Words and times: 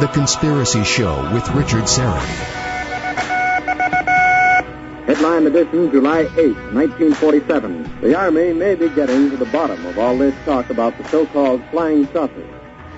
The 0.00 0.06
Conspiracy 0.06 0.84
Show 0.84 1.28
with 1.34 1.48
Richard 1.56 1.82
Syrett. 1.88 2.22
Headline 5.06 5.48
edition, 5.48 5.90
July 5.90 6.20
8, 6.20 6.54
1947. 6.72 8.00
The 8.00 8.16
Army 8.16 8.52
may 8.52 8.76
be 8.76 8.88
getting 8.90 9.28
to 9.30 9.36
the 9.36 9.46
bottom 9.46 9.84
of 9.86 9.98
all 9.98 10.16
this 10.16 10.36
talk 10.44 10.70
about 10.70 10.96
the 10.98 11.08
so-called 11.08 11.64
flying 11.72 12.06
saucers. 12.12 12.48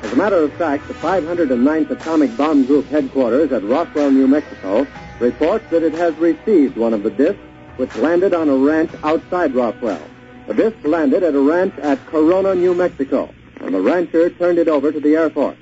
As 0.02 0.12
a 0.12 0.16
matter 0.16 0.36
of 0.36 0.52
fact, 0.52 0.88
the 0.88 0.94
509th 0.94 1.90
Atomic 1.90 2.36
Bomb 2.36 2.66
Group 2.66 2.84
headquarters 2.88 3.50
at 3.50 3.64
Roswell, 3.64 4.10
New 4.10 4.28
Mexico, 4.28 4.86
reports 5.20 5.64
that 5.70 5.82
it 5.82 5.94
has 5.94 6.14
received 6.16 6.76
one 6.76 6.92
of 6.92 7.02
the 7.02 7.10
discs 7.10 7.40
which 7.78 7.96
landed 7.96 8.34
on 8.34 8.50
a 8.50 8.56
ranch 8.56 8.90
outside 9.02 9.54
Roswell. 9.54 10.02
The 10.48 10.52
disc 10.52 10.76
landed 10.84 11.22
at 11.22 11.34
a 11.34 11.40
ranch 11.40 11.78
at 11.78 12.04
Corona, 12.08 12.54
New 12.54 12.74
Mexico, 12.74 13.32
and 13.60 13.74
the 13.74 13.80
rancher 13.80 14.28
turned 14.28 14.58
it 14.58 14.68
over 14.68 14.92
to 14.92 15.00
the 15.00 15.16
Air 15.16 15.30
Force. 15.30 15.56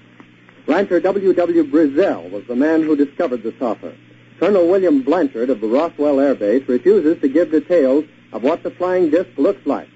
Rancher 0.68 1.00
W. 1.00 1.32
W. 1.32 1.64
Brazel 1.64 2.30
was 2.30 2.44
the 2.46 2.54
man 2.54 2.82
who 2.82 2.94
discovered 2.94 3.42
the 3.42 3.54
saucer. 3.58 3.96
Colonel 4.38 4.68
William 4.68 5.00
Blanchard 5.00 5.48
of 5.48 5.62
the 5.62 5.66
Roswell 5.66 6.20
Air 6.20 6.34
Base 6.34 6.68
refuses 6.68 7.18
to 7.22 7.28
give 7.28 7.50
details 7.50 8.04
of 8.34 8.42
what 8.42 8.62
the 8.62 8.70
flying 8.72 9.08
disc 9.08 9.30
looks 9.38 9.66
like. 9.66 9.88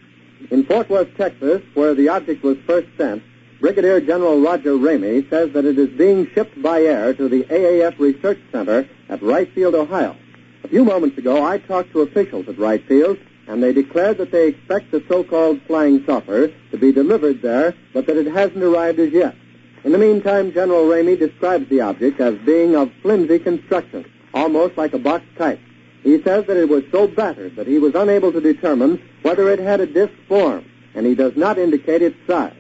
In 0.51 0.65
Fort 0.65 0.89
Worth, 0.89 1.15
Texas, 1.19 1.61
where 1.75 1.95
the 1.95 2.09
object 2.09 2.43
was 2.43 2.57
first 2.67 2.89
sent, 2.97 3.23
Brigadier 3.61 4.01
General 4.01 4.41
Roger 4.41 4.73
Ramey 4.73 5.29
says 5.29 5.53
that 5.53 5.67
it 5.67 5.79
is 5.79 5.91
being 5.91 6.27
shipped 6.35 6.61
by 6.63 6.81
air 6.81 7.13
to 7.13 7.29
the 7.29 7.45
AAF 7.45 7.99
Research 7.99 8.41
Center 8.51 8.89
at 9.11 9.23
Wright 9.23 9.53
Field, 9.53 9.75
Ohio. 9.75 10.17
A 10.65 10.69
few 10.69 10.87
moments 10.87 11.19
ago, 11.19 11.45
I 11.45 11.59
talked 11.59 11.93
to 11.93 12.01
officials 12.01 12.49
at 12.49 12.59
Wright 12.59 12.83
Field 12.89 13.19
and 13.47 13.63
they 13.63 13.75
declared 13.75 14.17
that 14.17 14.33
they 14.33 14.49
expect 14.49 14.91
the 14.91 15.05
so-called 15.07 15.61
flying 15.67 16.03
saucer 16.07 16.49
to 16.71 16.79
be 16.79 16.93
delivered 16.93 17.43
there, 17.43 17.75
but 17.93 18.07
that 18.07 18.17
it 18.17 18.27
hasn't 18.27 18.63
arrived 18.63 18.99
as 18.99 19.13
yet. 19.13 19.37
In 19.85 19.91
the 19.91 19.99
meantime, 19.99 20.53
General 20.53 20.85
Ramey 20.85 21.19
describes 21.19 21.69
the 21.69 21.81
object 21.81 22.21
as 22.21 22.37
being 22.47 22.77
of 22.77 22.93
flimsy 23.03 23.41
construction, 23.41 24.05
almost 24.33 24.79
like 24.79 24.93
a 24.93 24.99
box 24.99 25.25
kite. 25.37 25.59
He 26.05 26.23
says 26.23 26.47
that 26.47 26.57
it 26.57 26.69
was 26.69 26.85
so 26.93 27.09
battered 27.09 27.57
that 27.57 27.67
he 27.67 27.79
was 27.79 27.97
unable 27.97 28.31
to 28.33 28.41
determine 28.41 29.03
whether 29.23 29.51
it 29.51 29.59
had 29.59 29.81
a 29.81 29.87
disc 29.87 30.13
form, 30.29 30.65
and 30.95 31.05
he 31.05 31.17
does 31.17 31.37
not 31.37 31.59
indicate 31.59 32.01
its 32.01 32.17
size. 32.29 32.55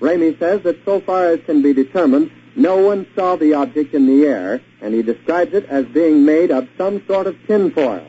Ramey 0.00 0.38
says 0.38 0.62
that 0.62 0.84
so 0.84 1.00
far 1.00 1.26
as 1.26 1.40
can 1.46 1.62
be 1.62 1.72
determined, 1.72 2.30
no 2.54 2.76
one 2.76 3.06
saw 3.16 3.34
the 3.34 3.54
object 3.54 3.92
in 3.94 4.06
the 4.06 4.24
air, 4.26 4.60
and 4.80 4.94
he 4.94 5.02
describes 5.02 5.54
it 5.54 5.64
as 5.66 5.84
being 5.86 6.24
made 6.24 6.52
of 6.52 6.68
some 6.78 7.04
sort 7.08 7.26
of 7.26 7.36
tinfoil. 7.48 8.06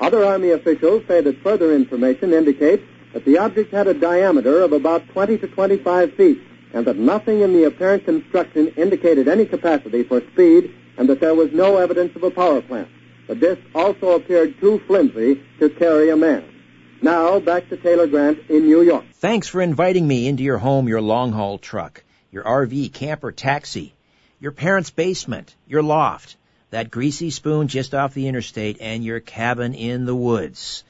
Other 0.00 0.24
Army 0.24 0.50
officials 0.50 1.04
say 1.06 1.20
that 1.20 1.42
further 1.42 1.72
information 1.72 2.32
indicates 2.32 2.82
that 3.12 3.24
the 3.24 3.38
object 3.38 3.72
had 3.72 3.86
a 3.86 3.94
diameter 3.94 4.62
of 4.62 4.72
about 4.72 5.08
20 5.08 5.38
to 5.38 5.46
25 5.46 6.14
feet 6.14 6.40
and 6.72 6.86
that 6.86 6.96
nothing 6.96 7.40
in 7.40 7.52
the 7.52 7.64
apparent 7.64 8.04
construction 8.04 8.68
indicated 8.76 9.28
any 9.28 9.44
capacity 9.44 10.02
for 10.02 10.20
speed 10.32 10.74
and 10.96 11.08
that 11.08 11.20
there 11.20 11.34
was 11.34 11.52
no 11.52 11.76
evidence 11.76 12.14
of 12.16 12.22
a 12.22 12.30
power 12.30 12.60
plant. 12.60 12.88
The 13.26 13.34
disc 13.34 13.60
also 13.74 14.12
appeared 14.12 14.58
too 14.60 14.80
flimsy 14.86 15.42
to 15.60 15.70
carry 15.70 16.10
a 16.10 16.16
man. 16.16 16.44
Now, 17.00 17.38
back 17.38 17.68
to 17.68 17.76
Taylor 17.76 18.06
Grant 18.06 18.38
in 18.48 18.66
New 18.66 18.82
York. 18.82 19.04
Thanks 19.14 19.48
for 19.48 19.60
inviting 19.60 20.06
me 20.06 20.26
into 20.26 20.42
your 20.42 20.58
home, 20.58 20.88
your 20.88 21.00
long 21.00 21.32
haul 21.32 21.58
truck, 21.58 22.02
your 22.30 22.44
RV, 22.44 22.92
camper, 22.92 23.32
taxi, 23.32 23.94
your 24.40 24.52
parents' 24.52 24.90
basement, 24.90 25.54
your 25.66 25.82
loft 25.82 26.36
that 26.70 26.90
greasy 26.90 27.30
spoon 27.30 27.68
just 27.68 27.94
off 27.94 28.12
the 28.12 28.28
interstate, 28.28 28.78
and 28.80 29.02
your 29.02 29.20
cabin 29.20 29.74
in 29.74 30.04
the 30.04 30.14
woods. 30.14 30.84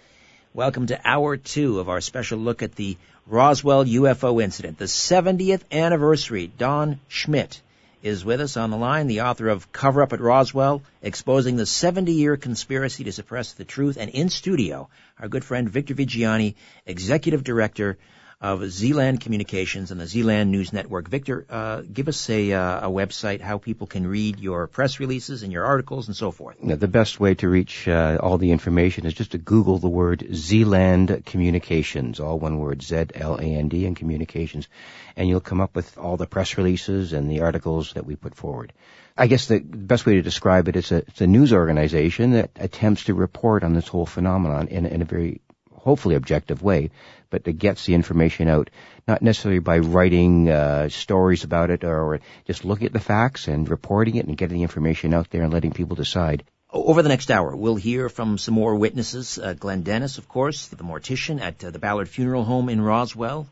Welcome 0.53 0.89
to 0.89 1.01
hour 1.05 1.37
two 1.37 1.79
of 1.79 1.89
our 1.89 2.01
special 2.01 2.39
look 2.39 2.63
at 2.63 2.75
the 2.75 2.97
Roswell 3.31 3.85
UFO 3.85 4.43
incident, 4.43 4.79
the 4.79 4.87
70th 4.87 5.61
anniversary. 5.71 6.51
Don 6.57 6.99
Schmitt 7.09 7.61
is 8.03 8.25
with 8.25 8.41
us 8.41 8.57
on 8.57 8.71
the 8.71 8.79
line, 8.79 9.07
the 9.07 9.21
author 9.21 9.51
of 9.51 9.71
Cover 9.71 10.01
Up 10.01 10.15
at 10.15 10.21
Roswell, 10.23 10.81
exposing 11.03 11.57
the 11.57 11.67
70 11.67 12.11
year 12.13 12.39
conspiracy 12.39 13.05
to 13.05 13.13
suppress 13.13 13.53
the 13.53 13.67
truth, 13.67 13.99
and 14.01 14.11
in 14.11 14.31
studio, 14.31 14.89
our 15.21 15.29
good 15.29 15.45
friend 15.45 15.69
Victor 15.69 15.95
Viggiani, 15.95 16.55
executive 16.87 17.45
director 17.45 17.99
of 18.41 18.61
Zland 18.61 19.21
Communications 19.21 19.91
and 19.91 20.01
the 20.01 20.05
Zland 20.05 20.49
News 20.49 20.73
Network. 20.73 21.09
Victor, 21.09 21.45
uh, 21.51 21.83
give 21.93 22.07
us 22.07 22.31
a, 22.31 22.53
uh, 22.53 22.87
a 22.87 22.91
website 22.91 23.41
how 23.41 23.59
people 23.59 23.89
can 23.89 24.07
read 24.07 24.39
your 24.39 24.69
press 24.69 25.01
releases 25.01 25.43
and 25.43 25.53
your 25.53 25.65
articles 25.65 26.07
and 26.07 26.17
so 26.17 26.31
forth. 26.31 26.57
the 26.63 26.87
best 26.87 27.19
way 27.19 27.35
to 27.35 27.49
reach 27.49 27.89
uh, 27.89 28.19
all 28.21 28.39
the 28.39 28.53
information 28.53 29.07
is 29.07 29.15
just 29.15 29.33
to 29.33 29.39
Google 29.39 29.79
the 29.79 29.89
word 29.89 30.21
Zland 30.21 31.25
Communications, 31.25 32.21
all 32.21 32.39
one 32.39 32.61
word, 32.61 32.81
Z-L-A-N-D, 32.81 33.87
and 33.87 33.97
Communications, 33.97 34.69
and 35.17 35.29
you'll 35.29 35.41
come 35.41 35.61
up 35.61 35.75
with 35.75 35.99
all 35.99 36.17
the 36.17 36.27
press 36.27 36.57
releases 36.57 37.13
and 37.13 37.29
the 37.29 37.41
articles 37.41 37.95
that 37.95 38.07
we 38.07 38.15
put 38.15 38.37
forward. 38.37 38.73
I 39.17 39.27
guess 39.27 39.47
the 39.47 39.59
best 39.59 40.07
way 40.07 40.15
to 40.15 40.23
describe 40.23 40.69
it 40.69 40.77
is 40.77 40.93
a, 40.93 40.99
it's 40.99 41.21
a 41.21 41.27
news 41.27 41.53
organization 41.53 42.33
that 42.33 42.51
attempts 42.55 43.05
to 43.05 43.15
report 43.15 43.65
on 43.65 43.75
this 43.75 43.89
whole 43.89 44.07
phenomenon 44.07 44.69
in, 44.69 44.87
in 44.87 45.03
a 45.03 45.05
very 45.05 45.41
hopefully 45.89 46.15
objective 46.15 46.63
way, 46.63 46.91
but 47.31 47.45
that 47.45 47.59
gets 47.59 47.87
the 47.87 47.95
information 47.95 48.47
out, 48.47 48.69
not 49.07 49.23
necessarily 49.23 49.59
by 49.59 49.79
writing 49.79 50.49
uh, 50.49 50.89
stories 50.89 51.45
about 51.45 51.71
it 51.71 51.83
or 51.83 52.21
just 52.47 52.65
looking 52.65 52.87
at 52.87 52.93
the 52.93 53.01
facts 53.01 53.49
and 53.49 53.69
reporting 53.69 54.17
it 54.17 54.27
and 54.27 54.37
getting 54.37 54.59
the 54.59 54.63
information 54.63 55.15
out 55.15 55.31
there 55.31 55.43
and 55.43 55.53
letting 55.53 55.73
people 55.73 55.97
decide. 55.97 56.45
Over 56.71 57.01
the 57.03 57.09
next 57.09 57.31
hour, 57.31 57.57
we'll 57.57 57.77
hear 57.77 58.11
from 58.11 58.37
some 58.37 58.53
more 58.53 58.75
witnesses. 58.75 59.39
Uh, 59.39 59.55
Glenn 59.55 59.83
Dennis, 59.83 60.19
of 60.19 60.29
course, 60.29 60.69
the 60.69 60.77
mortician 60.77 61.41
at 61.41 61.65
uh, 61.65 61.71
the 61.71 61.79
Ballard 61.79 62.09
Funeral 62.11 62.45
Home 62.45 62.69
in 62.69 62.83
Roswell, 62.83 63.47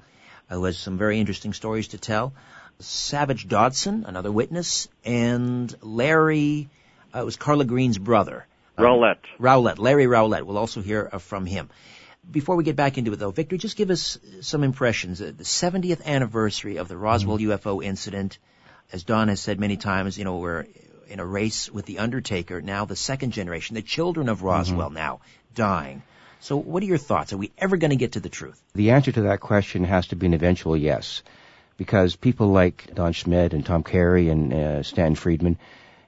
who 0.50 0.64
has 0.64 0.76
some 0.76 0.98
very 0.98 1.18
interesting 1.18 1.54
stories 1.54 1.88
to 1.88 1.98
tell. 1.98 2.34
Savage 2.78 3.48
Dodson, 3.48 4.04
another 4.06 4.30
witness, 4.30 4.88
and 5.04 5.74
Larry, 5.80 6.68
uh, 7.14 7.20
it 7.20 7.24
was 7.24 7.36
Carla 7.36 7.64
Green's 7.64 7.96
brother. 7.96 8.46
Rowlett. 8.76 9.20
Rowlett, 9.38 9.78
Larry 9.78 10.06
Rowlett. 10.06 10.44
We'll 10.44 10.58
also 10.58 10.82
hear 10.82 11.08
uh, 11.10 11.18
from 11.18 11.46
him. 11.46 11.70
Before 12.30 12.56
we 12.56 12.64
get 12.64 12.76
back 12.76 12.98
into 12.98 13.12
it, 13.12 13.16
though, 13.16 13.30
Victor, 13.30 13.56
just 13.56 13.76
give 13.76 13.90
us 13.90 14.18
some 14.40 14.64
impressions. 14.64 15.20
Uh, 15.20 15.32
the 15.36 15.44
70th 15.44 16.04
anniversary 16.04 16.76
of 16.76 16.88
the 16.88 16.96
Roswell 16.96 17.38
mm-hmm. 17.38 17.52
UFO 17.52 17.84
incident, 17.84 18.38
as 18.92 19.04
Don 19.04 19.28
has 19.28 19.40
said 19.40 19.60
many 19.60 19.76
times, 19.76 20.18
you 20.18 20.24
know, 20.24 20.38
we're 20.38 20.66
in 21.08 21.20
a 21.20 21.24
race 21.24 21.70
with 21.70 21.86
the 21.86 21.98
Undertaker. 22.00 22.60
Now, 22.60 22.84
the 22.84 22.96
second 22.96 23.32
generation, 23.32 23.74
the 23.74 23.82
children 23.82 24.28
of 24.28 24.42
Roswell, 24.42 24.88
mm-hmm. 24.88 24.96
now 24.96 25.20
dying. 25.54 26.02
So, 26.40 26.56
what 26.56 26.82
are 26.82 26.86
your 26.86 26.98
thoughts? 26.98 27.32
Are 27.32 27.36
we 27.36 27.50
ever 27.58 27.76
going 27.76 27.90
to 27.90 27.96
get 27.96 28.12
to 28.12 28.20
the 28.20 28.28
truth? 28.28 28.60
The 28.74 28.90
answer 28.90 29.12
to 29.12 29.22
that 29.22 29.40
question 29.40 29.84
has 29.84 30.08
to 30.08 30.16
be 30.16 30.26
an 30.26 30.34
eventual 30.34 30.76
yes, 30.76 31.22
because 31.76 32.16
people 32.16 32.48
like 32.48 32.94
Don 32.94 33.12
Schmitt 33.12 33.52
and 33.52 33.64
Tom 33.64 33.82
Carey 33.82 34.28
and 34.28 34.52
uh, 34.52 34.82
Stan 34.82 35.14
Friedman 35.14 35.58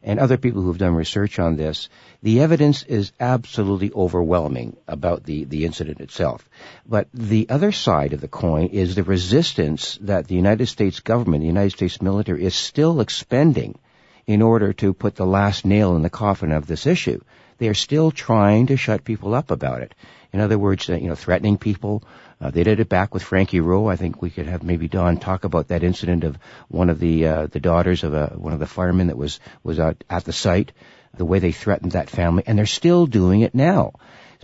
and 0.03 0.19
other 0.19 0.37
people 0.37 0.63
who 0.63 0.69
have 0.69 0.79
done 0.79 0.95
research 0.95 1.39
on 1.39 1.57
this, 1.57 1.89
the 2.23 2.41
evidence 2.41 2.83
is 2.85 3.13
absolutely 3.19 3.93
overwhelming 3.93 4.77
about 4.87 5.25
the, 5.25 5.45
the 5.45 5.65
incident 5.65 6.01
itself. 6.01 6.49
But 6.87 7.09
the 7.13 7.49
other 7.49 7.73
side 7.73 8.13
of 8.13 8.21
the 8.21 8.29
coin 8.29 8.69
is 8.69 8.95
the 8.95 9.03
resistance 9.03 9.99
that 10.03 10.29
the 10.29 10.35
United 10.35 10.67
States 10.67 11.01
government, 11.01 11.43
the 11.43 11.49
United 11.49 11.73
States 11.73 12.01
military 12.01 12.45
is 12.45 12.55
still 12.55 13.01
expending 13.01 13.79
in 14.27 14.43
order 14.43 14.73
to 14.75 14.93
put 14.93 15.17
the 15.17 15.27
last 15.27 15.65
nail 15.65 15.97
in 15.97 16.03
the 16.03 16.11
coffin 16.11 16.53
of 16.53 16.67
this 16.67 16.87
issue. 16.87 17.21
They 17.59 17.69
are 17.69 17.75
still 17.75 18.11
trying 18.11 18.67
to 18.67 18.77
shut 18.77 19.05
people 19.05 19.35
up 19.35 19.51
about 19.51 19.83
it. 19.83 19.95
In 20.33 20.41
other 20.41 20.59
words, 20.59 20.89
you 20.89 21.09
know, 21.09 21.15
threatening 21.15 21.59
people, 21.59 22.03
uh, 22.41 22.51
they 22.51 22.63
did 22.63 22.81
it 22.81 22.89
back 22.89 23.13
with 23.13 23.23
Frankie 23.23 23.61
Rowe. 23.61 23.89
I 23.89 23.97
think 23.97 24.23
we 24.23 24.31
could 24.31 24.47
have 24.47 24.63
maybe 24.63 24.89
Don 24.89 25.19
talk 25.19 25.45
about 25.45 25.69
that 25.69 25.83
incident 25.83 26.25
of 26.25 26.39
one 26.69 26.89
of 26.89 27.01
the 27.01 27.27
uh, 27.27 27.47
the 27.47 27.61
daughters 27.61 28.05
of 28.05 28.15
a, 28.15 28.29
one 28.37 28.53
of 28.53 28.61
the 28.61 28.67
firemen 28.67 29.09
that 29.09 29.17
was 29.17 29.41
was 29.63 29.79
at, 29.81 30.05
at 30.09 30.25
the 30.25 30.33
site. 30.33 30.73
The 31.15 31.25
way 31.25 31.41
they 31.41 31.53
threatened 31.53 31.93
that 31.93 32.11
family, 32.11 32.45
and 32.47 32.59
they're 32.59 32.67
still 32.67 33.07
doing 33.07 33.41
it 33.41 33.55
now. 33.55 33.95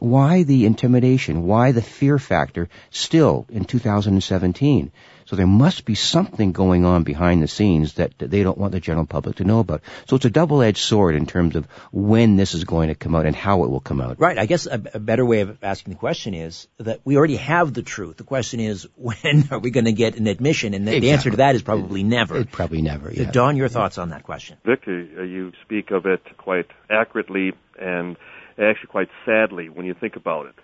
Why 0.01 0.43
the 0.43 0.67
intimidation? 0.67 1.45
Why 1.45 1.71
the 1.71 1.83
fear 1.83 2.19
factor 2.19 2.69
still 2.91 3.47
in 3.49 3.65
2017? 3.65 4.91
So 5.27 5.37
there 5.37 5.47
must 5.47 5.85
be 5.85 5.95
something 5.95 6.53
going 6.53 6.85
on 6.85 7.03
behind 7.03 7.43
the 7.43 7.49
scenes 7.49 7.95
that 7.95 8.13
they 8.19 8.43
don't 8.43 8.59
want 8.59 8.73
the 8.73 8.81
general 8.81 9.07
public 9.07 9.37
to 9.37 9.45
know 9.45 9.61
about. 9.61 9.83
So 10.07 10.17
it's 10.17 10.25
a 10.25 10.31
double-edged 10.31 10.79
sword 10.79 11.15
in 11.15 11.27
terms 11.27 11.57
of 11.57 11.67
when 11.93 12.37
this 12.37 12.55
is 12.55 12.65
going 12.65 12.89
to 12.89 12.95
come 12.95 13.15
out 13.15 13.27
and 13.27 13.35
how 13.35 13.65
it 13.65 13.71
will 13.71 13.81
come 13.81 14.01
out. 14.01 14.21
Right. 14.21 14.39
I 14.39 14.47
guess 14.47 14.67
a, 14.67 14.83
a 14.95 14.99
better 14.99 15.25
way 15.25 15.41
of 15.41 15.63
asking 15.63 15.95
the 15.95 15.99
question 15.99 16.35
is 16.35 16.69
that 16.79 17.01
we 17.05 17.17
already 17.17 17.37
have 17.37 17.73
the 17.73 17.83
truth. 17.83 18.17
The 18.17 18.25
question 18.25 18.61
is 18.61 18.87
when 18.97 19.49
are 19.51 19.59
we 19.59 19.71
going 19.71 19.87
to 19.87 19.93
get 19.93 20.17
an 20.17 20.27
admission? 20.27 20.75
And 20.75 20.87
the, 20.87 20.97
exactly. 20.97 21.09
the 21.09 21.13
answer 21.13 21.31
to 21.31 21.37
that 21.39 21.55
is 21.55 21.63
probably 21.63 22.01
it, 22.03 22.05
never. 22.05 22.37
It 22.37 22.51
probably 22.51 22.83
never. 22.83 23.11
Yeah. 23.11 23.27
So 23.27 23.31
Don, 23.33 23.57
your 23.57 23.69
thoughts 23.69 23.99
on 23.99 24.11
that 24.11 24.25
question? 24.25 24.59
Vic, 24.65 24.83
uh, 24.87 24.93
you 25.23 25.53
speak 25.63 25.91
of 25.91 26.07
it 26.07 26.23
quite 26.37 26.67
accurately 26.91 27.53
and 27.79 28.17
actually 28.59 28.89
quite 28.89 29.09
sadly 29.25 29.69
when 29.69 29.87
you 29.87 29.95
think 29.95 30.17
about 30.17 30.47
it 30.47 30.55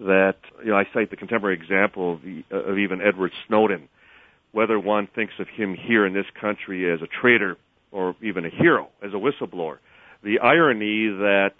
that 0.00 0.36
you 0.64 0.70
know 0.70 0.76
I 0.76 0.86
cite 0.92 1.10
the 1.10 1.16
contemporary 1.16 1.54
example 1.54 2.14
of, 2.14 2.22
the, 2.22 2.44
of 2.50 2.78
even 2.78 3.00
Edward 3.00 3.32
Snowden, 3.46 3.88
whether 4.52 4.78
one 4.78 5.06
thinks 5.06 5.34
of 5.38 5.48
him 5.48 5.74
here 5.74 6.06
in 6.06 6.12
this 6.12 6.26
country 6.40 6.90
as 6.90 7.02
a 7.02 7.06
traitor 7.06 7.56
or 7.92 8.16
even 8.22 8.44
a 8.44 8.50
hero, 8.50 8.88
as 9.02 9.12
a 9.12 9.16
whistleblower. 9.16 9.78
The 10.22 10.38
irony 10.40 11.08
that 11.08 11.52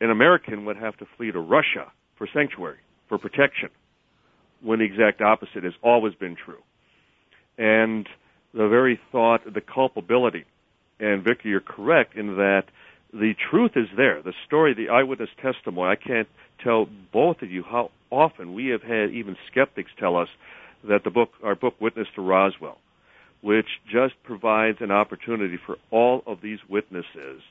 an 0.00 0.10
American 0.10 0.64
would 0.64 0.76
have 0.76 0.96
to 0.98 1.06
flee 1.16 1.30
to 1.32 1.40
Russia 1.40 1.90
for 2.16 2.28
sanctuary, 2.32 2.78
for 3.08 3.18
protection, 3.18 3.70
when 4.62 4.80
the 4.80 4.84
exact 4.84 5.20
opposite 5.20 5.64
has 5.64 5.74
always 5.82 6.14
been 6.14 6.36
true. 6.36 6.62
And 7.56 8.08
the 8.52 8.68
very 8.68 9.00
thought, 9.12 9.42
the 9.52 9.60
culpability. 9.60 10.44
And 10.98 11.22
Victor, 11.22 11.48
you're 11.48 11.60
correct 11.60 12.16
in 12.16 12.36
that 12.36 12.64
the 13.12 13.34
truth 13.50 13.72
is 13.76 13.88
there. 13.96 14.22
The 14.22 14.34
story, 14.46 14.74
the 14.74 14.88
eyewitness 14.88 15.30
testimony, 15.40 15.88
I 15.88 15.96
can't 15.96 16.28
tell 16.62 16.86
both 17.12 17.42
of 17.42 17.50
you 17.50 17.62
how 17.62 17.90
often 18.10 18.54
we 18.54 18.68
have 18.68 18.82
had 18.82 19.10
even 19.10 19.36
skeptics 19.50 19.90
tell 19.98 20.16
us 20.16 20.28
that 20.88 21.04
the 21.04 21.10
book, 21.10 21.30
our 21.42 21.54
book 21.54 21.74
Witness 21.80 22.08
to 22.14 22.22
Roswell, 22.22 22.78
which 23.42 23.66
just 23.90 24.14
provides 24.24 24.78
an 24.80 24.90
opportunity 24.90 25.58
for 25.64 25.76
all 25.90 26.22
of 26.26 26.40
these 26.42 26.58
witnesses 26.68 27.42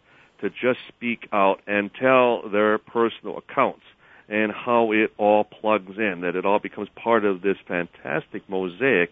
to 0.42 0.50
just 0.50 0.80
speak 0.90 1.28
out 1.32 1.62
and 1.68 1.90
tell 2.00 2.50
their 2.50 2.78
personal 2.78 3.38
accounts 3.38 3.84
and 4.28 4.52
how 4.52 4.92
it 4.92 5.12
all 5.18 5.44
plugs 5.44 5.98
in, 5.98 6.22
that 6.22 6.36
it 6.36 6.46
all 6.46 6.60
becomes 6.60 6.90
part 7.02 7.24
of 7.26 7.42
this 7.42 7.58
fantastic 7.68 8.48
mosaic, 8.50 9.12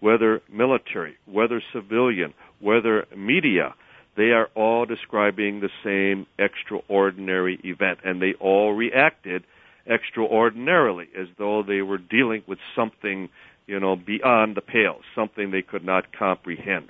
whether 0.00 0.40
military, 0.50 1.16
whether 1.26 1.62
civilian, 1.72 2.32
whether 2.60 3.06
media, 3.16 3.74
they 4.16 4.30
are 4.30 4.48
all 4.54 4.86
describing 4.86 5.60
the 5.60 5.70
same 5.82 6.26
extraordinary 6.38 7.60
event, 7.64 8.00
and 8.04 8.22
they 8.22 8.34
all 8.40 8.72
reacted 8.72 9.44
extraordinarily, 9.90 11.08
as 11.18 11.28
though 11.38 11.62
they 11.62 11.82
were 11.82 11.98
dealing 11.98 12.42
with 12.46 12.58
something, 12.74 13.28
you 13.66 13.80
know, 13.80 13.96
beyond 13.96 14.56
the 14.56 14.60
pale, 14.60 14.98
something 15.14 15.50
they 15.50 15.62
could 15.62 15.84
not 15.84 16.16
comprehend. 16.16 16.88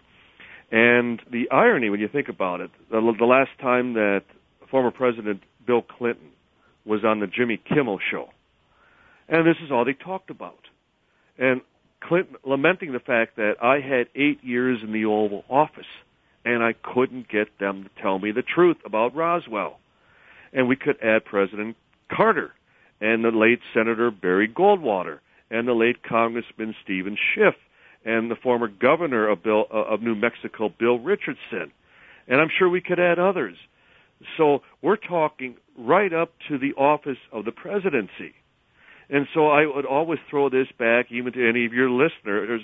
And 0.71 1.21
the 1.31 1.51
irony, 1.51 1.91
when 1.91 2.01
you 2.01 2.09
think 2.09 2.29
about 2.29 2.61
it, 2.61 2.71
the, 2.91 3.01
the 3.19 3.25
last 3.25 3.51
time 3.61 3.95
that 3.95 4.23
former 4.71 4.91
President 4.91 5.43
Bill 5.67 5.83
Clinton 5.83 6.31
was 6.85 7.05
on 7.05 7.21
the 7.21 7.27
Jimmy 7.27 7.57
Kimmel 7.57 7.99
show, 8.11 8.29
and 9.29 9.47
this 9.47 9.57
is 9.65 9.73
all 9.73 9.85
they 9.85 9.95
talked 9.95 10.31
about. 10.31 10.59
And 11.39 11.63
Clinton 12.01 12.37
lamenting 12.45 12.93
the 12.93 13.01
fact 13.01 13.37
that 13.37 13.55
I 13.63 13.81
had 13.81 14.09
eight 14.15 14.45
years 14.45 14.81
in 14.83 14.93
the 14.93 15.07
Oval 15.07 15.45
Office 15.49 15.87
and 16.45 16.63
I 16.63 16.75
couldn't 16.75 17.29
get 17.29 17.59
them 17.59 17.85
to 17.85 18.03
tell 18.03 18.19
me 18.19 18.33
the 18.33 18.43
truth 18.43 18.77
about 18.85 19.15
Roswell. 19.15 19.79
And 20.53 20.69
we 20.69 20.77
could 20.77 20.97
add 21.03 21.25
President 21.25 21.77
Carter 22.15 22.53
and 23.01 23.25
the 23.25 23.31
late 23.31 23.61
Senator 23.73 24.11
Barry 24.11 24.49
Goldwater 24.49 25.19
and 25.51 25.67
the 25.67 25.73
late 25.73 26.03
Congressman 26.03 26.75
Steven 26.85 27.17
Schiff 27.35 27.55
and 28.05 28.31
the 28.31 28.37
former 28.37 28.69
governor 28.69 29.29
of, 29.29 29.43
Bill, 29.43 29.65
uh, 29.73 29.85
of 29.85 30.03
New 30.03 30.15
Mexico, 30.15 30.69
Bill 30.79 30.99
Richardson. 30.99 31.73
And 32.29 32.41
I'm 32.41 32.51
sure 32.59 32.69
we 32.69 32.81
could 32.81 33.01
add 33.01 33.19
others. 33.19 33.57
So 34.37 34.61
we're 34.83 34.97
talking 34.97 35.57
right 35.79 36.13
up 36.13 36.33
to 36.49 36.59
the 36.59 36.75
office 36.75 37.19
of 37.33 37.45
the 37.45 37.53
presidency. 37.53 38.35
And 39.11 39.27
so 39.35 39.49
I 39.49 39.67
would 39.67 39.85
always 39.85 40.19
throw 40.31 40.49
this 40.49 40.69
back 40.79 41.07
even 41.11 41.33
to 41.33 41.49
any 41.49 41.67
of 41.67 41.73
your 41.73 41.91
listeners 41.91 42.63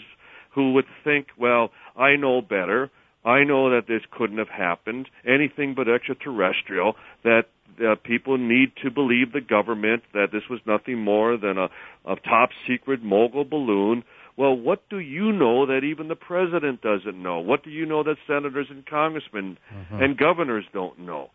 who 0.55 0.73
would 0.75 0.87
think, 1.05 1.27
well, 1.39 1.71
I 1.97 2.17
know 2.17 2.41
better. 2.41 2.91
I 3.25 3.45
know 3.45 3.71
that 3.71 3.87
this 3.87 4.03
couldn't 4.11 4.39
have 4.39 4.49
happened, 4.49 5.09
anything 5.27 5.75
but 5.75 5.89
extraterrestrial, 5.89 6.95
that 7.23 7.45
uh, 7.81 7.95
people 8.03 8.39
need 8.39 8.73
to 8.83 8.91
believe 8.91 9.33
the 9.33 9.41
government, 9.41 10.03
that 10.13 10.29
this 10.33 10.43
was 10.49 10.61
nothing 10.67 10.99
more 10.99 11.37
than 11.37 11.59
a, 11.59 11.69
a 12.07 12.17
top 12.17 12.51
secret 12.67 13.03
mogul 13.03 13.45
balloon. 13.45 14.05
Well, 14.37 14.57
what 14.57 14.89
do 14.89 14.99
you 14.99 15.33
know 15.33 15.67
that 15.67 15.81
even 15.85 16.09
the 16.09 16.17
president 16.17 16.81
doesn't 16.81 17.21
know? 17.23 17.41
What 17.41 17.63
do 17.63 17.71
you 17.71 17.85
know 17.85 18.03
that 18.03 18.17
senators 18.27 18.69
and 18.71 18.87
congressmen 18.87 19.59
mm-hmm. 19.73 20.03
and 20.03 20.17
governors 20.17 20.65
don't 20.73 20.99
know? 21.01 21.31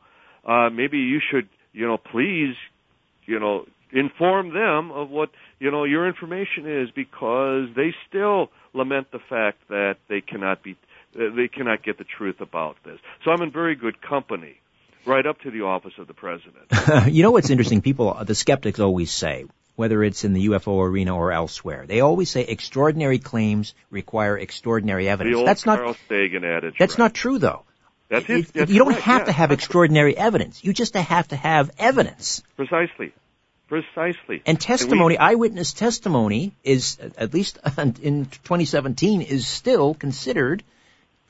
Uh, 0.48 0.70
maybe 0.70 0.98
you 0.98 1.20
should, 1.32 1.48
you 1.74 1.86
know, 1.86 1.98
please, 1.98 2.56
you 3.26 3.40
know, 3.40 3.66
inform 3.92 4.54
them 4.54 4.92
of 4.92 5.10
what, 5.10 5.30
you 5.60 5.72
know, 5.72 5.84
your 5.84 6.08
information 6.08 6.66
is 6.68 6.90
because 6.96 7.68
they 7.76 7.94
still 8.08 8.50
lament 8.74 9.08
the 9.12 9.20
fact 9.30 9.58
that 9.70 9.96
they 10.10 10.22
cannot 10.22 10.64
be 10.64 10.76
they 11.16 11.48
cannot 11.48 11.84
get 11.84 11.98
the 11.98 12.04
truth 12.04 12.42
about 12.42 12.78
this. 12.84 13.00
So 13.24 13.32
I'm 13.32 13.42
in 13.42 13.52
very 13.52 13.76
good 13.76 14.02
company, 14.02 14.60
right 15.06 15.26
up 15.26 15.40
to 15.42 15.52
the 15.52 15.62
office 15.62 15.94
of 15.98 16.08
the 16.08 16.14
president. 16.14 16.66
you 17.14 17.24
know 17.24 17.32
what's 17.32 17.50
interesting? 17.50 17.82
People, 17.82 18.14
the 18.26 18.36
skeptics 18.36 18.80
always 18.80 19.12
say, 19.12 19.46
whether 19.76 20.04
it's 20.04 20.24
in 20.24 20.34
the 20.34 20.48
UFO 20.48 20.86
arena 20.86 21.16
or 21.16 21.32
elsewhere, 21.32 21.86
they 21.88 22.02
always 22.02 22.30
say 22.30 22.42
extraordinary 22.42 23.20
claims 23.20 23.74
require 23.90 24.38
extraordinary 24.38 25.08
evidence. 25.08 25.42
That's 25.46 25.64
Carl 25.64 25.88
not 25.88 25.98
Sagan 26.10 26.44
adage. 26.44 26.76
That's 26.78 26.94
right. 26.94 27.06
not 27.06 27.14
true, 27.14 27.40
though. 27.40 27.64
That's 28.10 28.30
it. 28.30 28.54
That's 28.54 28.72
you 28.72 28.80
don't 28.80 29.00
have 29.00 29.22
yeah. 29.22 29.26
to 29.26 29.32
have 29.32 29.52
extraordinary 29.52 30.16
evidence. 30.16 30.64
You 30.64 30.74
just 30.74 30.94
have 30.96 31.28
to 31.30 31.36
have 31.36 31.72
evidence. 31.80 32.44
Precisely. 32.56 33.14
Precisely. 33.68 34.44
And 34.46 34.62
testimony, 34.62 35.16
And 35.16 35.24
we- 35.24 35.34
eyewitness 35.34 35.74
testimony 35.74 36.54
is, 36.64 36.98
at 37.18 37.34
least 37.34 37.58
in 37.78 38.26
2017, 38.26 39.22
is 39.22 39.48
still 39.48 39.96
considered 39.96 40.64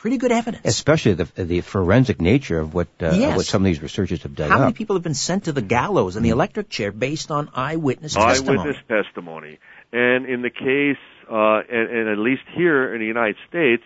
pretty 0.06 0.18
good 0.20 0.32
evidence. 0.32 0.62
Especially 0.66 1.14
the 1.14 1.26
the 1.44 1.62
forensic 1.62 2.22
nature 2.22 2.60
of 2.60 2.76
what 2.76 2.88
uh, 3.02 3.10
Yes. 3.12 3.32
of 3.32 3.38
what 3.38 3.46
some 3.48 3.64
of 3.64 3.66
these 3.66 3.82
researchers 3.82 4.22
have 4.22 4.36
done. 4.36 4.52
How 4.52 4.60
many 4.60 4.74
people 4.74 4.96
have 4.96 5.02
been 5.02 5.16
sent 5.16 5.46
to 5.46 5.52
the 5.52 5.64
gallows 5.64 6.16
and 6.16 6.24
the 6.24 6.30
electric 6.30 6.70
chair 6.70 6.92
based 6.92 7.32
on 7.32 7.50
eyewitness 7.56 8.14
testimony? 8.14 8.60
eyewitness 8.60 8.84
testimony. 8.88 9.58
And 9.92 10.28
in 10.28 10.44
the 10.44 10.52
case, 10.52 11.04
uh, 11.28 11.62
and, 11.78 11.90
and 11.98 12.10
at 12.10 12.20
least 12.20 12.44
here 12.56 12.94
in 12.94 13.00
the 13.00 13.08
United 13.08 13.38
States, 13.50 13.82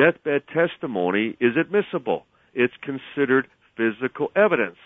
deathbed 0.00 0.42
testimony 0.52 1.38
is 1.40 1.56
admissible. 1.56 2.26
It's 2.52 2.74
considered 2.82 3.48
physical 3.78 4.30
evidence. 4.36 4.76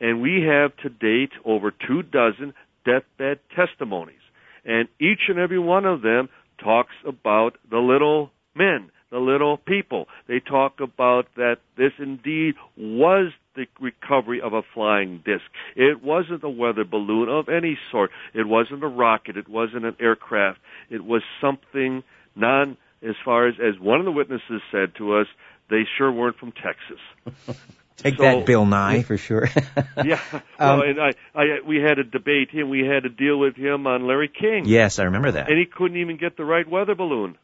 And 0.00 0.20
we 0.20 0.42
have 0.42 0.76
to 0.78 0.88
date 0.88 1.34
over 1.44 1.70
two 1.70 2.02
dozen 2.02 2.54
deathbed 2.84 3.38
testimonies. 3.54 4.24
And 4.64 4.88
each 4.98 5.22
and 5.28 5.38
every 5.38 5.60
one 5.60 5.84
of 5.84 6.02
them 6.02 6.28
talks 6.58 6.96
about 7.06 7.56
the 7.70 7.78
little 7.78 8.32
men, 8.56 8.90
the 9.10 9.18
little 9.18 9.56
people. 9.56 10.06
They 10.26 10.40
talk 10.40 10.80
about 10.80 11.26
that 11.36 11.56
this 11.76 11.92
indeed 11.98 12.54
was 12.76 13.32
the 13.54 13.66
recovery 13.80 14.40
of 14.40 14.52
a 14.52 14.62
flying 14.74 15.22
disc. 15.24 15.44
It 15.74 16.02
wasn't 16.02 16.44
a 16.44 16.48
weather 16.48 16.84
balloon 16.84 17.28
of 17.28 17.48
any 17.48 17.78
sort. 17.90 18.10
It 18.34 18.46
wasn't 18.46 18.84
a 18.84 18.88
rocket. 18.88 19.36
It 19.36 19.48
wasn't 19.48 19.84
an 19.84 19.96
aircraft. 19.98 20.58
It 20.90 21.04
was 21.04 21.22
something 21.40 22.02
non, 22.36 22.76
as 23.02 23.14
far 23.24 23.48
as, 23.48 23.54
as 23.58 23.80
one 23.80 23.98
of 23.98 24.04
the 24.04 24.12
witnesses 24.12 24.60
said 24.70 24.94
to 24.98 25.14
us, 25.16 25.26
they 25.70 25.82
sure 25.96 26.12
weren't 26.12 26.36
from 26.38 26.52
Texas. 26.52 27.56
Take 27.96 28.16
So- 28.16 28.22
that, 28.22 28.46
Bill 28.46 28.64
Nye. 28.64 29.02
for 29.02 29.16
sure. 29.16 29.48
yeah. 30.04 30.20
Um, 30.60 30.80
well, 30.80 30.82
and 30.88 31.00
I, 31.00 31.10
I, 31.36 31.44
we 31.66 31.76
had 31.78 31.94
to 31.96 32.04
debate 32.04 32.50
him. 32.50 32.68
We 32.68 32.80
had 32.86 33.04
to 33.04 33.08
deal 33.08 33.38
with 33.38 33.54
him 33.56 33.86
on 33.86 34.06
Larry 34.08 34.28
King. 34.28 34.64
Yes, 34.66 34.98
I 34.98 35.04
remember 35.04 35.30
that. 35.32 35.48
And 35.48 35.56
he 35.58 35.66
couldn't 35.66 35.96
even 35.98 36.16
get 36.16 36.36
the 36.36 36.44
right 36.44 36.68
weather 36.68 36.96
balloon. 36.96 37.36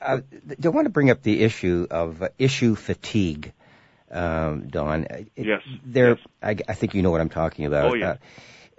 I 0.00 0.68
want 0.68 0.86
to 0.86 0.90
bring 0.90 1.10
up 1.10 1.22
the 1.22 1.42
issue 1.42 1.86
of 1.90 2.22
uh, 2.22 2.28
issue 2.38 2.74
fatigue, 2.74 3.52
um, 4.10 4.68
Don. 4.68 5.06
Uh, 5.06 5.22
Yes, 5.36 5.62
There, 5.84 6.10
yes. 6.10 6.18
I, 6.42 6.56
I 6.68 6.74
think 6.74 6.94
you 6.94 7.02
know 7.02 7.10
what 7.10 7.20
I'm 7.20 7.28
talking 7.28 7.66
about. 7.66 7.90
Oh, 7.90 7.94
yeah. 7.94 8.16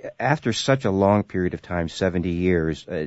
Uh, 0.03 0.07
after 0.19 0.51
such 0.51 0.85
a 0.85 0.91
long 0.91 1.23
period 1.23 1.53
of 1.53 1.61
time, 1.61 1.87
70 1.89 2.29
years, 2.29 2.87
uh, 2.87 3.05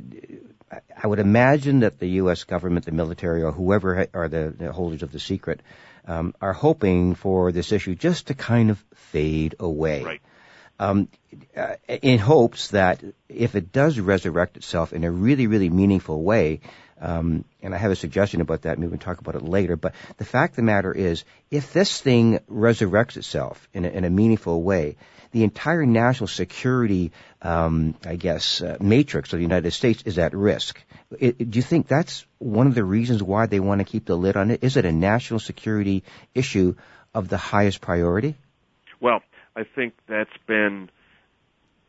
I- 0.71 0.80
I 1.02 1.06
would 1.06 1.18
imagine 1.18 1.80
that 1.80 1.99
the 1.99 2.09
U.S. 2.23 2.44
government, 2.44 2.85
the 2.85 2.92
military, 2.92 3.42
or 3.42 3.52
whoever 3.52 3.97
ha- 3.97 4.06
are 4.14 4.28
the, 4.28 4.54
the 4.56 4.73
holders 4.73 5.02
of 5.02 5.11
the 5.12 5.21
secret, 5.21 5.61
um, 6.06 6.35
are 6.40 6.52
hoping 6.52 7.14
for 7.14 7.50
this 7.52 7.73
issue 7.73 7.94
just 7.94 8.28
to 8.28 8.35
kind 8.35 8.71
of 8.71 8.83
fade 8.94 9.54
away. 9.59 10.04
Right. 10.04 10.21
Um, 10.78 11.09
uh, 11.56 11.76
in 11.88 12.18
hopes 12.18 12.68
that 12.68 13.00
if 13.28 13.54
it 13.54 13.71
does 13.73 13.99
resurrect 13.99 14.56
itself 14.56 14.92
in 14.92 15.04
a 15.04 15.11
really, 15.11 15.47
really 15.47 15.71
meaningful 15.71 16.21
way, 16.23 16.61
um, 17.04 17.44
and 17.62 17.75
I 17.75 17.78
have 17.78 17.90
a 17.90 17.96
suggestion 17.96 18.40
about 18.40 18.62
that, 18.62 18.78
maybe 18.78 18.90
we 18.90 18.96
can 18.96 19.04
talk 19.04 19.20
about 19.20 19.34
it 19.34 19.42
later, 19.42 19.76
but 19.76 19.94
the 20.16 20.25
fact 20.25 20.52
of 20.52 20.56
the 20.56 20.62
matter 20.62 20.90
is, 20.90 21.25
if 21.50 21.75
this 21.75 22.00
thing 22.00 22.38
resurrects 22.50 23.18
itself 23.18 23.68
in 23.75 23.84
a, 23.84 23.88
in 23.88 24.04
a 24.04 24.11
meaningful 24.11 24.62
way, 24.62 24.96
the 25.32 25.44
entire 25.44 25.84
national 25.84 26.28
security, 26.28 27.12
um, 27.42 27.94
I 28.06 28.16
guess, 28.16 28.62
uh, 28.62 28.78
matrix 28.80 29.34
of 29.34 29.38
the 29.38 29.42
United 29.42 29.73
States 29.73 30.02
is 30.06 30.18
at 30.18 30.32
risk. 30.32 30.82
It, 31.18 31.50
do 31.50 31.58
you 31.58 31.62
think 31.62 31.88
that's 31.88 32.25
one 32.38 32.68
of 32.68 32.75
the 32.75 32.84
reasons 32.84 33.23
why 33.23 33.46
they 33.46 33.61
want 33.61 33.80
to 33.80 33.84
keep 33.84 34.06
the 34.06 34.16
lid 34.16 34.37
on 34.37 34.50
it? 34.50 34.64
Is 34.64 34.78
it 34.78 34.87
a 34.87 34.92
national 34.92 35.40
security 35.40 36.04
issue 36.34 36.75
of 37.12 37.28
the 37.28 37.37
highest 37.37 37.82
priority? 37.82 38.34
Well, 38.99 39.20
I 39.54 39.64
think 39.64 39.92
that's 40.08 40.38
been 40.46 40.88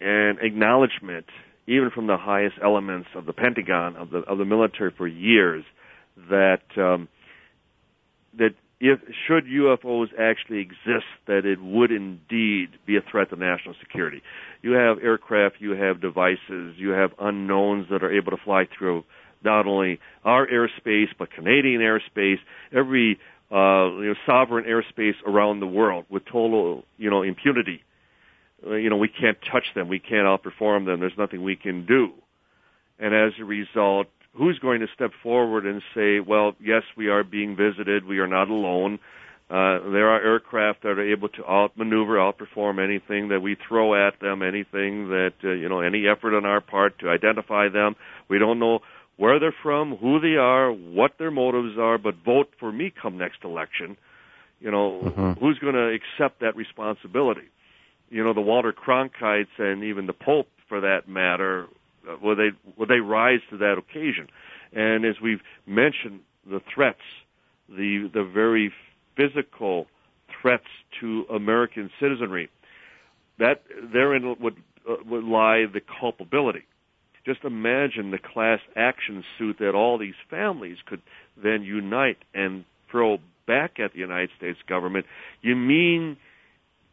an 0.01 0.39
acknowledgement, 0.41 1.27
even 1.67 1.89
from 1.93 2.07
the 2.07 2.17
highest 2.17 2.55
elements 2.63 3.10
of 3.15 3.25
the 3.25 3.34
Pentagon, 3.34 3.95
of 3.95 4.10
the 4.10 4.19
of 4.19 4.38
the 4.38 4.45
military 4.45 4.91
for 4.95 5.07
years, 5.07 5.63
that 6.29 6.63
um, 6.77 7.07
that 8.38 8.51
if 8.79 9.00
should 9.27 9.45
UFOs 9.45 10.07
actually 10.19 10.60
exist, 10.60 11.07
that 11.27 11.45
it 11.45 11.62
would 11.62 11.91
indeed 11.91 12.69
be 12.86 12.98
a 12.98 13.01
threat 13.10 13.29
to 13.29 13.36
national 13.36 13.75
security. 13.79 14.22
You 14.62 14.72
have 14.72 14.98
aircraft, 15.01 15.55
you 15.60 15.72
have 15.72 16.01
devices, 16.01 16.75
you 16.77 16.89
have 16.89 17.12
unknowns 17.19 17.88
that 17.89 18.03
are 18.03 18.12
able 18.12 18.31
to 18.31 18.38
fly 18.43 18.67
through 18.77 19.03
not 19.43 19.65
only 19.65 20.00
our 20.24 20.45
airspace 20.48 21.10
but 21.17 21.31
Canadian 21.31 21.81
airspace, 21.81 22.39
every 22.75 23.19
uh, 23.51 23.91
you 23.98 24.07
know, 24.07 24.15
sovereign 24.25 24.65
airspace 24.65 25.15
around 25.25 25.60
the 25.60 25.67
world 25.67 26.05
with 26.10 26.24
total 26.25 26.84
you 26.98 27.10
know 27.10 27.22
impunity. 27.22 27.81
Uh, 28.65 28.75
you 28.75 28.89
know 28.89 28.98
we 28.98 29.10
can't 29.10 29.38
touch 29.51 29.65
them, 29.75 29.88
we 29.88 30.00
can't 30.00 30.25
outperform 30.25 30.86
them. 30.86 31.00
There's 31.00 31.17
nothing 31.17 31.43
we 31.43 31.55
can 31.55 31.86
do, 31.86 32.13
and 33.00 33.13
as 33.13 33.34
a 33.39 33.45
result, 33.45 34.07
who's 34.38 34.60
going 34.60 34.81
to 34.81 34.88
step 34.93 35.12
forward 35.24 35.65
and 35.65 35.81
say, 35.93 36.19
well, 36.19 36.53
yes, 36.62 36.84
we 36.98 37.07
are 37.07 37.24
being 37.24 37.55
visited, 37.55 38.05
we 38.05 38.19
are 38.19 38.27
not 38.27 38.50
alone. 38.50 39.00
Uh, 39.48 39.77
there 39.91 40.10
are 40.10 40.22
aircraft 40.22 40.81
that 40.81 40.89
are 40.89 41.12
able 41.12 41.29
to 41.29 41.45
outmaneuver, 41.45 42.17
outperform 42.17 42.84
anything 42.84 43.29
that 43.29 43.41
we 43.41 43.55
throw 43.67 44.07
at 44.07 44.19
them, 44.19 44.41
anything 44.41 45.10
that, 45.10 45.34
uh, 45.43 45.51
you 45.51 45.69
know, 45.69 45.81
any 45.81 46.07
effort 46.07 46.36
on 46.36 46.45
our 46.45 46.62
part 46.62 46.98
to 47.00 47.10
identify 47.10 47.69
them. 47.69 47.95
We 48.27 48.39
don't 48.39 48.57
know 48.57 48.79
where 49.17 49.39
they're 49.39 49.55
from, 49.62 49.98
who 49.98 50.19
they 50.19 50.36
are, 50.36 50.72
what 50.72 51.13
their 51.19 51.31
motives 51.31 51.77
are, 51.77 51.98
but 52.00 52.15
vote 52.25 52.50
for 52.60 52.72
me 52.72 52.91
come 53.01 53.17
next 53.19 53.43
election. 53.43 53.98
You 54.60 54.72
know, 54.72 55.01
mm-hmm. 55.03 55.39
who's 55.39 55.60
going 55.60 55.75
to 55.75 55.93
accept 55.93 56.39
that 56.41 56.55
responsibility? 56.55 57.48
You 58.09 58.24
know, 58.24 58.33
the 58.33 58.41
Walter 58.41 58.74
Cronkites 58.74 59.57
and 59.57 59.83
even 59.83 60.05
the 60.05 60.13
Pope, 60.13 60.47
for 60.69 60.81
that 60.81 61.07
matter, 61.07 61.67
uh, 62.07 62.15
will 62.21 62.35
they 62.35 62.50
will 62.77 62.88
they 62.88 63.00
rise 63.00 63.39
to 63.50 63.57
that 63.57 63.75
occasion? 63.77 64.27
And 64.74 65.05
as 65.05 65.15
we've 65.21 65.41
mentioned, 65.65 66.21
the 66.50 66.62
threats, 66.74 67.00
the 67.69 68.09
the 68.13 68.24
very 68.24 68.71
physical 69.15 69.88
threats 70.41 70.65
to 71.00 71.25
American 71.33 71.89
citizenry, 72.00 72.50
that 73.39 73.63
therein 73.91 74.35
would 74.39 74.57
uh, 74.89 74.95
would 75.05 75.24
lie 75.24 75.65
the 75.71 75.81
culpability. 76.00 76.63
Just 77.25 77.43
imagine 77.43 78.12
the 78.12 78.19
class 78.19 78.59
action 78.75 79.24
suit 79.38 79.57
that 79.59 79.74
all 79.74 79.97
these 79.97 80.13
families 80.29 80.77
could 80.85 81.01
then 81.41 81.63
unite 81.63 82.17
and 82.35 82.65
throw 82.91 83.17
back 83.47 83.79
at 83.79 83.93
the 83.93 84.00
United 84.00 84.29
States 84.38 84.59
government. 84.67 85.07
You 85.41 85.55
mean 85.55 86.17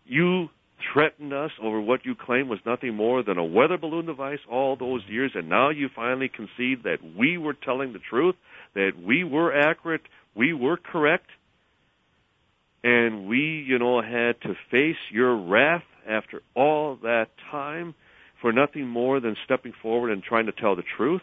you 0.07 0.49
threatened 0.93 1.33
us 1.33 1.51
over 1.62 1.81
what 1.81 2.05
you 2.05 2.15
claim 2.15 2.49
was 2.49 2.59
nothing 2.65 2.95
more 2.95 3.23
than 3.23 3.39
a 3.39 3.45
weather 3.45 3.77
balloon 3.79 4.07
device 4.07 4.39
all 4.51 4.77
those 4.77 5.03
years, 5.09 5.33
and 5.35 5.49
now 5.49 5.71
you 5.71 5.89
finally 5.95 6.29
concede 6.29 6.85
that 6.85 6.99
we 7.19 7.39
were 7.39 7.55
telling 7.55 7.93
the 7.93 7.99
truth, 8.11 8.35
that 8.75 8.93
we 9.05 9.25
were 9.25 9.55
accurate, 9.55 10.03
we 10.35 10.53
were 10.53 10.77
correct, 10.77 11.27
and 12.85 13.27
we, 13.29 13.65
you 13.67 13.79
know, 13.79 14.03
had 14.03 14.41
to 14.43 14.55
face 14.71 14.97
your 15.11 15.37
wrath 15.37 15.85
after 16.09 16.43
all 16.55 16.99
that 17.03 17.29
time 17.51 17.95
for 18.41 18.53
nothing 18.53 18.89
more 18.89 19.21
than 19.21 19.37
stepping 19.45 19.73
forward 19.83 20.11
and 20.11 20.23
trying 20.23 20.47
to 20.47 20.53
tell 20.53 20.75
the 20.75 20.83
truth. 20.97 21.23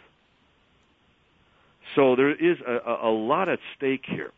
So 1.96 2.16
there 2.16 2.32
is 2.32 2.58
a, 2.66 3.08
a 3.08 3.12
lot 3.12 3.50
at 3.50 3.60
stake 3.76 4.04
here. 4.06 4.32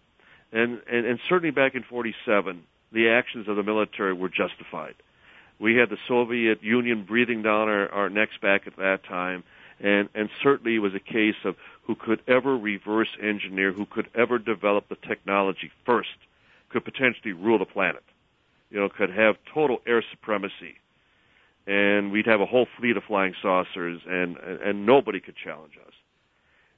And, 0.52 0.82
and, 0.92 1.06
and 1.06 1.20
certainly 1.30 1.52
back 1.52 1.76
in 1.76 1.84
47, 1.90 2.64
the 2.92 3.10
actions 3.10 3.48
of 3.48 3.56
the 3.56 3.64
military 3.64 4.14
were 4.14 4.30
justified. 4.30 4.96
We 5.62 5.76
had 5.76 5.92
the 5.92 5.98
Soviet 6.08 6.64
Union 6.64 7.06
breathing 7.08 7.44
down 7.44 7.70
our, 7.70 7.88
our 7.90 8.10
necks 8.10 8.34
back 8.42 8.66
at 8.66 8.78
that 8.78 9.04
time, 9.08 9.44
and, 9.80 10.10
and 10.16 10.28
certainly 10.42 10.76
it 10.76 10.80
was 10.80 10.94
a 10.96 11.00
case 11.00 11.36
of 11.46 11.56
who 11.84 11.94
could 11.94 12.20
ever 12.28 12.58
reverse 12.58 13.10
engineer, 13.22 13.72
who 13.72 13.86
could 13.86 14.08
ever 14.16 14.40
develop 14.40 14.90
the 14.90 14.96
technology 15.08 15.72
first, 15.86 16.10
could 16.70 16.84
potentially 16.84 17.34
rule 17.34 17.60
the 17.60 17.66
planet. 17.66 18.04
You 18.72 18.80
know, 18.80 18.90
could 18.90 19.12
have 19.12 19.36
total 19.54 19.82
air 19.86 20.04
supremacy, 20.10 20.80
and 21.68 22.12
we'd 22.12 22.26
have 22.26 22.42
a 22.42 22.46
whole 22.48 22.68
fleet 22.80 22.98
of 22.98 23.04
flying 23.04 23.36
saucers, 23.40 24.02
and 24.08 24.38
and, 24.38 24.62
and 24.62 24.86
nobody 24.88 25.20
could 25.20 25.36
challenge 25.36 25.74
us. 25.86 25.94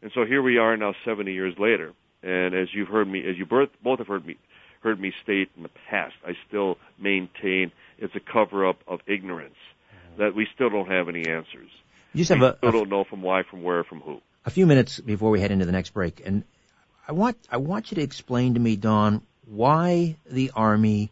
And 0.02 0.12
so 0.14 0.26
here 0.26 0.42
we 0.42 0.58
are 0.58 0.76
now, 0.76 0.94
70 1.06 1.32
years 1.32 1.54
later, 1.58 1.94
and 2.22 2.54
as 2.54 2.68
you've 2.74 2.90
heard 2.90 3.08
me, 3.08 3.20
as 3.20 3.38
you 3.38 3.46
both 3.46 4.00
have 4.00 4.08
heard 4.08 4.26
me 4.26 4.36
heard 4.84 5.00
me 5.00 5.14
state 5.24 5.50
in 5.56 5.64
the 5.64 5.70
past, 5.90 6.14
I 6.26 6.34
still 6.48 6.78
maintain 7.00 7.72
it's 7.98 8.14
a 8.16 8.20
cover 8.20 8.68
up 8.68 8.82
of 8.88 9.00
ignorance 9.08 9.56
that 10.18 10.36
we 10.36 10.48
still 10.54 10.70
don't 10.70 10.90
have 10.90 11.10
any 11.10 11.28
answers. 11.28 11.70
You 12.14 12.20
just 12.20 12.30
have 12.30 12.42
we 12.42 12.48
a, 12.48 12.58
still 12.58 12.72
don't 12.72 12.90
know 12.90 13.04
from 13.04 13.22
why, 13.22 13.44
from 13.44 13.64
where, 13.64 13.84
from 13.84 14.02
who. 14.02 14.22
A 14.46 14.52
few 14.52 14.68
minutes 14.68 15.00
before 15.00 15.32
we 15.32 15.40
head 15.40 15.52
into 15.52 15.66
the 15.66 15.72
next 15.72 15.92
break, 15.92 16.22
and 16.24 16.44
I 17.08 17.14
want 17.14 17.38
I 17.50 17.58
want 17.58 17.92
you 17.92 17.96
to 17.96 18.02
explain 18.02 18.54
to 18.54 18.60
me, 18.60 18.76
Don, 18.76 19.22
why 19.46 20.18
the 20.30 20.52
Army 20.56 21.12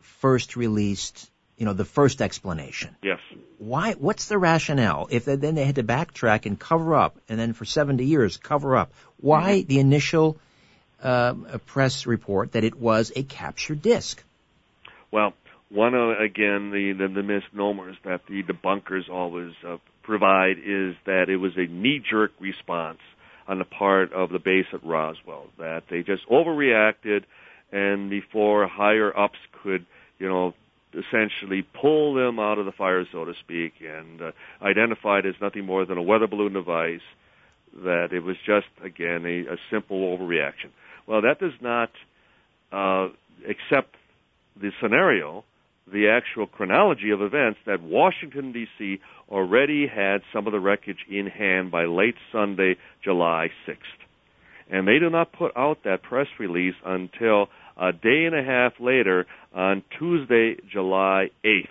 first 0.00 0.56
released, 0.56 1.30
you 1.56 1.66
know, 1.66 1.74
the 1.74 1.84
first 1.84 2.22
explanation. 2.22 2.96
Yes. 3.02 3.18
Why? 3.58 3.92
What's 3.92 4.26
the 4.26 4.38
rationale? 4.38 5.08
If 5.10 5.26
they, 5.26 5.36
then 5.36 5.54
they 5.54 5.64
had 5.64 5.76
to 5.76 5.84
backtrack 5.84 6.46
and 6.46 6.58
cover 6.58 6.96
up, 6.96 7.18
and 7.28 7.38
then 7.38 7.52
for 7.52 7.64
70 7.64 8.04
years 8.04 8.38
cover 8.38 8.76
up, 8.76 8.92
why 9.18 9.58
mm-hmm. 9.58 9.68
the 9.68 9.78
initial 9.78 10.38
uh, 11.02 11.34
press 11.66 12.06
report 12.06 12.52
that 12.52 12.64
it 12.64 12.78
was 12.78 13.12
a 13.16 13.22
captured 13.22 13.82
disc? 13.82 14.22
Well, 15.10 15.34
one 15.70 15.94
of 15.94 16.20
again 16.20 16.70
the, 16.70 16.92
the 16.92 17.08
the 17.08 17.22
misnomers 17.22 17.96
that 18.04 18.26
the 18.26 18.42
debunkers 18.42 19.08
always 19.08 19.52
uh, 19.66 19.78
provide 20.02 20.58
is 20.58 20.94
that 21.06 21.28
it 21.28 21.36
was 21.36 21.52
a 21.56 21.66
knee-jerk 21.66 22.32
response 22.40 22.98
on 23.48 23.58
the 23.58 23.64
part 23.64 24.12
of 24.12 24.30
the 24.30 24.38
base 24.38 24.66
at 24.72 24.84
Roswell 24.84 25.46
that 25.58 25.84
they 25.90 26.02
just 26.02 26.28
overreacted, 26.28 27.24
and 27.72 28.10
before 28.10 28.66
higher 28.68 29.16
ups 29.16 29.38
could 29.62 29.86
you 30.18 30.28
know 30.28 30.54
essentially 30.92 31.62
pull 31.80 32.14
them 32.14 32.38
out 32.38 32.58
of 32.58 32.66
the 32.66 32.72
fire, 32.72 33.06
so 33.10 33.24
to 33.24 33.32
speak, 33.40 33.72
and 33.80 34.20
uh, 34.20 34.32
identified 34.60 35.24
as 35.24 35.34
nothing 35.40 35.64
more 35.64 35.86
than 35.86 35.96
a 35.96 36.02
weather 36.02 36.26
balloon 36.26 36.52
device. 36.52 37.00
That 37.84 38.12
it 38.12 38.20
was 38.20 38.36
just 38.44 38.66
again 38.82 39.24
a, 39.24 39.54
a 39.54 39.56
simple 39.70 40.16
overreaction. 40.16 40.68
Well, 41.06 41.22
that 41.22 41.38
does 41.40 41.52
not 41.60 41.90
uh, 42.72 43.08
accept 43.48 43.96
the 44.60 44.70
scenario 44.80 45.44
the 45.90 46.08
actual 46.08 46.46
chronology 46.46 47.10
of 47.10 47.20
events 47.20 47.58
that 47.66 47.82
Washington, 47.82 48.52
D.C. 48.52 48.98
already 49.28 49.86
had 49.86 50.22
some 50.32 50.46
of 50.46 50.52
the 50.52 50.60
wreckage 50.60 51.04
in 51.10 51.26
hand 51.26 51.70
by 51.70 51.84
late 51.84 52.14
Sunday, 52.30 52.76
July 53.02 53.48
6th. 53.68 53.76
And 54.70 54.86
they 54.86 54.98
do 54.98 55.10
not 55.10 55.32
put 55.32 55.56
out 55.56 55.78
that 55.84 56.02
press 56.02 56.28
release 56.38 56.74
until 56.84 57.48
a 57.76 57.92
day 57.92 58.24
and 58.26 58.34
a 58.34 58.42
half 58.42 58.72
later 58.80 59.26
on 59.54 59.82
Tuesday, 59.98 60.56
July 60.72 61.30
8th. 61.44 61.66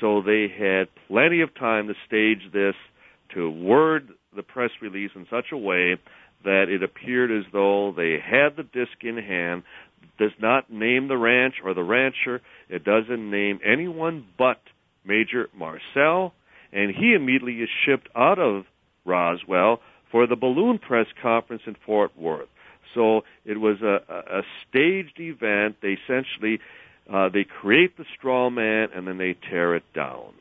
So 0.00 0.20
they 0.20 0.48
had 0.48 0.88
plenty 1.06 1.42
of 1.42 1.54
time 1.54 1.86
to 1.86 1.94
stage 2.06 2.52
this, 2.52 2.74
to 3.34 3.48
word 3.48 4.08
the 4.34 4.42
press 4.42 4.70
release 4.80 5.10
in 5.14 5.26
such 5.30 5.46
a 5.52 5.56
way 5.56 5.96
that 6.44 6.66
it 6.68 6.82
appeared 6.82 7.30
as 7.30 7.44
though 7.52 7.92
they 7.96 8.18
had 8.22 8.56
the 8.56 8.62
disc 8.62 9.02
in 9.02 9.16
hand, 9.16 9.62
does 10.18 10.32
not 10.40 10.72
name 10.72 11.08
the 11.08 11.16
ranch 11.16 11.54
or 11.64 11.74
the 11.74 11.82
rancher. 11.82 12.40
It 12.68 12.84
doesn't 12.84 13.30
name 13.30 13.60
anyone 13.64 14.26
but 14.38 14.60
Major 15.04 15.48
Marcel, 15.56 16.32
and 16.72 16.94
he 16.94 17.14
immediately 17.14 17.54
is 17.54 17.68
shipped 17.86 18.08
out 18.14 18.38
of 18.38 18.64
Roswell 19.04 19.80
for 20.10 20.26
the 20.26 20.36
balloon 20.36 20.78
press 20.78 21.06
conference 21.20 21.62
in 21.66 21.76
Fort 21.86 22.16
Worth. 22.16 22.48
So 22.94 23.22
it 23.44 23.58
was 23.58 23.80
a, 23.82 24.00
a 24.12 24.42
staged 24.68 25.18
event. 25.18 25.76
They 25.82 25.96
essentially 26.04 26.60
uh, 27.12 27.28
they 27.30 27.44
create 27.44 27.96
the 27.96 28.04
straw 28.16 28.50
man 28.50 28.88
and 28.94 29.06
then 29.06 29.18
they 29.18 29.34
tear 29.50 29.74
it 29.74 29.84
down. 29.94 30.32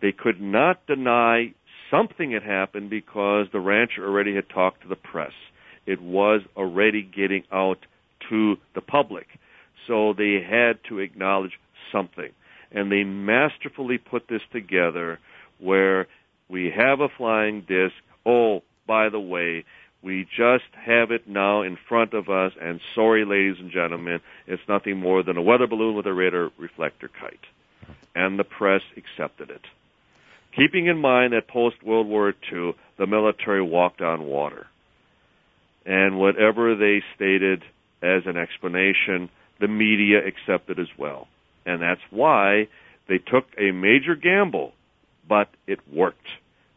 They 0.00 0.12
could 0.12 0.40
not 0.40 0.84
deny 0.86 1.54
something 1.92 2.32
had 2.32 2.42
happened 2.42 2.90
because 2.90 3.46
the 3.52 3.60
rancher 3.60 4.04
already 4.04 4.34
had 4.34 4.48
talked 4.48 4.82
to 4.82 4.88
the 4.88 4.96
press. 4.96 5.32
It 5.86 6.00
was 6.00 6.40
already 6.56 7.02
getting 7.02 7.44
out 7.52 7.78
to 8.30 8.56
the 8.74 8.80
public. 8.80 9.26
So 9.86 10.14
they 10.16 10.40
had 10.40 10.78
to 10.88 10.98
acknowledge 10.98 11.58
something. 11.92 12.30
And 12.72 12.90
they 12.90 13.04
masterfully 13.04 13.98
put 13.98 14.26
this 14.28 14.42
together 14.52 15.18
where 15.58 16.06
we 16.48 16.72
have 16.74 17.00
a 17.00 17.08
flying 17.08 17.60
disc. 17.60 17.94
Oh, 18.24 18.62
by 18.86 19.10
the 19.10 19.20
way, 19.20 19.64
we 20.02 20.24
just 20.24 20.64
have 20.74 21.10
it 21.10 21.28
now 21.28 21.62
in 21.62 21.76
front 21.88 22.12
of 22.14 22.28
us, 22.28 22.52
and 22.60 22.80
sorry, 22.94 23.24
ladies 23.24 23.60
and 23.60 23.70
gentlemen, 23.70 24.20
it's 24.48 24.62
nothing 24.68 24.98
more 24.98 25.22
than 25.22 25.36
a 25.36 25.42
weather 25.42 25.68
balloon 25.68 25.94
with 25.94 26.06
a 26.06 26.12
radar 26.12 26.50
reflector 26.58 27.08
kite. 27.08 27.38
And 28.14 28.38
the 28.38 28.44
press 28.44 28.82
accepted 28.96 29.50
it. 29.50 29.62
Keeping 30.56 30.86
in 30.86 30.98
mind 30.98 31.32
that 31.32 31.48
post 31.48 31.82
World 31.82 32.06
War 32.06 32.34
II, 32.52 32.74
the 32.98 33.06
military 33.06 33.62
walked 33.62 34.02
on 34.02 34.24
water. 34.24 34.66
And 35.86 36.18
whatever 36.18 36.76
they 36.76 37.02
stated 37.16 37.62
as 38.02 38.22
an 38.26 38.36
explanation, 38.36 39.30
the 39.60 39.68
media 39.68 40.18
accepted 40.26 40.78
as 40.78 40.88
well. 40.98 41.28
And 41.64 41.80
that's 41.80 42.00
why 42.10 42.68
they 43.08 43.18
took 43.18 43.46
a 43.58 43.72
major 43.72 44.14
gamble, 44.14 44.72
but 45.28 45.48
it 45.66 45.80
worked. 45.92 46.26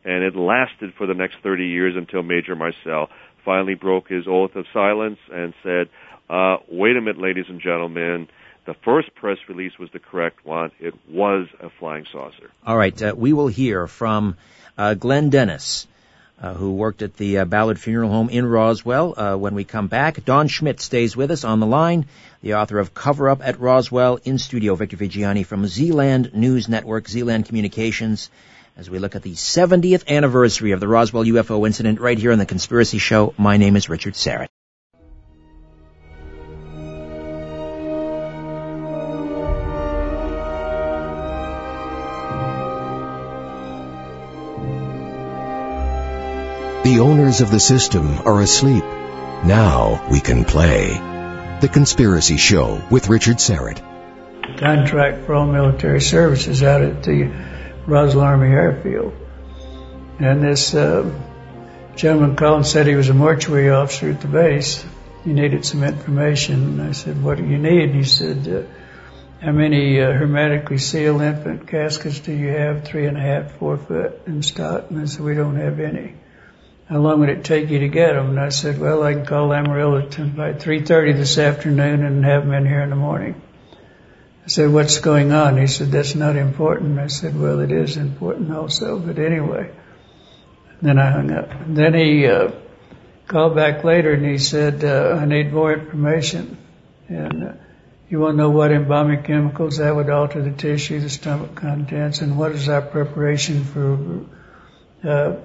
And 0.03 0.23
it 0.23 0.35
lasted 0.35 0.93
for 0.97 1.07
the 1.07 1.13
next 1.13 1.37
30 1.43 1.65
years 1.65 1.95
until 1.97 2.23
Major 2.23 2.55
Marcel 2.55 3.09
finally 3.43 3.75
broke 3.75 4.07
his 4.07 4.25
oath 4.27 4.55
of 4.55 4.65
silence 4.73 5.19
and 5.31 5.53
said, 5.63 5.89
uh, 6.29 6.57
wait 6.69 6.95
a 6.95 7.01
minute, 7.01 7.19
ladies 7.19 7.45
and 7.49 7.61
gentlemen, 7.61 8.27
the 8.65 8.73
first 8.73 9.13
press 9.15 9.37
release 9.47 9.77
was 9.77 9.89
the 9.91 9.99
correct 9.99 10.45
one. 10.45 10.71
It 10.79 10.95
was 11.09 11.47
a 11.59 11.69
flying 11.69 12.05
saucer. 12.11 12.49
All 12.65 12.77
right, 12.77 12.99
uh, 13.01 13.13
we 13.15 13.33
will 13.33 13.47
hear 13.47 13.87
from 13.87 14.37
uh, 14.77 14.95
Glenn 14.95 15.29
Dennis, 15.29 15.87
uh, 16.41 16.53
who 16.53 16.73
worked 16.73 17.01
at 17.01 17.15
the 17.15 17.39
uh, 17.39 17.45
Ballard 17.45 17.79
Funeral 17.79 18.09
Home 18.09 18.29
in 18.29 18.45
Roswell. 18.45 19.17
Uh, 19.17 19.37
when 19.37 19.55
we 19.55 19.63
come 19.63 19.87
back, 19.87 20.25
Don 20.25 20.47
Schmitt 20.47 20.81
stays 20.81 21.15
with 21.15 21.31
us 21.31 21.43
on 21.43 21.59
the 21.59 21.67
line, 21.67 22.07
the 22.41 22.55
author 22.55 22.79
of 22.79 22.93
Cover 22.93 23.29
Up 23.29 23.41
at 23.43 23.59
Roswell 23.59 24.19
in 24.23 24.37
studio. 24.37 24.75
Victor 24.75 24.97
Viggiani 24.97 25.45
from 25.45 25.63
Zland 25.63 26.33
News 26.33 26.67
Network, 26.67 27.05
Zland 27.05 27.45
Communications. 27.45 28.29
as 28.77 28.89
we 28.89 28.99
look 28.99 29.15
at 29.15 29.21
the 29.21 29.33
70th 29.33 30.07
anniversary 30.07 30.71
of 30.71 30.79
the 30.79 30.87
Roswell 30.87 31.23
UFO 31.23 31.65
incident 31.65 32.01
right 32.01 32.17
here 32.17 32.33
on 32.33 32.39
The 32.39 32.45
Conspiracy 32.45 32.97
Show. 32.97 33.33
My 33.37 33.55
name 33.57 33.77
is 33.77 33.87
Richard 33.87 34.15
Syrett. 34.15 34.47
The 46.85 46.99
owners 46.99 47.41
of 47.41 47.49
the 47.49 47.59
system 47.59 48.19
are 48.27 48.41
asleep. 48.41 48.83
Now 48.83 50.07
we 50.11 50.19
can 50.19 50.45
play. 50.45 50.89
The 51.59 51.67
Conspiracy 51.67 52.37
Show 52.37 52.79
with 52.91 53.09
Richard 53.09 53.37
Syrett. 53.37 53.79
Contract 54.59 55.25
for 55.25 55.33
all 55.33 55.47
military 55.47 55.99
services 55.99 56.61
out 56.61 56.83
at 56.83 57.01
the 57.01 57.33
Roswell 57.87 58.25
Army 58.25 58.49
Airfield. 58.49 59.15
And 60.19 60.43
this 60.43 60.75
uh, 60.75 61.11
gentleman 61.95 62.35
called 62.35 62.57
and 62.57 62.67
said 62.67 62.85
he 62.85 62.93
was 62.93 63.09
a 63.09 63.15
mortuary 63.15 63.71
officer 63.71 64.11
at 64.11 64.21
the 64.21 64.27
base. 64.27 64.85
He 65.23 65.33
needed 65.33 65.65
some 65.65 65.83
information. 65.83 66.79
And 66.79 66.81
I 66.83 66.91
said, 66.91 67.23
what 67.23 67.39
do 67.39 67.45
you 67.47 67.57
need? 67.57 67.95
he 67.95 68.03
said, 68.03 68.47
uh, 68.47 69.43
how 69.43 69.53
many 69.53 69.99
uh, 69.99 70.11
hermetically 70.11 70.77
sealed 70.77 71.23
infant 71.23 71.67
caskets 71.67 72.19
do 72.19 72.31
you 72.31 72.49
have? 72.49 72.85
Three 72.85 73.07
and 73.07 73.17
a 73.17 73.21
half, 73.21 73.53
four 73.53 73.75
foot 73.77 74.21
in 74.27 74.43
stock? 74.43 74.91
And 74.91 75.01
I 75.01 75.05
said, 75.05 75.25
we 75.25 75.33
don't 75.33 75.55
have 75.55 75.79
any 75.79 76.13
how 76.87 76.99
long 76.99 77.19
would 77.19 77.29
it 77.29 77.43
take 77.43 77.69
you 77.69 77.79
to 77.79 77.87
get 77.87 78.13
them? 78.13 78.29
And 78.29 78.39
I 78.39 78.49
said, 78.49 78.79
well, 78.79 79.01
I 79.01 79.13
can 79.13 79.25
call 79.25 79.51
Amarillo 79.51 80.01
by 80.01 80.53
3.30 80.53 81.17
this 81.17 81.37
afternoon 81.37 82.03
and 82.03 82.23
have 82.23 82.43
them 82.43 82.53
in 82.53 82.65
here 82.65 82.81
in 82.81 82.91
the 82.91 82.95
morning. 82.95 83.41
I 84.45 84.47
said, 84.47 84.71
what's 84.71 84.99
going 84.99 85.31
on? 85.31 85.57
He 85.57 85.65
said, 85.65 85.91
that's 85.91 86.13
not 86.13 86.35
important. 86.35 86.99
I 86.99 87.07
said, 87.07 87.39
well, 87.39 87.59
it 87.61 87.71
is 87.71 87.97
important 87.97 88.51
also, 88.51 88.99
but 88.99 89.17
anyway. 89.17 89.71
Then 90.81 90.99
I 90.99 91.09
hung 91.09 91.31
up. 91.31 91.49
Then 91.65 91.95
he 91.95 92.27
uh, 92.27 92.51
called 93.27 93.55
back 93.55 93.83
later 93.83 94.13
and 94.13 94.23
he 94.23 94.37
said, 94.37 94.83
uh, 94.83 95.17
I 95.19 95.25
need 95.25 95.51
more 95.51 95.73
information. 95.73 96.57
And 97.07 97.43
uh, 97.43 97.53
you 98.09 98.19
want 98.19 98.33
to 98.33 98.37
know 98.37 98.51
what 98.51 98.71
embalming 98.71 99.23
chemicals 99.23 99.77
that 99.77 99.95
would 99.95 100.11
alter 100.11 100.43
the 100.43 100.51
tissue, 100.51 100.99
the 100.99 101.09
stomach 101.09 101.55
contents, 101.55 102.21
and 102.21 102.37
what 102.37 102.51
is 102.51 102.69
our 102.69 102.83
preparation 102.83 103.63
for 103.63 104.25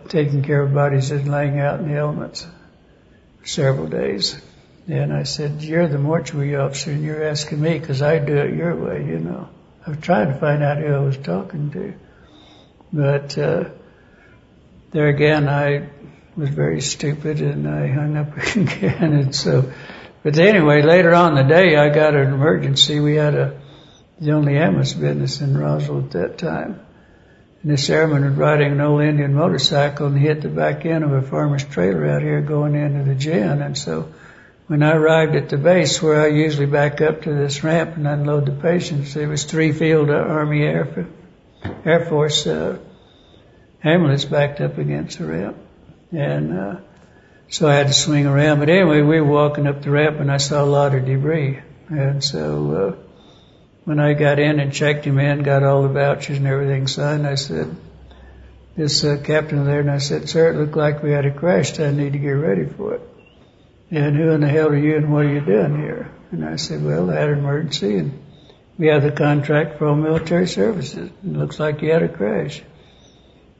taking 0.08 0.42
care 0.42 0.62
of 0.62 0.72
bodies 0.72 1.10
and 1.10 1.30
laying 1.30 1.60
out 1.60 1.80
in 1.80 1.88
the 1.88 1.98
elements 1.98 2.46
for 3.40 3.46
several 3.46 3.88
days. 3.88 4.40
And 4.88 5.12
I 5.12 5.24
said, 5.24 5.62
you're 5.62 5.86
the 5.86 5.98
mortuary 5.98 6.56
officer 6.56 6.90
and 6.90 7.04
you're 7.04 7.22
asking 7.22 7.60
me 7.60 7.78
because 7.78 8.02
I 8.02 8.18
do 8.18 8.36
it 8.36 8.54
your 8.54 8.74
way, 8.74 9.04
you 9.04 9.18
know. 9.18 9.48
I 9.86 9.90
was 9.90 10.00
trying 10.00 10.32
to 10.32 10.38
find 10.38 10.62
out 10.62 10.78
who 10.78 10.92
I 10.92 10.98
was 11.00 11.16
talking 11.18 11.70
to. 11.72 11.94
But, 12.92 13.38
uh, 13.38 13.70
there 14.90 15.08
again, 15.08 15.48
I 15.48 15.90
was 16.36 16.48
very 16.50 16.80
stupid 16.80 17.40
and 17.40 17.68
I 17.68 17.86
hung 17.86 18.16
up 18.16 18.36
again. 18.56 19.12
And 19.12 19.34
so, 19.34 19.72
but 20.22 20.38
anyway, 20.38 20.82
later 20.82 21.14
on 21.14 21.34
the 21.34 21.44
day, 21.44 21.76
I 21.76 21.88
got 21.90 22.14
an 22.14 22.32
emergency. 22.32 22.98
We 23.00 23.14
had 23.14 23.34
a, 23.34 23.60
the 24.18 24.32
only 24.32 24.56
ambulance 24.56 24.92
business 24.92 25.40
in 25.40 25.56
Roswell 25.56 26.00
at 26.00 26.10
that 26.12 26.38
time. 26.38 26.80
This 27.62 27.90
airman 27.90 28.24
was 28.24 28.34
riding 28.34 28.72
an 28.72 28.80
old 28.80 29.02
Indian 29.02 29.34
motorcycle 29.34 30.06
and 30.06 30.18
hit 30.18 30.40
the 30.40 30.48
back 30.48 30.86
end 30.86 31.04
of 31.04 31.12
a 31.12 31.20
farmer's 31.20 31.64
trailer 31.64 32.06
out 32.06 32.22
here 32.22 32.40
going 32.40 32.74
into 32.74 33.04
the 33.04 33.14
gin. 33.14 33.60
And 33.60 33.76
so 33.76 34.10
when 34.66 34.82
I 34.82 34.92
arrived 34.92 35.36
at 35.36 35.50
the 35.50 35.58
base 35.58 36.00
where 36.00 36.22
I 36.22 36.28
usually 36.28 36.64
back 36.64 37.02
up 37.02 37.22
to 37.22 37.34
this 37.34 37.62
ramp 37.62 37.96
and 37.96 38.06
unload 38.06 38.46
the 38.46 38.52
patients, 38.52 39.12
there 39.12 39.28
was 39.28 39.44
three 39.44 39.72
field 39.72 40.08
Army 40.08 40.62
Air, 40.62 41.06
Air 41.84 42.06
Force 42.06 42.46
uh, 42.46 42.78
ambulance 43.84 44.24
backed 44.24 44.62
up 44.62 44.78
against 44.78 45.18
the 45.18 45.26
ramp. 45.26 45.58
And 46.12 46.58
uh, 46.58 46.76
so 47.50 47.68
I 47.68 47.74
had 47.74 47.88
to 47.88 47.92
swing 47.92 48.24
around. 48.24 48.60
But 48.60 48.70
anyway, 48.70 49.02
we 49.02 49.20
were 49.20 49.30
walking 49.30 49.66
up 49.66 49.82
the 49.82 49.90
ramp 49.90 50.18
and 50.18 50.32
I 50.32 50.38
saw 50.38 50.64
a 50.64 50.64
lot 50.64 50.94
of 50.94 51.04
debris. 51.04 51.60
And 51.90 52.24
so 52.24 52.96
uh, 52.98 53.09
when 53.84 53.98
I 53.98 54.12
got 54.12 54.38
in 54.38 54.60
and 54.60 54.72
checked 54.72 55.04
him 55.04 55.18
in, 55.18 55.42
got 55.42 55.62
all 55.62 55.82
the 55.82 55.88
vouchers 55.88 56.36
and 56.36 56.46
everything 56.46 56.86
signed, 56.86 57.26
I 57.26 57.34
said, 57.34 57.76
this 58.76 59.04
uh, 59.04 59.20
captain 59.22 59.64
there, 59.64 59.80
and 59.80 59.90
I 59.90 59.98
said, 59.98 60.28
sir, 60.28 60.52
it 60.52 60.56
looked 60.56 60.76
like 60.76 61.02
we 61.02 61.10
had 61.10 61.26
a 61.26 61.32
crash. 61.32 61.78
I 61.80 61.90
need 61.90 62.12
to 62.12 62.18
get 62.18 62.30
ready 62.30 62.66
for 62.66 62.94
it. 62.94 63.02
And 63.90 64.16
who 64.16 64.30
in 64.30 64.40
the 64.40 64.48
hell 64.48 64.68
are 64.68 64.76
you 64.76 64.96
and 64.96 65.12
what 65.12 65.26
are 65.26 65.32
you 65.32 65.40
doing 65.40 65.80
here? 65.80 66.10
And 66.30 66.44
I 66.44 66.56
said, 66.56 66.84
well, 66.84 67.10
I 67.10 67.14
had 67.14 67.28
an 67.30 67.40
emergency 67.40 67.96
and 67.96 68.22
we 68.78 68.86
have 68.86 69.02
the 69.02 69.10
contract 69.10 69.78
for 69.78 69.88
all 69.88 69.96
military 69.96 70.46
services. 70.46 71.10
It 71.10 71.32
looks 71.32 71.58
like 71.58 71.82
you 71.82 71.90
had 71.90 72.04
a 72.04 72.08
crash. 72.08 72.62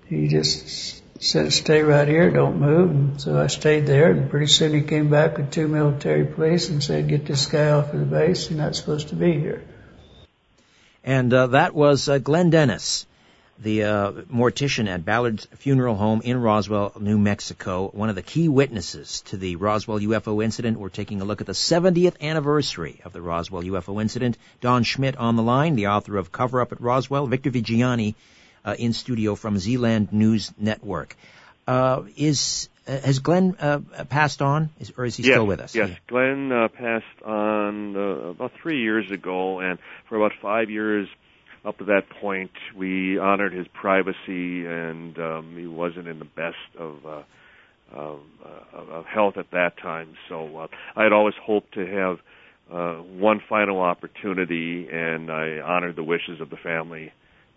He 0.07 0.29
just 0.29 1.03
said, 1.21 1.53
stay 1.53 1.83
right 1.83 2.07
here, 2.07 2.31
don't 2.31 2.61
move. 2.61 2.91
And 2.91 3.21
so 3.21 3.37
I 3.37 3.49
stayed 3.49 3.87
there 3.87 4.13
and 4.13 4.31
pretty 4.31 4.47
soon 4.47 4.73
he 4.73 4.83
came 4.83 5.11
back 5.11 5.37
with 5.37 5.51
two 5.51 5.67
military 5.67 6.25
police 6.25 6.69
and 6.69 6.83
said, 6.83 7.09
get 7.09 7.27
this 7.27 7.47
guy 7.47 7.71
off 7.71 7.93
of 7.93 7.99
the 7.99 8.07
base. 8.07 8.49
You're 8.49 8.61
not 8.61 8.77
supposed 8.77 9.09
to 9.09 9.17
be 9.17 9.33
here. 9.33 9.65
And 11.05 11.33
uh, 11.33 11.49
that 11.49 11.75
was 11.75 12.09
uh, 12.09 12.19
Glenn 12.19 12.51
Dennis, 12.51 13.07
the 13.59 13.85
uh, 13.85 14.13
mortician 14.33 14.89
at 14.89 15.05
Ballard's 15.05 15.47
Funeral 15.57 15.95
Home 15.97 16.23
in 16.23 16.41
Roswell, 16.41 16.93
New 16.99 17.19
Mexico, 17.19 17.89
one 17.93 18.09
of 18.09 18.15
the 18.15 18.23
key 18.23 18.49
witnesses 18.49 19.23
to 19.27 19.37
the 19.37 19.57
Roswell 19.57 19.99
UFO 20.01 20.43
incident. 20.43 20.79
We're 20.79 20.89
taking 20.89 21.21
a 21.21 21.25
look 21.25 21.41
at 21.41 21.47
the 21.47 21.53
70th 21.53 22.21
anniversary 22.21 23.01
of 23.05 23.13
the 23.13 23.21
Roswell 23.21 23.63
UFO 23.63 24.01
incident. 24.01 24.39
Don 24.61 24.83
Schmitt 24.83 25.17
on 25.17 25.37
the 25.37 25.43
line, 25.43 25.75
the 25.75 25.89
author 25.89 26.17
of 26.17 26.33
Cover 26.33 26.61
Up 26.61 26.73
at 26.73 26.81
Roswell, 26.81 27.27
Victor 27.27 27.51
Viggiani 27.51 28.15
uh, 28.65 28.75
in 28.79 28.93
studio 28.93 29.35
from 29.35 29.57
Zland 29.57 30.13
News 30.13 30.53
Network. 30.59 31.17
Uh, 31.67 32.05
is 32.17 32.70
has 32.87 33.19
Glenn 33.19 33.57
uh, 33.61 33.81
passed 34.09 34.43
on, 34.43 34.71
is, 34.79 34.93
or 34.97 35.05
is 35.05 35.16
he 35.16 35.23
yes, 35.23 35.35
still 35.35 35.47
with 35.47 35.61
us? 35.61 35.75
Yes, 35.75 35.90
yeah. 35.90 35.97
Glenn 36.07 36.53
uh, 36.53 36.69
passed 36.69 37.23
on 37.25 37.97
uh, 37.97 38.01
about 38.01 38.53
three 38.62 38.83
years 38.83 39.11
ago, 39.11 39.61
and 39.61 39.79
for 40.09 40.16
about 40.16 40.33
five 40.40 40.71
years 40.71 41.09
up 41.64 41.79
to 41.79 41.85
that 41.85 42.09
point, 42.09 42.53
we 42.75 43.19
honored 43.19 43.53
his 43.53 43.66
privacy, 43.69 44.66
and 44.66 45.19
um, 45.19 45.55
he 45.57 45.66
wasn't 45.66 46.09
in 46.09 46.19
the 46.19 46.25
best 46.25 46.57
of. 46.79 47.07
Uh, 47.07 47.23
of, 47.93 48.21
uh, 48.45 48.79
of 48.79 49.05
health 49.05 49.37
at 49.37 49.51
that 49.51 49.77
time, 49.77 50.14
so 50.29 50.59
uh, 50.59 50.69
I 50.95 51.03
had 51.03 51.12
always 51.12 51.35
hoped 51.43 51.75
to 51.75 51.85
have 51.85 52.21
uh, 52.73 53.03
one 53.03 53.40
final 53.49 53.81
opportunity, 53.81 54.88
and 54.88 55.31
I 55.31 55.59
honored 55.59 55.97
the 55.97 56.05
wishes 56.05 56.40
of 56.40 56.51
the 56.51 56.57
family, 56.57 57.12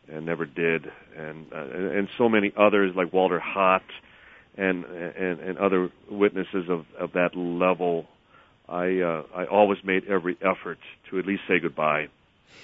and 0.07 0.25
never 0.25 0.45
did. 0.45 0.91
And 1.15 1.45
uh, 1.53 1.57
and 1.57 2.09
so 2.17 2.29
many 2.29 2.51
others 2.57 2.95
like 2.95 3.13
Walter 3.13 3.39
Haut, 3.39 3.83
and 4.57 4.85
and, 4.85 5.39
and 5.39 5.57
other 5.57 5.89
witnesses 6.09 6.69
of, 6.69 6.85
of 6.99 7.13
that 7.13 7.35
level, 7.35 8.07
I 8.67 8.99
uh, 8.99 9.23
I 9.35 9.45
always 9.45 9.83
made 9.83 10.05
every 10.05 10.37
effort 10.41 10.79
to 11.09 11.19
at 11.19 11.25
least 11.25 11.43
say 11.47 11.59
goodbye. 11.59 12.07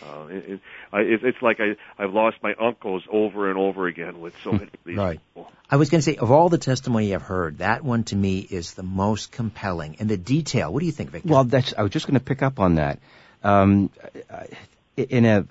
Uh, 0.02 0.28
it, 0.30 0.60
it, 0.94 1.24
it's 1.24 1.42
like 1.42 1.60
I 1.60 1.76
I've 2.02 2.14
lost 2.14 2.38
my 2.42 2.54
uncles 2.60 3.04
over 3.12 3.50
and 3.50 3.60
over 3.60 3.88
again 3.88 4.22
with 4.22 4.34
so 4.44 4.52
many 4.52 4.66
of 4.66 4.80
these 4.86 4.98
right. 4.98 5.20
people. 5.36 5.52
I 5.70 5.76
was 5.76 5.90
going 5.90 6.00
to 6.00 6.04
say, 6.04 6.16
of 6.16 6.32
all 6.32 6.50
the 6.50 6.58
testimony 6.58 7.14
I've 7.14 7.22
heard, 7.22 7.60
that 7.60 7.84
one 7.84 8.04
to 8.06 8.16
me 8.16 8.40
is 8.40 8.74
the 8.74 8.84
most 8.84 9.32
compelling, 9.32 9.98
and 10.00 10.10
the 10.10 10.18
detail. 10.18 10.72
What 10.74 10.80
do 10.80 10.86
you 10.86 10.92
think, 10.92 11.12
Victor? 11.12 11.30
Well, 11.30 11.44
that's 11.44 11.74
I 11.78 11.84
was 11.84 11.92
just 11.92 12.08
going 12.08 12.20
to 12.20 12.24
pick 12.24 12.42
up 12.42 12.60
on 12.60 12.76
that. 12.76 13.00
Um, 13.44 13.90
in 14.96 15.26
a, 15.26 15.46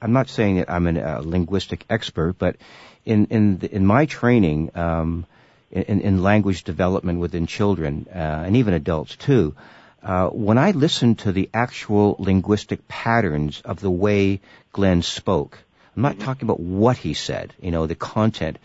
I'm 0.00 0.12
not 0.12 0.28
saying 0.28 0.56
that 0.56 0.70
I'm 0.70 0.86
a 0.86 1.20
linguistic 1.20 1.84
expert, 1.90 2.38
but 2.38 2.56
in 3.04 3.26
in 3.26 3.58
the, 3.58 3.74
in 3.74 3.84
my 3.84 4.06
training. 4.06 4.70
Um, 4.74 5.26
in, 5.72 6.00
in 6.00 6.22
language 6.22 6.64
development 6.64 7.18
within 7.18 7.46
children 7.46 8.06
uh, 8.14 8.18
and 8.18 8.56
even 8.56 8.74
adults 8.74 9.16
too. 9.16 9.54
Uh, 10.02 10.28
when 10.28 10.58
I 10.58 10.72
listened 10.72 11.20
to 11.20 11.32
the 11.32 11.48
actual 11.54 12.16
linguistic 12.18 12.86
patterns 12.88 13.62
of 13.64 13.80
the 13.80 13.90
way 13.90 14.40
Glenn 14.72 15.02
spoke, 15.02 15.58
I'm 15.96 16.02
not 16.02 16.18
talking 16.18 16.46
about 16.46 16.60
what 16.60 16.96
he 16.96 17.14
said, 17.14 17.54
you 17.60 17.70
know, 17.70 17.86
the 17.86 17.94
content, 17.94 18.58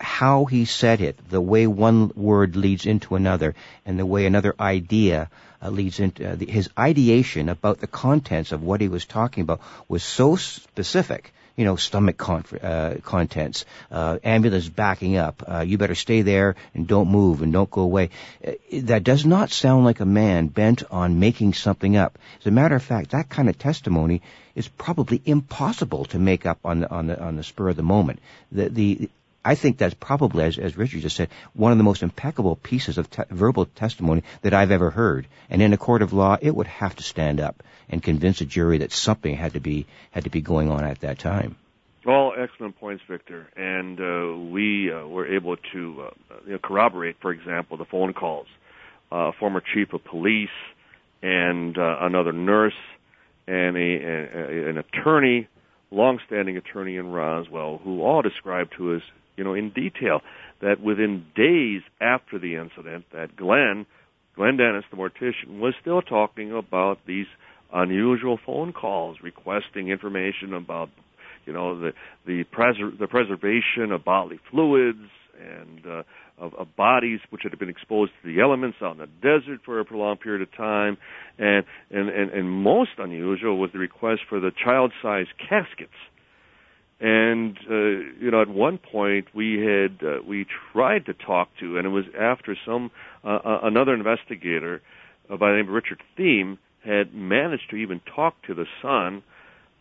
how 0.00 0.44
he 0.44 0.64
said 0.64 1.00
it, 1.00 1.18
the 1.28 1.40
way 1.40 1.66
one 1.66 2.12
word 2.14 2.56
leads 2.56 2.86
into 2.86 3.16
another, 3.16 3.54
and 3.84 3.98
the 3.98 4.06
way 4.06 4.26
another 4.26 4.54
idea 4.58 5.30
uh, 5.62 5.70
leads 5.70 5.98
into 5.98 6.30
uh, 6.30 6.34
the, 6.36 6.46
his 6.46 6.70
ideation 6.78 7.48
about 7.48 7.80
the 7.80 7.86
contents 7.86 8.52
of 8.52 8.62
what 8.62 8.80
he 8.80 8.88
was 8.88 9.04
talking 9.04 9.42
about 9.42 9.60
was 9.88 10.02
so 10.02 10.36
specific 10.36 11.32
you 11.56 11.64
know, 11.64 11.76
stomach 11.76 12.16
con- 12.16 12.44
uh, 12.62 12.96
contents, 13.02 13.64
uh, 13.90 14.18
ambulance 14.24 14.68
backing 14.68 15.16
up, 15.16 15.42
uh, 15.46 15.60
you 15.60 15.78
better 15.78 15.94
stay 15.94 16.22
there 16.22 16.56
and 16.74 16.86
don't 16.86 17.08
move 17.08 17.42
and 17.42 17.52
don't 17.52 17.70
go 17.70 17.82
away. 17.82 18.10
Uh, 18.46 18.52
that 18.72 19.04
does 19.04 19.24
not 19.24 19.50
sound 19.50 19.84
like 19.84 20.00
a 20.00 20.06
man 20.06 20.48
bent 20.48 20.82
on 20.90 21.20
making 21.20 21.54
something 21.54 21.96
up. 21.96 22.18
As 22.40 22.46
a 22.46 22.50
matter 22.50 22.74
of 22.74 22.82
fact, 22.82 23.10
that 23.10 23.28
kind 23.28 23.48
of 23.48 23.58
testimony 23.58 24.22
is 24.54 24.68
probably 24.68 25.20
impossible 25.24 26.04
to 26.06 26.18
make 26.18 26.46
up 26.46 26.58
on 26.64 26.80
the, 26.80 26.90
on 26.90 27.06
the, 27.06 27.20
on 27.20 27.36
the 27.36 27.44
spur 27.44 27.68
of 27.68 27.76
the 27.76 27.82
moment. 27.82 28.20
The, 28.50 28.68
the, 28.68 29.10
I 29.44 29.54
think 29.54 29.78
that's 29.78 29.94
probably, 29.94 30.44
as, 30.44 30.58
as 30.58 30.76
Richard 30.76 31.02
just 31.02 31.16
said, 31.16 31.28
one 31.52 31.72
of 31.72 31.78
the 31.78 31.84
most 31.84 32.02
impeccable 32.02 32.56
pieces 32.56 32.98
of 32.98 33.10
te- 33.10 33.22
verbal 33.30 33.66
testimony 33.66 34.22
that 34.42 34.54
I've 34.54 34.70
ever 34.70 34.90
heard. 34.90 35.26
And 35.50 35.60
in 35.60 35.72
a 35.72 35.76
court 35.76 36.02
of 36.02 36.12
law, 36.12 36.36
it 36.40 36.54
would 36.54 36.66
have 36.66 36.96
to 36.96 37.02
stand 37.02 37.40
up 37.40 37.62
and 37.88 38.02
convince 38.02 38.40
a 38.40 38.46
jury 38.46 38.78
that 38.78 38.92
something 38.92 39.36
had 39.36 39.52
to 39.52 39.60
be 39.60 39.86
had 40.10 40.24
to 40.24 40.30
be 40.30 40.40
going 40.40 40.70
on 40.70 40.84
at 40.84 41.00
that 41.00 41.18
time. 41.18 41.56
All 42.06 42.34
excellent 42.36 42.78
points, 42.78 43.02
Victor. 43.08 43.48
And 43.56 44.00
uh, 44.00 44.36
we 44.52 44.92
uh, 44.92 45.06
were 45.06 45.26
able 45.26 45.56
to 45.72 46.06
uh, 46.06 46.34
you 46.46 46.52
know, 46.52 46.58
corroborate, 46.58 47.16
for 47.20 47.30
example, 47.30 47.76
the 47.76 47.86
phone 47.86 48.12
calls. 48.12 48.46
Uh, 49.12 49.28
a 49.28 49.32
former 49.32 49.62
chief 49.74 49.92
of 49.92 50.02
police 50.04 50.48
and 51.22 51.78
uh, 51.78 51.98
another 52.00 52.32
nurse 52.32 52.74
and 53.46 53.76
a, 53.76 53.80
a, 53.80 54.68
an 54.70 54.78
attorney, 54.78 55.48
long-standing 55.90 56.56
attorney 56.56 56.96
in 56.96 57.06
Roswell, 57.06 57.80
who 57.82 58.02
all 58.02 58.22
described 58.22 58.74
to 58.76 58.94
us, 58.94 59.02
you 59.36 59.44
know, 59.44 59.54
in 59.54 59.70
detail 59.70 60.20
that 60.60 60.80
within 60.80 61.24
days 61.34 61.82
after 62.00 62.38
the 62.38 62.56
incident, 62.56 63.04
that 63.12 63.36
Glenn, 63.36 63.86
Glenn 64.36 64.56
Dennis, 64.56 64.84
the 64.90 64.96
mortician, 64.96 65.58
was 65.58 65.74
still 65.80 66.02
talking 66.02 66.52
about 66.52 66.98
these 67.06 67.26
unusual 67.72 68.38
phone 68.44 68.72
calls 68.72 69.18
requesting 69.22 69.88
information 69.88 70.54
about 70.54 70.88
you 71.46 71.52
know 71.52 71.78
the 71.78 71.92
the, 72.26 72.44
preser- 72.44 72.98
the 72.98 73.06
preservation 73.06 73.92
of 73.92 74.04
bodily 74.04 74.38
fluids 74.50 75.10
and 75.38 75.84
uh, 75.86 76.02
of, 76.38 76.54
of 76.54 76.76
bodies 76.76 77.20
which 77.30 77.42
had 77.42 77.56
been 77.58 77.68
exposed 77.68 78.12
to 78.22 78.32
the 78.32 78.40
elements 78.40 78.78
out 78.80 78.92
in 78.92 78.98
the 78.98 79.08
desert 79.20 79.60
for 79.64 79.80
a 79.80 79.84
prolonged 79.84 80.20
period 80.20 80.42
of 80.42 80.52
time, 80.56 80.96
and 81.38 81.64
and 81.90 82.08
and, 82.08 82.30
and 82.30 82.50
most 82.50 82.90
unusual 82.98 83.58
was 83.58 83.70
the 83.72 83.78
request 83.78 84.22
for 84.28 84.40
the 84.40 84.50
child-sized 84.64 85.30
caskets. 85.38 85.92
And 87.04 87.58
uh, 87.70 87.74
you 88.18 88.30
know, 88.30 88.40
at 88.40 88.48
one 88.48 88.78
point 88.78 89.26
we 89.34 89.60
had 89.60 90.02
uh, 90.02 90.22
we 90.26 90.46
tried 90.72 91.04
to 91.04 91.12
talk 91.12 91.50
to, 91.60 91.76
and 91.76 91.84
it 91.84 91.90
was 91.90 92.06
after 92.18 92.56
some 92.64 92.90
uh, 93.22 93.40
uh 93.44 93.58
another 93.64 93.92
investigator 93.92 94.80
uh, 95.28 95.36
by 95.36 95.50
the 95.50 95.56
name 95.56 95.68
of 95.68 95.74
Richard 95.74 96.02
Thiem 96.18 96.56
had 96.82 97.14
managed 97.14 97.68
to 97.72 97.76
even 97.76 98.00
talk 98.16 98.36
to 98.46 98.54
the 98.54 98.64
son 98.80 99.22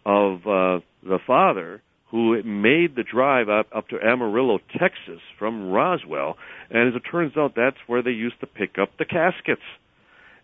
of 0.06 0.42
uh, 0.42 0.84
the 1.02 1.20
father 1.26 1.82
who 2.12 2.44
made 2.44 2.98
the 2.98 3.04
drive 3.10 3.48
up, 3.48 3.68
up 3.74 3.88
to 3.88 4.06
Amarillo, 4.06 4.60
Texas 4.78 5.22
from 5.40 5.72
Roswell. 5.72 6.36
And 6.70 6.90
as 6.90 6.94
it 6.94 7.04
turns 7.10 7.38
out, 7.38 7.54
that's 7.56 7.78
where 7.88 8.04
they 8.04 8.12
used 8.12 8.42
to 8.42 8.48
pick 8.48 8.78
up 8.78 8.90
the 9.00 9.06
caskets. 9.06 9.62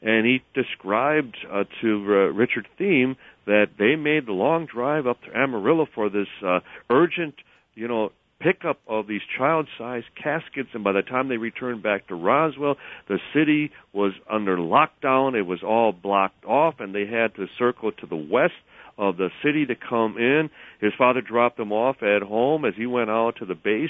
And 0.01 0.25
he 0.25 0.41
described 0.53 1.35
uh, 1.51 1.65
to 1.81 1.87
uh, 1.87 2.11
Richard 2.31 2.67
Thiem 2.79 3.15
that 3.45 3.71
they 3.77 3.95
made 3.95 4.25
the 4.25 4.33
long 4.33 4.65
drive 4.65 5.07
up 5.07 5.21
to 5.23 5.37
Amarillo 5.37 5.87
for 5.93 6.09
this 6.09 6.27
uh, 6.45 6.59
urgent, 6.89 7.35
you 7.75 7.87
know, 7.87 8.11
pickup 8.39 8.79
of 8.87 9.07
these 9.07 9.21
child-sized 9.37 10.05
caskets, 10.21 10.69
and 10.73 10.83
by 10.83 10.93
the 10.93 11.01
time 11.01 11.27
they 11.27 11.37
returned 11.37 11.83
back 11.83 12.07
to 12.07 12.15
Roswell, 12.15 12.75
the 13.07 13.19
city 13.33 13.71
was 13.93 14.13
under 14.29 14.57
lockdown. 14.57 15.37
It 15.37 15.45
was 15.45 15.59
all 15.63 15.91
blocked 15.91 16.45
off, 16.45 16.75
and 16.79 16.95
they 16.95 17.05
had 17.05 17.35
to 17.35 17.47
circle 17.57 17.91
to 17.91 18.05
the 18.05 18.15
west 18.15 18.53
of 18.97 19.17
the 19.17 19.29
city 19.43 19.65
to 19.65 19.75
come 19.75 20.17
in. 20.17 20.49
His 20.79 20.93
father 20.97 21.21
dropped 21.21 21.59
him 21.59 21.71
off 21.71 21.97
at 22.01 22.21
home 22.21 22.65
as 22.65 22.73
he 22.77 22.85
went 22.85 23.09
out 23.09 23.37
to 23.39 23.45
the 23.45 23.55
base. 23.55 23.89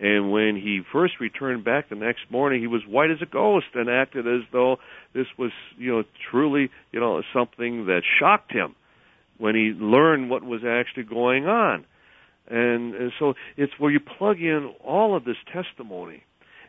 And 0.00 0.30
when 0.30 0.54
he 0.54 0.82
first 0.92 1.14
returned 1.20 1.64
back 1.64 1.88
the 1.88 1.96
next 1.96 2.20
morning, 2.30 2.60
he 2.60 2.68
was 2.68 2.82
white 2.86 3.10
as 3.10 3.18
a 3.20 3.26
ghost 3.26 3.66
and 3.74 3.90
acted 3.90 4.28
as 4.28 4.42
though 4.52 4.76
this 5.12 5.26
was, 5.36 5.50
you 5.76 5.90
know, 5.90 6.04
truly, 6.30 6.70
you 6.92 7.00
know, 7.00 7.22
something 7.32 7.86
that 7.86 8.02
shocked 8.20 8.52
him 8.52 8.76
when 9.38 9.54
he 9.54 9.72
learned 9.76 10.30
what 10.30 10.44
was 10.44 10.60
actually 10.64 11.02
going 11.02 11.46
on. 11.46 11.84
And, 12.48 12.94
and 12.94 13.12
so 13.18 13.34
it's 13.56 13.72
where 13.78 13.90
you 13.90 14.00
plug 14.00 14.40
in 14.40 14.72
all 14.84 15.16
of 15.16 15.24
this 15.24 15.36
testimony, 15.52 16.22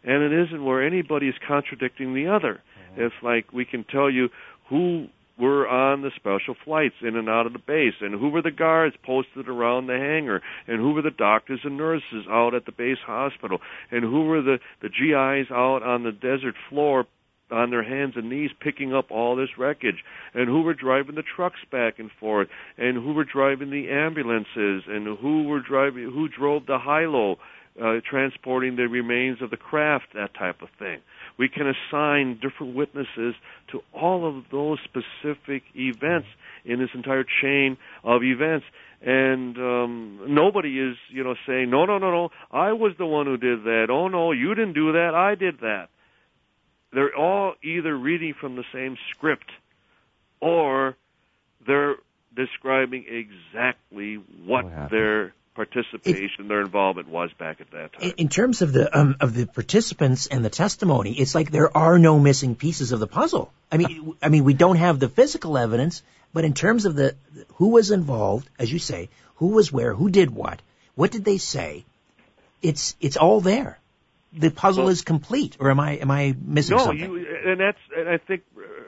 and 0.03 0.23
it 0.23 0.47
isn't 0.47 0.63
where 0.63 0.85
anybody 0.85 1.27
is 1.27 1.35
contradicting 1.47 2.13
the 2.13 2.27
other. 2.27 2.61
Mm-hmm. 2.91 3.01
It's 3.03 3.15
like 3.21 3.53
we 3.53 3.63
can 3.63 3.83
tell 3.83 4.09
you 4.09 4.29
who 4.69 5.07
were 5.39 5.67
on 5.67 6.01
the 6.01 6.11
special 6.15 6.55
flights 6.65 6.95
in 7.01 7.15
and 7.15 7.29
out 7.29 7.45
of 7.45 7.53
the 7.53 7.59
base, 7.59 7.93
and 8.01 8.19
who 8.19 8.29
were 8.29 8.41
the 8.41 8.51
guards 8.51 8.95
posted 9.03 9.47
around 9.47 9.87
the 9.87 9.97
hangar, 9.97 10.41
and 10.67 10.79
who 10.79 10.91
were 10.91 11.01
the 11.01 11.11
doctors 11.11 11.61
and 11.63 11.77
nurses 11.77 12.25
out 12.29 12.53
at 12.53 12.65
the 12.65 12.71
base 12.71 12.97
hospital, 13.05 13.59
and 13.91 14.03
who 14.03 14.25
were 14.25 14.41
the, 14.41 14.59
the 14.81 14.89
GIs 14.89 15.51
out 15.51 15.81
on 15.83 16.03
the 16.03 16.11
desert 16.11 16.55
floor 16.69 17.05
on 17.51 17.71
their 17.71 17.83
hands 17.83 18.13
and 18.15 18.29
knees 18.29 18.51
picking 18.59 18.93
up 18.93 19.09
all 19.09 19.35
this 19.35 19.57
wreckage? 19.57 20.03
And 20.33 20.47
who 20.47 20.61
were 20.61 20.73
driving 20.73 21.15
the 21.15 21.23
trucks 21.23 21.59
back 21.71 21.99
and 21.99 22.11
forth? 22.19 22.47
And 22.77 22.97
who 22.97 23.13
were 23.13 23.25
driving 23.25 23.71
the 23.71 23.89
ambulances? 23.89 24.83
And 24.87 25.17
who 25.17 25.43
were 25.43 25.61
driving 25.61 26.03
who 26.03 26.27
drove 26.27 26.65
the 26.65 26.77
high-low 26.77 27.37
uh, 27.81 28.01
transporting 28.07 28.75
the 28.75 28.87
remains 28.87 29.41
of 29.41 29.49
the 29.49 29.57
craft? 29.57 30.07
That 30.13 30.33
type 30.35 30.61
of 30.61 30.69
thing 30.77 30.99
we 31.39 31.47
can 31.47 31.73
assign 31.73 32.37
different 32.41 32.75
witnesses 32.75 33.33
to 33.71 33.79
all 33.93 34.27
of 34.27 34.43
those 34.51 34.77
specific 34.83 35.63
events 35.73 36.27
in 36.65 36.79
this 36.79 36.89
entire 36.93 37.23
chain 37.41 37.77
of 38.03 38.21
events. 38.23 38.65
And 39.01 39.57
um, 39.57 40.19
nobody 40.27 40.77
is, 40.77 40.97
you 41.09 41.23
know, 41.23 41.35
saying, 41.47 41.69
no, 41.69 41.85
no, 41.85 41.97
no, 41.97 42.11
no, 42.11 42.29
I 42.51 42.73
was 42.73 42.91
the 42.99 43.05
one 43.05 43.25
who 43.25 43.37
did 43.37 43.63
that. 43.63 43.87
Oh, 43.89 44.09
no, 44.09 44.33
you 44.33 44.53
didn't 44.53 44.73
do 44.73 44.91
that. 44.91 45.15
I 45.15 45.35
did 45.35 45.61
that. 45.61 45.87
They're 46.91 47.15
all 47.15 47.53
either 47.63 47.97
reading 47.97 48.33
from 48.39 48.57
the 48.57 48.65
same 48.73 48.97
script 49.15 49.49
or 50.41 50.97
they're 51.65 51.95
describing 52.35 53.05
exactly 53.07 54.15
what, 54.45 54.65
what 54.65 54.91
their 54.91 55.33
participation, 55.59 56.45
it, 56.45 56.47
their 56.47 56.61
involvement 56.61 57.09
was 57.09 57.31
back 57.37 57.59
at 57.59 57.69
that 57.71 57.91
time. 57.91 58.13
In 58.15 58.29
terms 58.29 58.61
of 58.61 58.71
the 58.71 58.97
um, 58.97 59.17
of 59.19 59.33
the 59.33 59.45
participants 59.45 60.27
and 60.27 60.45
the 60.45 60.49
testimony, 60.49 61.11
it's 61.19 61.35
like 61.35 61.51
there 61.51 61.75
are 61.75 61.99
no 61.99 62.17
missing 62.17 62.55
pieces 62.55 62.93
of 62.93 63.01
the 63.01 63.07
puzzle. 63.07 63.51
I 63.69 63.77
mean, 63.77 64.15
I 64.21 64.29
mean, 64.29 64.45
we 64.45 64.53
don't 64.53 64.77
have 64.77 64.99
the 64.99 65.09
physical 65.09 65.57
evidence, 65.57 66.01
but 66.33 66.45
in 66.45 66.53
terms 66.53 66.85
of 66.85 66.95
the 66.95 67.15
who 67.55 67.69
was 67.69 67.91
involved, 67.91 68.49
as 68.57 68.71
you 68.71 68.79
say, 68.79 69.09
who 69.35 69.47
was 69.47 69.69
where, 69.69 69.93
who 69.93 70.09
did 70.09 70.29
what, 70.29 70.61
what 70.95 71.11
did 71.11 71.25
they 71.25 71.37
say, 71.37 71.83
it's 72.61 72.95
it's 73.01 73.17
all 73.17 73.41
there. 73.41 73.79
The 74.31 74.51
puzzle 74.51 74.83
well, 74.83 74.91
is 74.91 75.01
complete, 75.01 75.57
or 75.59 75.71
am 75.71 75.79
I 75.81 75.97
am 75.97 76.11
I 76.11 76.35
missing 76.41 76.77
no, 76.77 76.85
something? 76.85 77.13
No, 77.15 77.51
and 77.51 77.59
that's 77.59 77.83
and 77.97 78.07
I 78.07 78.17
think 78.17 78.43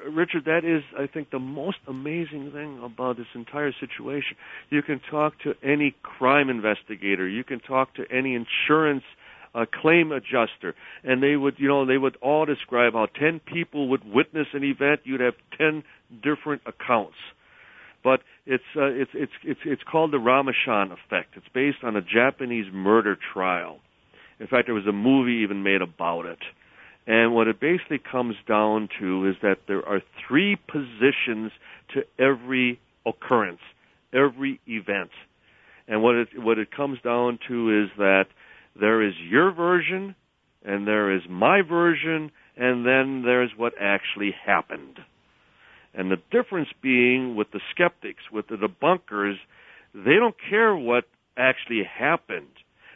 Richard, 0.09 0.45
that 0.45 0.63
is, 0.63 0.83
I 0.97 1.07
think, 1.07 1.29
the 1.31 1.39
most 1.39 1.77
amazing 1.87 2.51
thing 2.51 2.81
about 2.83 3.17
this 3.17 3.27
entire 3.35 3.73
situation. 3.79 4.37
You 4.69 4.81
can 4.81 5.01
talk 5.09 5.33
to 5.43 5.53
any 5.63 5.95
crime 6.01 6.49
investigator. 6.49 7.27
You 7.27 7.43
can 7.43 7.59
talk 7.59 7.93
to 7.95 8.03
any 8.11 8.35
insurance 8.35 9.03
uh, 9.53 9.65
claim 9.81 10.11
adjuster, 10.11 10.75
and 11.03 11.21
they 11.21 11.35
would, 11.35 11.55
you 11.57 11.67
know, 11.67 11.85
they 11.85 11.97
would 11.97 12.17
all 12.21 12.45
describe 12.45 12.93
how 12.93 13.07
ten 13.07 13.39
people 13.39 13.89
would 13.89 14.03
witness 14.05 14.47
an 14.53 14.63
event. 14.63 15.01
You'd 15.03 15.21
have 15.21 15.35
ten 15.57 15.83
different 16.23 16.61
accounts. 16.65 17.17
But 18.03 18.21
it's 18.45 18.63
uh, 18.75 18.85
it's 18.85 19.11
it's 19.13 19.31
it's 19.43 19.59
it's 19.65 19.83
called 19.83 20.11
the 20.11 20.17
Rashomon 20.17 20.91
effect. 20.91 21.35
It's 21.35 21.45
based 21.53 21.83
on 21.83 21.95
a 21.95 22.01
Japanese 22.01 22.65
murder 22.73 23.17
trial. 23.33 23.79
In 24.39 24.47
fact, 24.47 24.67
there 24.67 24.75
was 24.75 24.87
a 24.87 24.91
movie 24.91 25.43
even 25.43 25.61
made 25.61 25.81
about 25.81 26.25
it. 26.25 26.39
And 27.07 27.33
what 27.33 27.47
it 27.47 27.59
basically 27.59 27.99
comes 27.99 28.35
down 28.47 28.89
to 28.99 29.27
is 29.27 29.35
that 29.41 29.57
there 29.67 29.87
are 29.87 30.01
three 30.27 30.55
positions 30.55 31.51
to 31.93 32.03
every 32.19 32.79
occurrence, 33.05 33.61
every 34.13 34.59
event. 34.67 35.09
And 35.87 36.03
what 36.03 36.15
it, 36.15 36.27
what 36.35 36.59
it 36.59 36.69
comes 36.71 36.99
down 37.03 37.39
to 37.47 37.83
is 37.83 37.89
that 37.97 38.25
there 38.79 39.01
is 39.01 39.13
your 39.29 39.51
version, 39.51 40.15
and 40.63 40.87
there 40.87 41.13
is 41.13 41.23
my 41.27 41.61
version, 41.61 42.31
and 42.55 42.85
then 42.85 43.23
there's 43.25 43.51
what 43.57 43.73
actually 43.79 44.33
happened. 44.45 44.99
And 45.93 46.11
the 46.11 46.21
difference 46.31 46.69
being 46.81 47.35
with 47.35 47.51
the 47.51 47.59
skeptics, 47.71 48.23
with 48.31 48.47
the 48.47 48.55
debunkers, 48.55 49.35
they 49.93 50.15
don't 50.15 50.35
care 50.49 50.75
what 50.75 51.05
actually 51.35 51.83
happened 51.83 52.47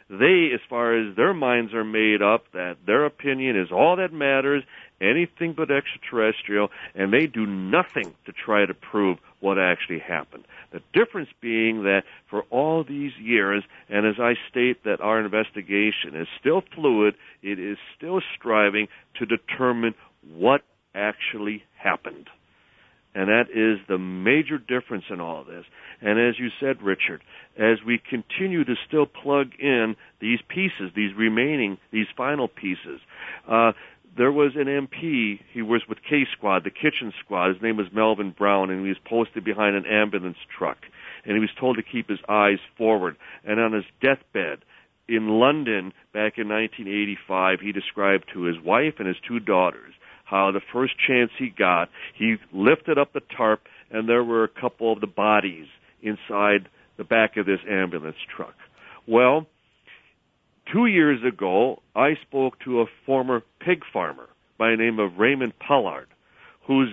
they, 0.08 0.50
as 0.54 0.60
far 0.68 0.96
as 0.96 1.16
their 1.16 1.34
minds 1.34 1.74
are 1.74 1.84
made 1.84 2.22
up, 2.22 2.44
that 2.52 2.76
their 2.86 3.04
opinion 3.04 3.56
is 3.56 3.72
all 3.72 3.96
that 3.96 4.12
matters, 4.12 4.62
anything 5.00 5.52
but 5.52 5.70
extraterrestrial, 5.70 6.70
and 6.94 7.12
they 7.12 7.26
do 7.26 7.44
nothing 7.44 8.14
to 8.24 8.32
try 8.32 8.64
to 8.64 8.74
prove 8.74 9.18
what 9.40 9.58
actually 9.58 9.98
happened. 9.98 10.44
The 10.70 10.80
difference 10.92 11.28
being 11.40 11.82
that 11.84 12.02
for 12.28 12.42
all 12.50 12.84
these 12.84 13.12
years, 13.18 13.64
and 13.88 14.06
as 14.06 14.20
I 14.20 14.34
state 14.48 14.84
that 14.84 15.00
our 15.00 15.20
investigation 15.20 16.14
is 16.14 16.28
still 16.40 16.62
fluid, 16.74 17.14
it 17.42 17.58
is 17.58 17.78
still 17.96 18.20
striving 18.36 18.88
to 19.18 19.26
determine 19.26 19.94
what 20.34 20.62
actually 20.94 21.64
happened. 21.76 22.28
And 23.16 23.30
that 23.30 23.48
is 23.48 23.78
the 23.88 23.96
major 23.96 24.58
difference 24.58 25.04
in 25.08 25.22
all 25.22 25.40
of 25.40 25.46
this. 25.46 25.64
And 26.02 26.20
as 26.20 26.38
you 26.38 26.48
said, 26.60 26.82
Richard, 26.82 27.22
as 27.56 27.78
we 27.82 27.98
continue 27.98 28.62
to 28.62 28.74
still 28.86 29.06
plug 29.06 29.52
in 29.58 29.96
these 30.20 30.40
pieces, 30.46 30.92
these 30.94 31.14
remaining, 31.16 31.78
these 31.90 32.08
final 32.14 32.46
pieces, 32.46 33.00
uh, 33.48 33.72
there 34.18 34.30
was 34.30 34.52
an 34.54 34.66
MP, 34.66 35.40
he 35.50 35.62
was 35.62 35.80
with 35.88 35.98
K 36.06 36.26
Squad, 36.30 36.64
the 36.64 36.70
kitchen 36.70 37.14
squad. 37.24 37.54
His 37.54 37.62
name 37.62 37.78
was 37.78 37.86
Melvin 37.90 38.32
Brown, 38.36 38.68
and 38.68 38.82
he 38.82 38.88
was 38.88 38.98
posted 39.08 39.44
behind 39.44 39.76
an 39.76 39.86
ambulance 39.86 40.38
truck. 40.58 40.76
And 41.24 41.32
he 41.32 41.40
was 41.40 41.50
told 41.58 41.76
to 41.76 41.82
keep 41.82 42.10
his 42.10 42.20
eyes 42.28 42.58
forward. 42.76 43.16
And 43.44 43.58
on 43.58 43.72
his 43.72 43.84
deathbed 44.02 44.58
in 45.08 45.40
London 45.40 45.94
back 46.12 46.36
in 46.36 46.48
1985, 46.48 47.60
he 47.60 47.72
described 47.72 48.26
to 48.34 48.42
his 48.42 48.60
wife 48.60 48.94
and 48.98 49.08
his 49.08 49.16
two 49.26 49.40
daughters 49.40 49.94
how 50.26 50.50
the 50.50 50.60
first 50.72 50.94
chance 51.06 51.30
he 51.38 51.48
got, 51.48 51.88
he 52.14 52.36
lifted 52.52 52.98
up 52.98 53.12
the 53.12 53.22
tarp 53.36 53.62
and 53.90 54.08
there 54.08 54.24
were 54.24 54.44
a 54.44 54.48
couple 54.48 54.92
of 54.92 55.00
the 55.00 55.06
bodies 55.06 55.66
inside 56.02 56.68
the 56.98 57.04
back 57.04 57.36
of 57.36 57.46
this 57.46 57.60
ambulance 57.70 58.16
truck. 58.36 58.54
Well, 59.06 59.46
two 60.72 60.86
years 60.86 61.20
ago, 61.24 61.80
I 61.94 62.14
spoke 62.26 62.58
to 62.64 62.80
a 62.80 62.86
former 63.06 63.42
pig 63.60 63.82
farmer 63.92 64.28
by 64.58 64.70
the 64.70 64.76
name 64.76 64.98
of 64.98 65.18
Raymond 65.18 65.52
Pollard, 65.58 66.08
whose 66.66 66.90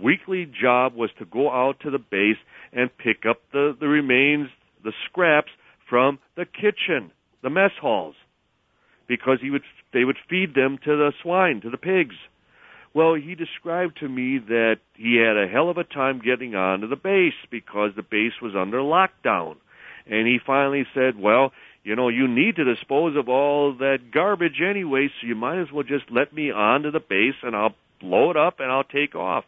weekly 0.00 0.44
job 0.44 0.94
was 0.94 1.10
to 1.18 1.24
go 1.24 1.50
out 1.50 1.80
to 1.80 1.90
the 1.90 1.98
base 1.98 2.36
and 2.72 2.90
pick 2.98 3.24
up 3.28 3.38
the, 3.52 3.76
the 3.78 3.88
remains, 3.88 4.48
the 4.82 4.92
scraps 5.08 5.50
from 5.88 6.18
the 6.36 6.44
kitchen, 6.44 7.10
the 7.42 7.50
mess 7.50 7.70
halls, 7.80 8.14
because 9.06 9.38
he 9.40 9.50
would 9.50 9.62
they 9.92 10.04
would 10.04 10.16
feed 10.28 10.54
them 10.54 10.78
to 10.84 10.96
the 10.96 11.12
swine, 11.22 11.60
to 11.60 11.70
the 11.70 11.78
pigs. 11.78 12.16
Well, 12.94 13.14
he 13.14 13.34
described 13.34 13.98
to 13.98 14.08
me 14.08 14.38
that 14.38 14.76
he 14.94 15.16
had 15.16 15.36
a 15.36 15.48
hell 15.48 15.68
of 15.68 15.78
a 15.78 15.84
time 15.84 16.20
getting 16.24 16.54
onto 16.54 16.86
the 16.86 16.94
base 16.94 17.34
because 17.50 17.90
the 17.96 18.02
base 18.02 18.40
was 18.40 18.54
under 18.56 18.78
lockdown. 18.78 19.56
And 20.06 20.28
he 20.28 20.38
finally 20.44 20.86
said, 20.94 21.18
well, 21.18 21.50
you 21.82 21.96
know, 21.96 22.08
you 22.08 22.28
need 22.28 22.54
to 22.56 22.64
dispose 22.64 23.16
of 23.16 23.28
all 23.28 23.74
that 23.78 24.12
garbage 24.12 24.60
anyway, 24.64 25.08
so 25.08 25.26
you 25.26 25.34
might 25.34 25.60
as 25.60 25.72
well 25.72 25.82
just 25.82 26.04
let 26.08 26.32
me 26.32 26.52
onto 26.52 26.92
the 26.92 27.00
base 27.00 27.34
and 27.42 27.56
I'll 27.56 27.74
blow 28.00 28.30
it 28.30 28.36
up 28.36 28.60
and 28.60 28.70
I'll 28.70 28.84
take 28.84 29.16
off. 29.16 29.44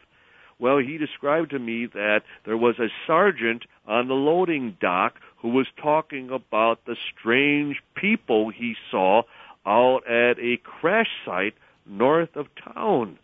Well, 0.59 0.79
he 0.79 0.97
described 0.97 1.51
to 1.51 1.59
me 1.59 1.85
that 1.93 2.23
there 2.45 2.57
was 2.57 2.75
a 2.79 2.91
sergeant 3.05 3.63
on 3.87 4.09
the 4.09 4.13
loading 4.13 4.75
dock 4.81 5.13
who 5.41 5.49
was 5.49 5.67
talking 5.81 6.31
about 6.31 6.83
the 6.85 6.97
strange 7.17 7.77
people 7.95 8.49
he 8.49 8.75
saw 8.91 9.21
out 9.65 10.01
at 10.05 10.37
a 10.39 10.57
crash 10.63 11.09
site 11.25 11.53
north 11.85 12.35
of 12.35 12.47
town. 12.73 13.19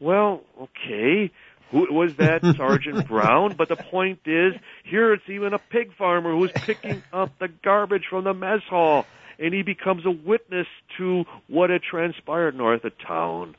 Well, 0.00 0.42
okay. 0.60 1.30
Who 1.70 1.92
was 1.92 2.16
that 2.16 2.42
Sergeant 2.56 3.06
Brown? 3.06 3.54
But 3.56 3.68
the 3.68 3.76
point 3.76 4.20
is, 4.26 4.54
here 4.84 5.12
it's 5.12 5.28
even 5.28 5.54
a 5.54 5.58
pig 5.58 5.94
farmer 5.96 6.32
who's 6.32 6.52
picking 6.52 7.02
up 7.12 7.38
the 7.38 7.48
garbage 7.48 8.06
from 8.10 8.24
the 8.24 8.34
mess 8.34 8.62
hall, 8.68 9.06
and 9.38 9.54
he 9.54 9.62
becomes 9.62 10.04
a 10.04 10.10
witness 10.10 10.66
to 10.98 11.24
what 11.46 11.70
had 11.70 11.82
transpired 11.82 12.56
north 12.56 12.84
of 12.84 12.92
town. 12.98 13.54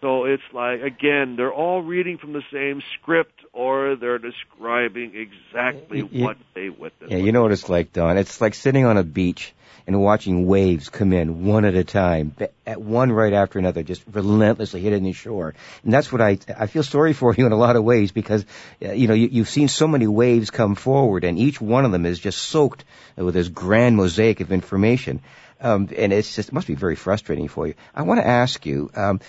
So 0.00 0.24
it's 0.24 0.42
like 0.52 0.82
again, 0.82 1.36
they're 1.36 1.52
all 1.52 1.82
reading 1.82 2.18
from 2.18 2.32
the 2.32 2.42
same 2.52 2.82
script, 2.94 3.40
or 3.52 3.96
they're 3.96 4.18
describing 4.18 5.12
exactly 5.14 6.08
Yeah. 6.10 6.26
what 6.26 6.36
they 6.54 6.68
witnessed. 6.68 7.12
Yeah, 7.12 7.18
you 7.18 7.32
know 7.32 7.42
what 7.42 7.52
it's 7.52 7.68
like, 7.68 7.92
Don. 7.92 8.18
It's 8.18 8.40
like 8.40 8.54
sitting 8.54 8.84
on 8.84 8.96
a 8.96 9.02
beach 9.02 9.52
and 9.86 10.00
watching 10.00 10.46
waves 10.46 10.88
come 10.88 11.12
in 11.12 11.44
one 11.44 11.64
at 11.64 11.74
a 11.74 11.82
time, 11.84 12.34
at 12.66 12.80
one 12.80 13.10
right 13.10 13.32
after 13.32 13.58
another, 13.58 13.82
just 13.82 14.02
relentlessly 14.12 14.80
hitting 14.80 15.02
the 15.02 15.12
shore. 15.12 15.54
And 15.82 15.92
that's 15.92 16.12
what 16.12 16.20
I 16.20 16.38
I 16.56 16.66
feel 16.66 16.82
sorry 16.84 17.12
for 17.12 17.34
you 17.38 17.46
in 17.46 17.52
a 17.52 17.56
lot 17.56 17.76
of 17.76 17.84
ways 17.84 18.12
because 18.12 18.44
uh, 18.84 18.92
you 18.92 19.08
know 19.08 19.14
you, 19.14 19.28
you've 19.30 19.48
seen 19.48 19.68
so 19.68 19.86
many 19.88 20.06
waves 20.06 20.50
come 20.50 20.74
forward, 20.74 21.24
and 21.24 21.38
each 21.38 21.60
one 21.60 21.84
of 21.84 21.92
them 21.92 22.06
is 22.06 22.18
just 22.18 22.38
soaked 22.38 22.84
with 23.16 23.34
this 23.34 23.48
grand 23.48 23.96
mosaic 23.96 24.40
of 24.40 24.52
information. 24.52 25.20
Um, 25.62 25.88
and 25.96 26.12
it's 26.12 26.34
just 26.34 26.48
it 26.48 26.52
must 26.52 26.66
be 26.66 26.74
very 26.74 26.96
frustrating 26.96 27.48
for 27.48 27.66
you. 27.66 27.74
I 27.94 28.02
want 28.02 28.20
to 28.20 28.26
ask 28.26 28.66
you, 28.66 28.90
um, 28.96 29.20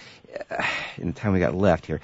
in 0.97 1.07
the 1.07 1.13
time 1.13 1.33
we 1.33 1.39
got 1.39 1.53
left 1.53 1.85
here, 1.85 2.01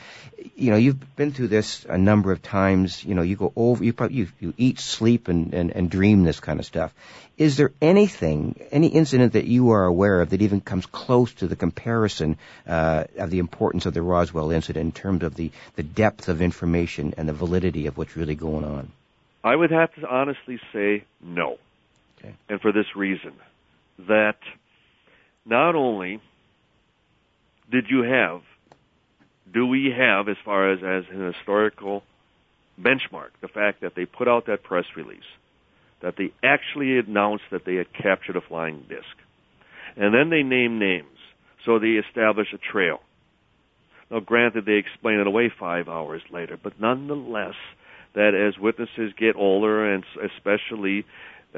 you 0.55 0.69
know, 0.69 0.77
you've 0.77 1.15
been 1.15 1.31
through 1.31 1.47
this 1.47 1.83
a 1.89 1.97
number 1.97 2.31
of 2.31 2.41
times. 2.41 3.03
You 3.03 3.15
know, 3.15 3.23
you 3.23 3.35
go 3.35 3.51
over, 3.55 3.83
you 3.83 3.91
probably 3.91 4.17
you, 4.17 4.27
you 4.39 4.53
eat, 4.55 4.79
sleep, 4.79 5.27
and, 5.27 5.53
and 5.53 5.71
and 5.71 5.89
dream 5.89 6.23
this 6.23 6.39
kind 6.39 6.59
of 6.59 6.65
stuff. 6.65 6.93
Is 7.37 7.57
there 7.57 7.71
anything, 7.81 8.59
any 8.69 8.87
incident 8.87 9.33
that 9.33 9.45
you 9.45 9.71
are 9.71 9.85
aware 9.85 10.21
of 10.21 10.31
that 10.31 10.41
even 10.41 10.61
comes 10.61 10.85
close 10.85 11.33
to 11.35 11.47
the 11.47 11.55
comparison 11.55 12.37
uh, 12.67 13.05
of 13.17 13.29
the 13.29 13.39
importance 13.39 13.85
of 13.85 13.93
the 13.93 14.01
Roswell 14.01 14.51
incident 14.51 14.85
in 14.85 14.91
terms 14.91 15.23
of 15.23 15.35
the 15.35 15.51
the 15.75 15.83
depth 15.83 16.29
of 16.29 16.41
information 16.41 17.15
and 17.17 17.27
the 17.27 17.33
validity 17.33 17.87
of 17.87 17.97
what's 17.97 18.15
really 18.15 18.35
going 18.35 18.63
on? 18.63 18.91
I 19.43 19.55
would 19.55 19.71
have 19.71 19.93
to 19.95 20.07
honestly 20.07 20.59
say 20.71 21.03
no. 21.21 21.57
Okay. 22.19 22.33
And 22.49 22.59
for 22.59 22.73
this 22.73 22.95
reason, 22.95 23.31
that 24.07 24.37
not 25.45 25.75
only 25.75 26.21
did 27.71 27.85
you 27.89 28.03
have, 28.03 28.41
do 29.51 29.65
we 29.65 29.93
have, 29.95 30.27
as 30.27 30.37
far 30.43 30.71
as, 30.71 30.79
as 30.79 31.11
an 31.13 31.33
historical 31.33 32.03
benchmark, 32.79 33.29
the 33.41 33.47
fact 33.47 33.81
that 33.81 33.93
they 33.95 34.05
put 34.05 34.27
out 34.27 34.45
that 34.45 34.63
press 34.63 34.85
release, 34.95 35.19
that 36.01 36.15
they 36.17 36.31
actually 36.43 36.97
announced 36.97 37.43
that 37.51 37.65
they 37.65 37.75
had 37.75 37.91
captured 37.93 38.35
a 38.35 38.41
flying 38.41 38.85
disc. 38.87 39.07
And 39.97 40.13
then 40.13 40.29
they 40.29 40.43
name 40.43 40.79
names. 40.79 41.07
So 41.65 41.79
they 41.79 41.99
establish 42.07 42.47
a 42.53 42.57
trail. 42.57 42.99
Now, 44.09 44.19
granted, 44.19 44.65
they 44.65 44.73
explain 44.73 45.19
it 45.19 45.27
away 45.27 45.51
five 45.59 45.87
hours 45.87 46.21
later, 46.31 46.57
but 46.61 46.79
nonetheless, 46.79 47.55
that 48.15 48.33
as 48.33 48.59
witnesses 48.59 49.13
get 49.17 49.35
older, 49.35 49.93
and 49.93 50.03
especially 50.23 51.05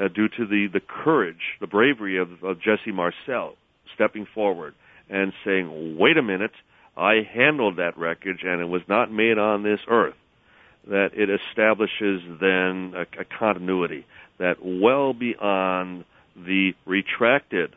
uh, 0.00 0.08
due 0.08 0.28
to 0.28 0.46
the, 0.46 0.68
the 0.72 0.80
courage, 0.80 1.56
the 1.60 1.66
bravery 1.66 2.18
of, 2.18 2.42
of 2.42 2.60
Jesse 2.60 2.92
Marcel 2.92 3.54
stepping 3.94 4.26
forward 4.34 4.74
and 5.10 5.32
saying, 5.44 5.96
wait 5.98 6.16
a 6.16 6.22
minute, 6.22 6.52
I 6.96 7.26
handled 7.32 7.76
that 7.76 7.98
wreckage 7.98 8.40
and 8.44 8.60
it 8.60 8.68
was 8.68 8.82
not 8.88 9.12
made 9.12 9.38
on 9.38 9.62
this 9.62 9.80
earth, 9.88 10.14
that 10.88 11.10
it 11.14 11.28
establishes 11.30 12.22
then 12.40 12.94
a, 12.96 13.20
a 13.20 13.24
continuity 13.38 14.06
that 14.38 14.56
well 14.62 15.12
beyond 15.12 16.04
the 16.36 16.72
retracted 16.86 17.74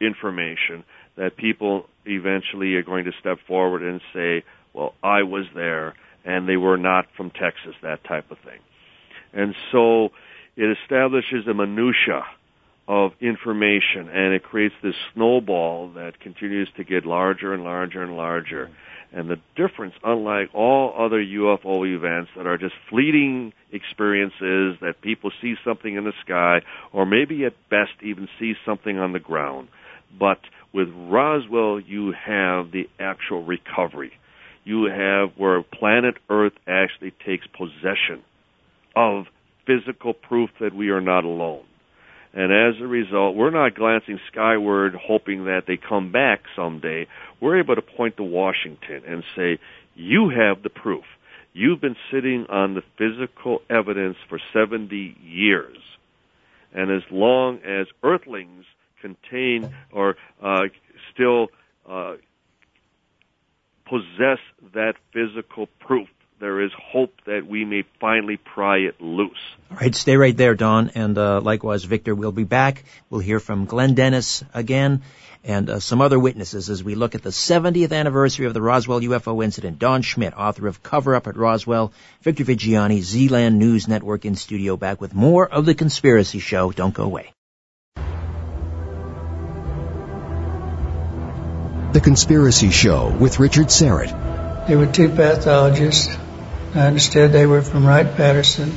information 0.00 0.84
that 1.16 1.36
people 1.36 1.86
eventually 2.06 2.74
are 2.74 2.82
going 2.82 3.04
to 3.04 3.12
step 3.20 3.38
forward 3.46 3.82
and 3.82 4.00
say, 4.14 4.44
well, 4.72 4.94
I 5.02 5.22
was 5.24 5.44
there 5.54 5.94
and 6.24 6.48
they 6.48 6.56
were 6.56 6.76
not 6.76 7.06
from 7.16 7.30
Texas, 7.30 7.74
that 7.82 8.04
type 8.04 8.30
of 8.30 8.38
thing. 8.38 8.60
And 9.32 9.54
so 9.72 10.10
it 10.58 10.76
establishes 10.82 11.46
a 11.46 11.54
minutia 11.54 12.24
of 12.88 13.12
information 13.20 14.08
and 14.08 14.34
it 14.34 14.42
creates 14.42 14.74
this 14.82 14.96
snowball 15.14 15.90
that 15.90 16.18
continues 16.18 16.68
to 16.76 16.82
get 16.82 17.06
larger 17.06 17.54
and 17.54 17.62
larger 17.62 18.02
and 18.02 18.16
larger. 18.16 18.68
And 19.12 19.30
the 19.30 19.38
difference, 19.54 19.94
unlike 20.02 20.48
all 20.54 20.92
other 20.98 21.22
UFO 21.22 21.86
events 21.86 22.32
that 22.36 22.46
are 22.46 22.58
just 22.58 22.74
fleeting 22.90 23.52
experiences 23.70 24.76
that 24.80 24.96
people 25.00 25.30
see 25.40 25.54
something 25.64 25.94
in 25.94 26.04
the 26.04 26.12
sky 26.24 26.62
or 26.92 27.06
maybe 27.06 27.44
at 27.44 27.54
best 27.70 27.92
even 28.02 28.28
see 28.40 28.54
something 28.66 28.98
on 28.98 29.12
the 29.12 29.20
ground. 29.20 29.68
But 30.18 30.40
with 30.74 30.88
Roswell, 30.88 31.78
you 31.78 32.12
have 32.12 32.72
the 32.72 32.88
actual 32.98 33.44
recovery. 33.44 34.12
You 34.64 34.86
have 34.86 35.30
where 35.36 35.62
planet 35.62 36.16
Earth 36.28 36.54
actually 36.66 37.12
takes 37.24 37.46
possession 37.46 38.24
of 38.96 39.26
physical 39.68 40.14
proof 40.14 40.48
that 40.60 40.74
we 40.74 40.88
are 40.88 41.02
not 41.02 41.24
alone. 41.24 41.64
And 42.32 42.52
as 42.52 42.80
a 42.80 42.86
result, 42.86 43.36
we're 43.36 43.50
not 43.50 43.74
glancing 43.74 44.18
skyward 44.30 44.94
hoping 44.94 45.44
that 45.44 45.62
they 45.66 45.76
come 45.76 46.10
back 46.12 46.40
someday. 46.56 47.06
We're 47.40 47.60
able 47.60 47.74
to 47.74 47.82
point 47.82 48.16
to 48.16 48.24
Washington 48.24 49.02
and 49.06 49.22
say, 49.36 49.58
you 49.94 50.30
have 50.30 50.62
the 50.62 50.70
proof. 50.70 51.04
You've 51.52 51.80
been 51.80 51.96
sitting 52.12 52.46
on 52.48 52.74
the 52.74 52.82
physical 52.96 53.60
evidence 53.68 54.16
for 54.28 54.38
70 54.52 55.16
years. 55.22 55.76
And 56.72 56.90
as 56.90 57.02
long 57.10 57.58
as 57.64 57.86
Earthlings 58.02 58.64
contain 59.00 59.74
or 59.90 60.16
uh, 60.42 60.64
still 61.12 61.48
uh, 61.88 62.14
possess 63.86 64.38
that 64.74 64.94
physical 65.12 65.66
proof, 65.80 66.08
there 66.40 66.60
is 66.60 66.70
hope 66.72 67.12
that 67.26 67.46
we 67.46 67.64
may 67.64 67.84
finally 68.00 68.36
pry 68.36 68.78
it 68.78 69.00
loose. 69.00 69.38
All 69.70 69.76
right, 69.76 69.94
stay 69.94 70.16
right 70.16 70.36
there, 70.36 70.54
Don, 70.54 70.90
and 70.94 71.16
uh, 71.18 71.40
likewise, 71.40 71.84
Victor. 71.84 72.14
We'll 72.14 72.32
be 72.32 72.44
back. 72.44 72.84
We'll 73.10 73.20
hear 73.20 73.40
from 73.40 73.64
Glenn 73.64 73.94
Dennis 73.94 74.44
again 74.54 75.02
and 75.44 75.70
uh, 75.70 75.80
some 75.80 76.00
other 76.00 76.18
witnesses 76.18 76.68
as 76.68 76.82
we 76.82 76.94
look 76.94 77.14
at 77.14 77.22
the 77.22 77.30
70th 77.30 77.92
anniversary 77.92 78.46
of 78.46 78.54
the 78.54 78.62
Roswell 78.62 79.00
UFO 79.00 79.42
incident. 79.42 79.78
Don 79.78 80.02
Schmitt, 80.02 80.36
author 80.36 80.66
of 80.66 80.82
Cover 80.82 81.14
Up 81.14 81.26
at 81.26 81.36
Roswell, 81.36 81.92
Victor 82.22 82.44
Viggiani, 82.44 83.00
Zland 83.00 83.54
News 83.54 83.88
Network 83.88 84.24
in 84.24 84.34
studio, 84.34 84.76
back 84.76 85.00
with 85.00 85.14
more 85.14 85.48
of 85.48 85.64
the 85.64 85.74
Conspiracy 85.74 86.38
Show. 86.38 86.72
Don't 86.72 86.94
go 86.94 87.04
away. 87.04 87.32
The 91.92 92.00
Conspiracy 92.00 92.70
Show 92.70 93.08
with 93.08 93.40
Richard 93.40 93.68
Syrett. 93.68 94.66
There 94.68 94.76
were 94.76 94.86
two 94.86 95.08
pathologists. 95.08 96.14
I 96.74 96.80
understood 96.80 97.32
they 97.32 97.46
were 97.46 97.62
from 97.62 97.86
Wright 97.86 98.14
Patterson. 98.14 98.72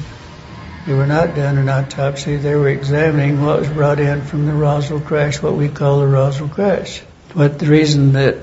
They 0.88 0.94
were 0.94 1.08
not 1.08 1.36
done 1.36 1.58
an 1.58 1.68
autopsy. 1.68 2.38
They 2.38 2.56
were 2.56 2.70
examining 2.70 3.42
what 3.42 3.60
was 3.60 3.70
brought 3.70 4.00
in 4.00 4.22
from 4.22 4.46
the 4.46 4.54
Roswell 4.54 5.02
crash, 5.02 5.42
what 5.42 5.56
we 5.56 5.68
call 5.68 6.00
the 6.00 6.08
Roswell 6.08 6.50
crash. 6.50 7.02
But 7.36 7.60
the 7.60 7.68
reason 7.68 8.14
that 8.14 8.38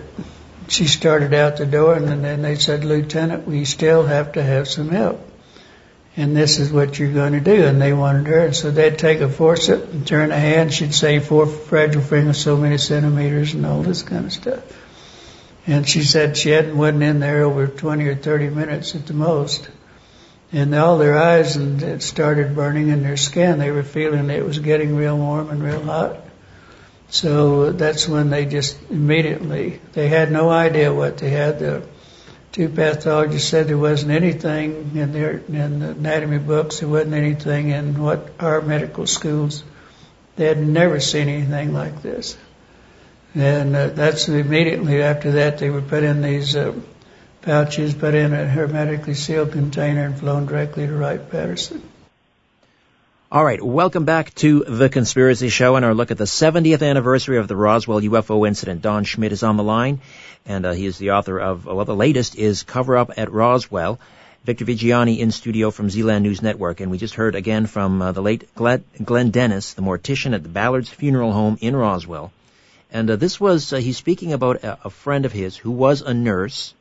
she 0.68 0.87
started 0.87 1.32
out 1.32 1.56
the 1.56 1.66
door 1.66 1.94
and 1.94 2.06
then 2.22 2.42
they 2.42 2.56
said, 2.56 2.84
Lieutenant, 2.84 3.46
we 3.46 3.64
still 3.64 4.06
have 4.06 4.32
to 4.32 4.42
have 4.42 4.68
some 4.68 4.90
help. 4.90 5.26
And 6.14 6.37
this 6.37 6.58
is 6.58 6.70
what 6.70 6.98
you're 6.98 7.12
going 7.12 7.32
to 7.32 7.40
do. 7.40 7.64
And 7.64 7.80
they 7.80 7.94
wanted 7.94 8.26
her. 8.26 8.46
And 8.46 8.56
so 8.56 8.70
they'd 8.70 8.98
take 8.98 9.20
a 9.20 9.30
forceps 9.30 9.92
and 9.92 10.06
turn 10.06 10.30
a 10.30 10.38
hand. 10.38 10.74
She'd 10.74 10.94
say 10.94 11.20
four 11.20 11.46
fragile 11.46 12.02
fingers, 12.02 12.38
so 12.38 12.56
many 12.56 12.76
centimeters 12.76 13.54
and 13.54 13.64
all 13.64 13.82
this 13.82 14.02
kind 14.02 14.26
of 14.26 14.32
stuff. 14.32 14.88
And 15.68 15.87
she 15.87 16.02
said 16.02 16.38
she 16.38 16.48
hadn't 16.48 16.78
wasn't 16.78 17.02
in 17.02 17.20
there 17.20 17.44
over 17.44 17.66
20 17.66 18.09
or 18.09 18.14
30 18.14 18.48
minutes 18.48 18.94
at 18.94 19.07
the 19.07 19.12
most. 19.12 19.68
and 20.50 20.74
all 20.74 20.96
their 20.96 21.18
eyes 21.18 21.57
and 21.57 21.83
it 21.83 22.02
started 22.02 22.54
burning 22.54 22.88
in 22.88 23.02
their 23.02 23.18
skin. 23.18 23.59
They 23.59 23.70
were 23.70 23.83
feeling 23.83 24.31
it 24.31 24.46
was 24.46 24.59
getting 24.59 24.96
real 24.96 25.18
warm 25.18 25.50
and 25.50 25.62
real 25.62 25.83
hot. 25.83 26.20
So 27.11 27.72
that's 27.72 28.09
when 28.09 28.31
they 28.31 28.46
just 28.46 28.78
immediately, 28.90 29.78
they 29.92 30.09
had 30.09 30.33
no 30.33 30.48
idea 30.48 30.92
what 30.92 31.18
they 31.18 31.28
had. 31.28 31.59
The 31.59 31.83
two 32.52 32.70
pathologists 32.70 33.50
said 33.50 33.68
there 33.68 33.76
wasn't 33.76 34.12
anything 34.12 34.92
in 34.94 35.12
their, 35.12 35.33
in 35.33 35.81
the 35.81 35.90
anatomy 35.90 36.38
books, 36.38 36.81
there 36.81 36.88
wasn't 36.88 37.12
anything 37.12 37.68
in 37.68 38.02
what 38.02 38.31
our 38.40 38.62
medical 38.62 39.07
schools, 39.07 39.62
they 40.37 40.46
had 40.46 40.66
never 40.66 40.98
seen 40.98 41.28
anything 41.28 41.74
like 41.74 42.00
this. 42.00 42.38
And 43.38 43.77
uh, 43.77 43.88
that's 43.90 44.29
immediately 44.29 45.01
after 45.01 45.31
that 45.33 45.59
they 45.59 45.70
were 45.70 45.81
put 45.81 46.03
in 46.03 46.22
these 46.22 46.57
uh, 46.57 46.74
pouches, 47.42 47.94
put 47.94 48.14
in 48.14 48.35
a 48.35 48.48
hermetically 48.48 49.14
sealed 49.14 49.53
container 49.53 50.07
and 50.07 50.18
flown 50.18 50.46
directly 50.46 50.88
to 50.88 50.92
Wright 50.92 51.31
Patterson. 51.31 51.81
All 53.31 53.44
right, 53.44 53.62
welcome 53.62 54.05
back 54.05 54.35
to 54.37 54.64
The 54.64 54.88
Conspiracy 54.88 55.51
Show 55.51 55.77
and 55.77 55.85
our 55.85 55.94
look 55.94 56.11
at 56.11 56.18
the 56.18 56.24
70th 56.24 56.85
anniversary 56.85 57.38
of 57.38 57.46
the 57.46 57.55
Roswell 57.55 58.01
UFO 58.01 58.48
incident. 58.48 58.83
Don 58.83 59.05
Schmitt 59.05 59.31
is 59.31 59.44
on 59.44 59.57
the 59.57 59.62
line, 59.62 60.01
and 60.44 60.66
uh, 60.66 60.72
he 60.72 60.87
is 60.87 60.98
the 60.98 61.12
author 61.12 61.38
of, 61.38 61.64
well, 61.64 61.85
the 61.85 61.94
latest 61.94 62.35
is 62.35 62.64
Cover 62.64 62.96
Up 62.96 63.12
at 63.16 63.31
Roswell. 63.31 64.01
Victor 64.42 64.64
Viggiani 64.64 65.20
in 65.20 65.31
studio 65.31 65.70
from 65.70 65.90
Zland 65.90 66.22
News 66.22 66.42
Network, 66.42 66.81
and 66.81 66.90
we 66.90 66.98
just 66.98 67.14
heard 67.14 67.37
again 67.37 67.66
from 67.66 68.03
uh, 68.03 68.11
the 68.11 68.22
late 68.22 68.53
Glenn 68.57 69.31
Dennis, 69.31 69.74
the 69.74 69.83
mortician 69.83 70.35
at 70.35 70.42
the 70.42 70.48
Ballard's 70.48 70.88
Funeral 70.88 71.33
Home 71.33 71.57
in 71.61 71.77
Roswell. 71.77 72.33
And 72.90 73.11
uh, 73.11 73.16
this 73.16 73.38
was, 73.38 73.72
uh, 73.72 73.77
he's 73.77 73.96
speaking 73.96 74.33
about 74.33 74.64
a, 74.64 74.79
a, 74.87 74.90
friend 74.90 75.27
of 75.27 75.33
his 75.33 75.57
who 75.57 75.70
was 75.70 76.01
a 76.01 76.14
nurse 76.14 76.74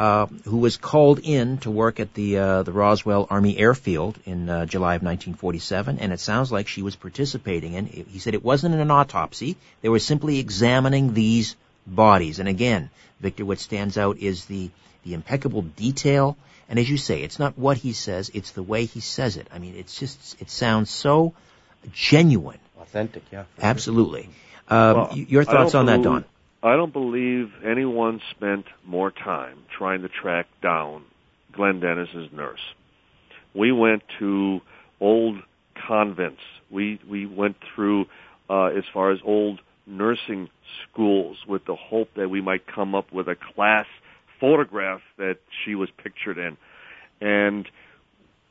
uh, 0.00 0.26
who 0.44 0.56
was 0.56 0.78
called 0.78 1.20
in 1.22 1.58
to 1.58 1.70
work 1.70 2.00
at 2.00 2.14
the 2.14 2.38
uh, 2.38 2.62
the 2.62 2.72
Roswell 2.72 3.26
Army 3.28 3.58
Airfield 3.58 4.18
in 4.24 4.48
uh, 4.48 4.64
July 4.64 4.94
of 4.94 5.02
1947, 5.02 5.98
and 5.98 6.10
it 6.10 6.20
sounds 6.20 6.50
like 6.50 6.68
she 6.68 6.80
was 6.80 6.96
participating 6.96 7.74
in. 7.74 7.84
He 7.84 8.18
said 8.18 8.32
it 8.32 8.42
wasn't 8.42 8.76
an 8.76 8.90
autopsy; 8.90 9.56
they 9.82 9.90
were 9.90 9.98
simply 9.98 10.38
examining 10.38 11.12
these 11.12 11.54
bodies. 11.86 12.38
And 12.38 12.48
again, 12.48 12.88
Victor, 13.20 13.44
what 13.44 13.58
stands 13.58 13.98
out 13.98 14.16
is 14.16 14.46
the 14.46 14.70
the 15.04 15.12
impeccable 15.12 15.62
detail. 15.62 16.38
And 16.70 16.78
as 16.78 16.88
you 16.88 16.96
say, 16.96 17.22
it's 17.22 17.38
not 17.38 17.58
what 17.58 17.76
he 17.76 17.92
says; 17.92 18.30
it's 18.32 18.52
the 18.52 18.62
way 18.62 18.86
he 18.86 19.00
says 19.00 19.36
it. 19.36 19.48
I 19.52 19.58
mean, 19.58 19.74
it's 19.76 19.98
just 19.98 20.40
it 20.40 20.48
sounds 20.48 20.88
so 20.88 21.34
genuine, 21.92 22.60
authentic. 22.80 23.24
Yeah, 23.30 23.44
absolutely. 23.60 24.22
Uh, 24.22 24.49
well, 24.70 25.16
your 25.16 25.44
thoughts 25.44 25.74
on 25.74 25.86
that, 25.86 26.02
Don? 26.02 26.24
I 26.62 26.76
don't 26.76 26.92
believe 26.92 27.52
anyone 27.64 28.20
spent 28.30 28.66
more 28.84 29.10
time 29.10 29.58
trying 29.76 30.02
to 30.02 30.08
track 30.08 30.46
down 30.62 31.04
Glenn 31.52 31.80
Dennis's 31.80 32.30
nurse. 32.32 32.60
We 33.54 33.72
went 33.72 34.02
to 34.18 34.60
old 35.00 35.38
convents. 35.86 36.42
We 36.70 37.00
we 37.08 37.26
went 37.26 37.56
through 37.74 38.06
uh, 38.48 38.66
as 38.66 38.84
far 38.92 39.10
as 39.10 39.18
old 39.24 39.60
nursing 39.86 40.48
schools 40.84 41.38
with 41.48 41.64
the 41.64 41.74
hope 41.74 42.10
that 42.14 42.28
we 42.28 42.40
might 42.40 42.66
come 42.66 42.94
up 42.94 43.12
with 43.12 43.28
a 43.28 43.36
class 43.54 43.86
photograph 44.38 45.00
that 45.16 45.38
she 45.64 45.74
was 45.74 45.88
pictured 46.02 46.38
in, 46.38 46.56
and 47.20 47.68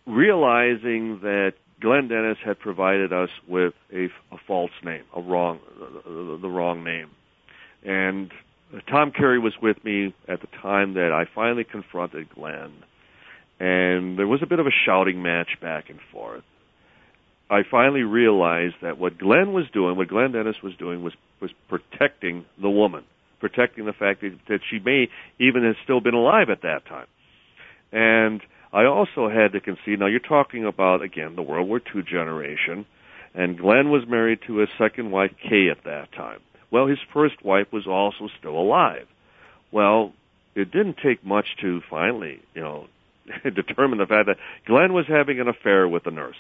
realizing 0.06 1.20
that 1.22 1.54
Glenn 1.82 2.08
Dennis 2.08 2.38
had 2.44 2.60
provided 2.60 3.14
us 3.14 3.30
with 3.48 3.74
a, 3.94 4.06
a 4.32 4.38
false 4.48 4.72
name, 4.84 5.04
a 5.16 5.22
wrong, 5.22 5.60
the, 6.06 6.38
the 6.42 6.50
wrong 6.50 6.84
name. 6.84 7.10
And 7.84 8.32
Tom 8.90 9.12
Carey 9.12 9.40
was 9.40 9.54
with 9.62 9.84
me 9.84 10.14
at 10.28 10.42
the 10.42 10.48
time 10.62 10.96
that 10.96 11.12
I 11.12 11.26
finally 11.34 11.64
confronted 11.64 12.30
Glenn. 12.34 12.74
And 13.60 14.18
there 14.18 14.28
was 14.28 14.42
a 14.42 14.46
bit 14.46 14.60
of 14.60 14.68
a 14.68 14.72
shouting 14.86 15.22
match 15.22 15.58
back 15.62 15.90
and 15.90 16.00
forth. 16.12 16.44
I 17.50 17.62
finally 17.70 18.04
realized 18.04 18.76
that 18.82 19.00
what 19.00 19.18
Glenn 19.18 19.54
was 19.54 19.66
doing, 19.74 19.98
what 19.98 20.08
Glenn 20.08 20.34
Dennis 20.34 20.58
was 20.62 20.76
doing, 20.78 21.02
was 21.02 21.14
was 21.42 21.52
protecting 21.68 22.46
the 22.62 22.70
woman, 22.70 23.06
protecting 23.40 23.86
the 23.86 23.94
fact 23.94 24.22
that, 24.22 24.38
that 24.48 24.60
she 24.70 24.78
may 24.80 25.10
even 25.40 25.64
have 25.64 25.76
still 25.84 26.00
been 26.00 26.14
alive 26.14 26.50
at 26.52 26.62
that 26.62 26.86
time. 26.86 27.08
And 27.92 28.42
I 28.72 28.86
also 28.86 29.30
had 29.30 29.54
to 29.54 29.60
concede. 29.60 30.00
Now 30.00 30.08
you're 30.08 30.20
talking 30.20 30.66
about 30.66 31.02
again 31.02 31.36
the 31.36 31.42
World 31.42 31.68
War 31.68 31.82
II 31.94 32.04
generation, 32.04 32.86
and 33.34 33.58
Glenn 33.58 33.90
was 33.90 34.08
married 34.08 34.40
to 34.48 34.58
his 34.58 34.70
second 34.78 35.12
wife 35.12 35.32
Kay 35.42 35.70
at 35.70 35.84
that 35.86 36.12
time. 36.12 36.40
Well, 36.72 36.88
his 36.88 37.00
first 37.14 37.44
wife 37.44 37.72
was 37.72 37.88
also 37.88 38.30
still 38.38 38.56
alive. 38.56 39.08
Well, 39.72 40.14
it 40.56 40.72
didn't 40.72 40.98
take 41.04 41.26
much 41.26 41.46
to 41.62 41.82
finally, 41.90 42.42
you 42.54 42.62
know, 42.62 42.88
determine 43.44 43.98
the 43.98 44.06
fact 44.06 44.28
that 44.28 44.38
Glenn 44.66 44.94
was 44.94 45.06
having 45.08 45.40
an 45.40 45.48
affair 45.48 45.88
with 45.88 46.06
a 46.06 46.12
nurse. 46.12 46.36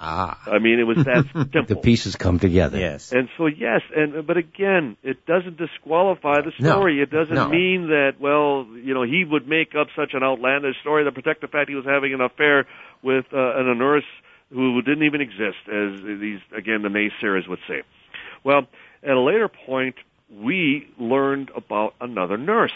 Ah. 0.00 0.40
I 0.46 0.58
mean, 0.58 0.78
it 0.78 0.84
was 0.84 0.98
that 1.04 1.24
simple. 1.32 1.64
the 1.66 1.76
pieces 1.76 2.16
come 2.16 2.38
together. 2.38 2.78
Yes. 2.78 3.12
And 3.12 3.28
so, 3.38 3.46
yes, 3.46 3.80
and 3.94 4.26
but 4.26 4.36
again, 4.36 4.96
it 5.02 5.24
doesn't 5.26 5.56
disqualify 5.56 6.40
the 6.42 6.52
story. 6.58 6.96
No. 6.96 7.02
It 7.02 7.10
doesn't 7.10 7.34
no. 7.34 7.48
mean 7.48 7.88
that, 7.88 8.12
well, 8.20 8.66
you 8.82 8.94
know, 8.94 9.02
he 9.02 9.24
would 9.24 9.48
make 9.48 9.74
up 9.74 9.88
such 9.96 10.12
an 10.14 10.22
outlandish 10.22 10.76
story 10.80 11.04
to 11.04 11.12
protect 11.12 11.40
the 11.40 11.48
fact 11.48 11.68
he 11.68 11.76
was 11.76 11.84
having 11.84 12.12
an 12.12 12.20
affair 12.20 12.66
with 13.02 13.26
uh, 13.32 13.56
a 13.56 13.74
nurse 13.74 14.04
who 14.50 14.82
didn't 14.82 15.04
even 15.04 15.20
exist, 15.20 15.58
as 15.68 16.02
these 16.02 16.40
again 16.56 16.82
the 16.82 16.88
naysayers 16.88 17.48
would 17.48 17.60
say. 17.68 17.82
Well, 18.44 18.66
at 19.02 19.10
a 19.10 19.20
later 19.20 19.48
point, 19.48 19.96
we 20.30 20.88
learned 20.98 21.50
about 21.56 21.94
another 22.00 22.36
nurse, 22.36 22.72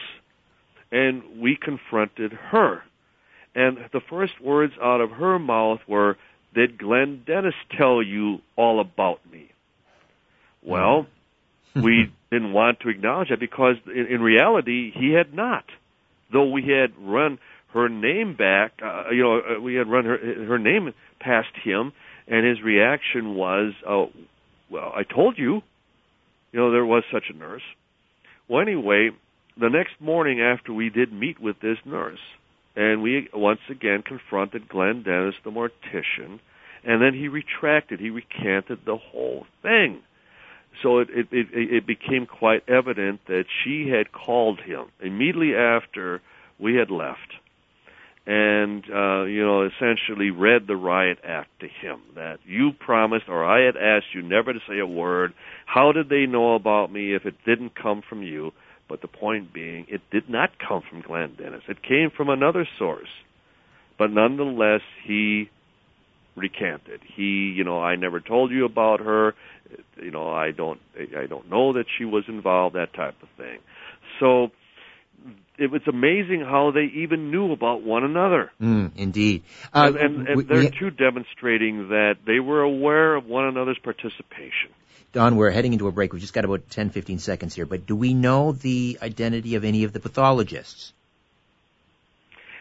and 0.91 1.23
we 1.41 1.57
confronted 1.57 2.33
her. 2.33 2.83
And 3.55 3.79
the 3.93 4.01
first 4.01 4.41
words 4.41 4.75
out 4.83 5.01
of 5.01 5.11
her 5.11 5.39
mouth 5.39 5.81
were, 5.89 6.17
did 6.55 6.79
Glenn 6.79 7.23
Dennis 7.27 7.55
tell 7.77 8.03
you 8.03 8.39
all 8.57 8.81
about 8.81 9.21
me? 9.31 9.51
Well, 10.63 11.07
hmm. 11.75 11.83
we 11.85 12.13
didn't 12.31 12.53
want 12.53 12.81
to 12.81 12.89
acknowledge 12.89 13.29
that 13.31 13.41
because 13.41 13.77
in, 13.87 14.07
in 14.07 14.21
reality 14.21 14.93
he 14.95 15.13
had 15.13 15.35
not. 15.35 15.65
Though 16.33 16.51
we 16.51 16.63
had 16.63 16.93
run 16.99 17.39
her 17.73 17.89
name 17.89 18.35
back, 18.37 18.73
uh, 18.83 19.11
you 19.11 19.23
know, 19.23 19.41
uh, 19.41 19.61
we 19.61 19.75
had 19.75 19.89
run 19.89 20.05
her 20.05 20.19
her 20.47 20.59
name 20.59 20.93
past 21.21 21.49
him, 21.63 21.93
and 22.27 22.47
his 22.47 22.63
reaction 22.63 23.35
was, 23.35 23.73
"Oh, 23.87 24.11
well, 24.71 24.93
I 24.95 25.05
told 25.05 25.39
you." 25.39 25.63
You 26.53 26.61
know, 26.61 26.71
there 26.71 26.85
was 26.85 27.05
such 27.13 27.25
a 27.31 27.37
nurse. 27.37 27.63
Well, 28.49 28.63
anyway, 28.63 29.11
the 29.61 29.69
next 29.69 30.01
morning 30.01 30.41
after 30.41 30.73
we 30.73 30.89
did 30.89 31.13
meet 31.13 31.39
with 31.39 31.61
this 31.61 31.77
nurse, 31.85 32.21
and 32.79 33.03
we 33.03 33.29
once 33.35 33.61
again 33.69 34.03
confronted 34.03 34.69
Glenn 34.69 35.03
Dennis, 35.03 35.35
the 35.45 35.51
mortician, 35.51 36.39
and 36.85 37.03
then 37.03 37.13
he 37.13 37.27
retracted. 37.27 37.99
He 37.99 38.11
recanted 38.11 38.81
the 38.87 38.97
whole 38.97 39.47
thing. 39.63 40.01
So 40.81 41.01
it, 41.01 41.09
it, 41.11 41.27
it, 41.33 41.49
it 41.53 41.87
became 41.89 42.27
quite 42.27 42.63
evident 42.69 43.21
that 43.27 43.47
she 43.65 43.89
had 43.89 44.13
called 44.13 44.61
him 44.61 44.87
immediately 45.03 45.57
after 45.57 46.23
we 46.61 46.77
had 46.77 46.89
left 46.89 47.35
and 48.29 48.85
uh, 48.95 49.25
you 49.25 49.43
know 49.45 49.67
essentially 49.67 50.31
read 50.31 50.67
the 50.69 50.77
riot 50.77 51.19
act 51.25 51.49
to 51.61 51.67
him 51.67 51.99
that 52.15 52.39
you 52.45 52.73
promised 52.79 53.25
or 53.27 53.45
I 53.45 53.65
had 53.65 53.77
asked 53.77 54.15
you 54.15 54.23
never 54.23 54.53
to 54.53 54.61
say 54.69 54.79
a 54.79 54.87
word. 54.87 55.33
How 55.67 55.93
did 55.93 56.11
they 56.11 56.27
know 56.27 56.55
about 56.55 56.93
me 56.93 57.15
if 57.15 57.25
it 57.25 57.35
didn't 57.45 57.75
come 57.75 58.03
from 58.07 58.23
you? 58.23 58.53
But 58.89 59.03
the 59.03 59.09
point 59.09 59.53
being, 59.53 59.87
it 59.89 60.01
did 60.11 60.31
not 60.31 60.51
come 60.59 60.83
from 60.89 61.03
Glenn 61.03 61.35
Dennis. 61.37 61.63
It 61.69 61.83
came 61.83 62.11
from 62.15 62.29
another 62.31 62.67
source. 62.79 63.09
But 63.99 64.11
nonetheless, 64.11 64.81
he 65.05 65.51
recanted. 66.37 67.01
He, 67.17 67.53
you 67.55 67.65
know, 67.65 67.81
I 67.81 67.97
never 67.97 68.21
told 68.21 68.51
you 68.51 68.65
about 68.65 69.01
her. 69.01 69.35
You 70.01 70.11
know, 70.11 70.31
I 70.31 70.53
don't, 70.53 70.81
I 71.17 71.27
don't 71.27 71.51
know 71.51 71.75
that 71.75 71.85
she 71.99 72.05
was 72.05 72.25
involved. 72.29 72.77
That 72.77 72.95
type 72.95 73.17
of 73.23 73.29
thing. 73.37 73.59
So 74.21 74.51
it 75.59 75.71
was 75.71 75.83
amazing 75.87 76.41
how 76.41 76.71
they 76.71 76.85
even 77.03 77.31
knew 77.31 77.53
about 77.53 77.83
one 77.83 78.05
another. 78.05 78.53
Mm, 78.61 78.93
indeed. 78.97 79.43
Uh, 79.75 79.93
and, 79.95 79.97
and, 79.97 80.29
and 80.29 80.49
they're 80.49 80.59
we, 80.61 80.71
too 80.71 80.91
demonstrating 80.91 81.89
that 81.89 82.15
they 82.27 82.39
were 82.39 82.63
aware 82.63 83.17
of 83.17 83.27
one 83.27 83.45
another's 83.47 83.79
participation. 83.83 84.71
Don, 85.13 85.37
we're 85.37 85.51
heading 85.51 85.73
into 85.73 85.89
a 85.89 85.93
break. 85.93 86.13
We've 86.13 86.21
just 86.21 86.35
got 86.35 86.45
about 86.45 86.69
10, 86.71 86.91
15 86.91 87.19
seconds 87.19 87.55
here. 87.55 87.65
But 87.65 87.87
do 87.87 87.97
we 87.97 88.13
know 88.13 88.53
the 88.53 88.99
identity 89.01 89.55
of 89.55 89.65
any 89.65 89.85
of 89.85 89.93
the 89.93 90.01
pathologists? 90.01 90.93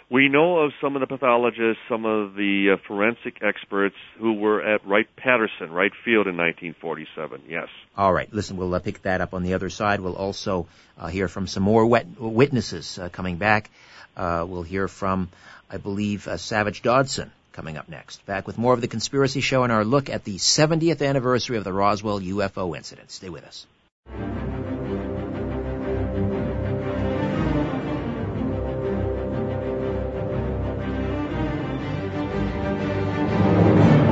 We 0.09 0.29
know 0.29 0.59
of 0.59 0.71
some 0.79 0.95
of 0.95 1.01
the 1.01 1.07
pathologists, 1.07 1.83
some 1.89 2.05
of 2.05 2.33
the 2.35 2.71
uh, 2.75 2.87
forensic 2.87 3.39
experts 3.41 3.97
who 4.17 4.35
were 4.35 4.61
at 4.61 4.87
Wright 4.87 5.07
Patterson, 5.17 5.69
Wright 5.69 5.91
Field 6.05 6.27
in 6.27 6.37
1947. 6.37 7.41
Yes. 7.49 7.67
All 7.97 8.13
right. 8.13 8.31
Listen, 8.33 8.55
we'll 8.55 8.73
uh, 8.73 8.79
pick 8.79 9.01
that 9.01 9.19
up 9.19 9.33
on 9.33 9.43
the 9.43 9.53
other 9.53 9.69
side. 9.69 9.99
We'll 9.99 10.15
also 10.15 10.67
uh, 10.97 11.07
hear 11.07 11.27
from 11.27 11.45
some 11.47 11.63
more 11.63 11.85
wet- 11.85 12.17
witnesses 12.17 12.97
uh, 12.97 13.09
coming 13.09 13.35
back. 13.35 13.69
Uh, 14.15 14.45
we'll 14.47 14.63
hear 14.63 14.87
from, 14.87 15.27
I 15.69 15.75
believe, 15.75 16.29
uh, 16.29 16.37
Savage 16.37 16.81
Dodson 16.81 17.29
coming 17.57 17.75
up 17.75 17.89
next. 17.89 18.23
Back 18.27 18.45
with 18.45 18.59
more 18.59 18.73
of 18.73 18.81
the 18.81 18.87
Conspiracy 18.87 19.41
Show 19.41 19.63
and 19.63 19.73
our 19.73 19.83
look 19.83 20.11
at 20.11 20.23
the 20.23 20.35
70th 20.35 21.01
anniversary 21.01 21.57
of 21.57 21.63
the 21.63 21.73
Roswell 21.73 22.19
UFO 22.19 22.77
incident. 22.77 23.09
Stay 23.09 23.29
with 23.29 23.43
us. 23.43 23.65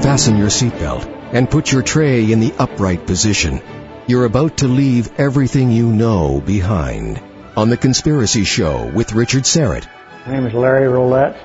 Fasten 0.02 0.38
your 0.38 0.48
seatbelt 0.48 1.06
and 1.32 1.48
put 1.48 1.72
your 1.72 1.84
tray 1.84 2.32
in 2.32 2.40
the 2.40 2.54
upright 2.58 3.06
position. 3.06 3.62
You're 4.08 4.26
about 4.26 4.58
to 4.58 4.68
leave 4.68 5.20
everything 5.20 5.72
you 5.72 5.92
know 5.92 6.42
behind. 6.42 7.22
On 7.56 7.70
The 7.70 7.78
Conspiracy 7.78 8.44
Show 8.44 8.92
with 8.92 9.14
Richard 9.14 9.44
Syrett. 9.44 9.88
My 10.26 10.34
name 10.34 10.48
is 10.48 10.54
Larry 10.54 10.88
Rolette. 10.88 11.40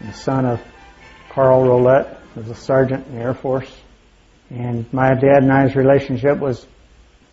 I'm 0.00 0.06
the 0.08 0.12
son 0.12 0.44
of 0.44 0.60
Carl 1.32 1.62
Rolette, 1.62 2.18
was 2.36 2.48
a 2.48 2.54
sergeant 2.54 3.06
in 3.06 3.16
the 3.16 3.22
Air 3.22 3.34
Force. 3.34 3.70
And 4.50 4.90
my 4.92 5.08
dad 5.14 5.42
and 5.42 5.52
I's 5.52 5.74
relationship 5.74 6.38
was, 6.38 6.66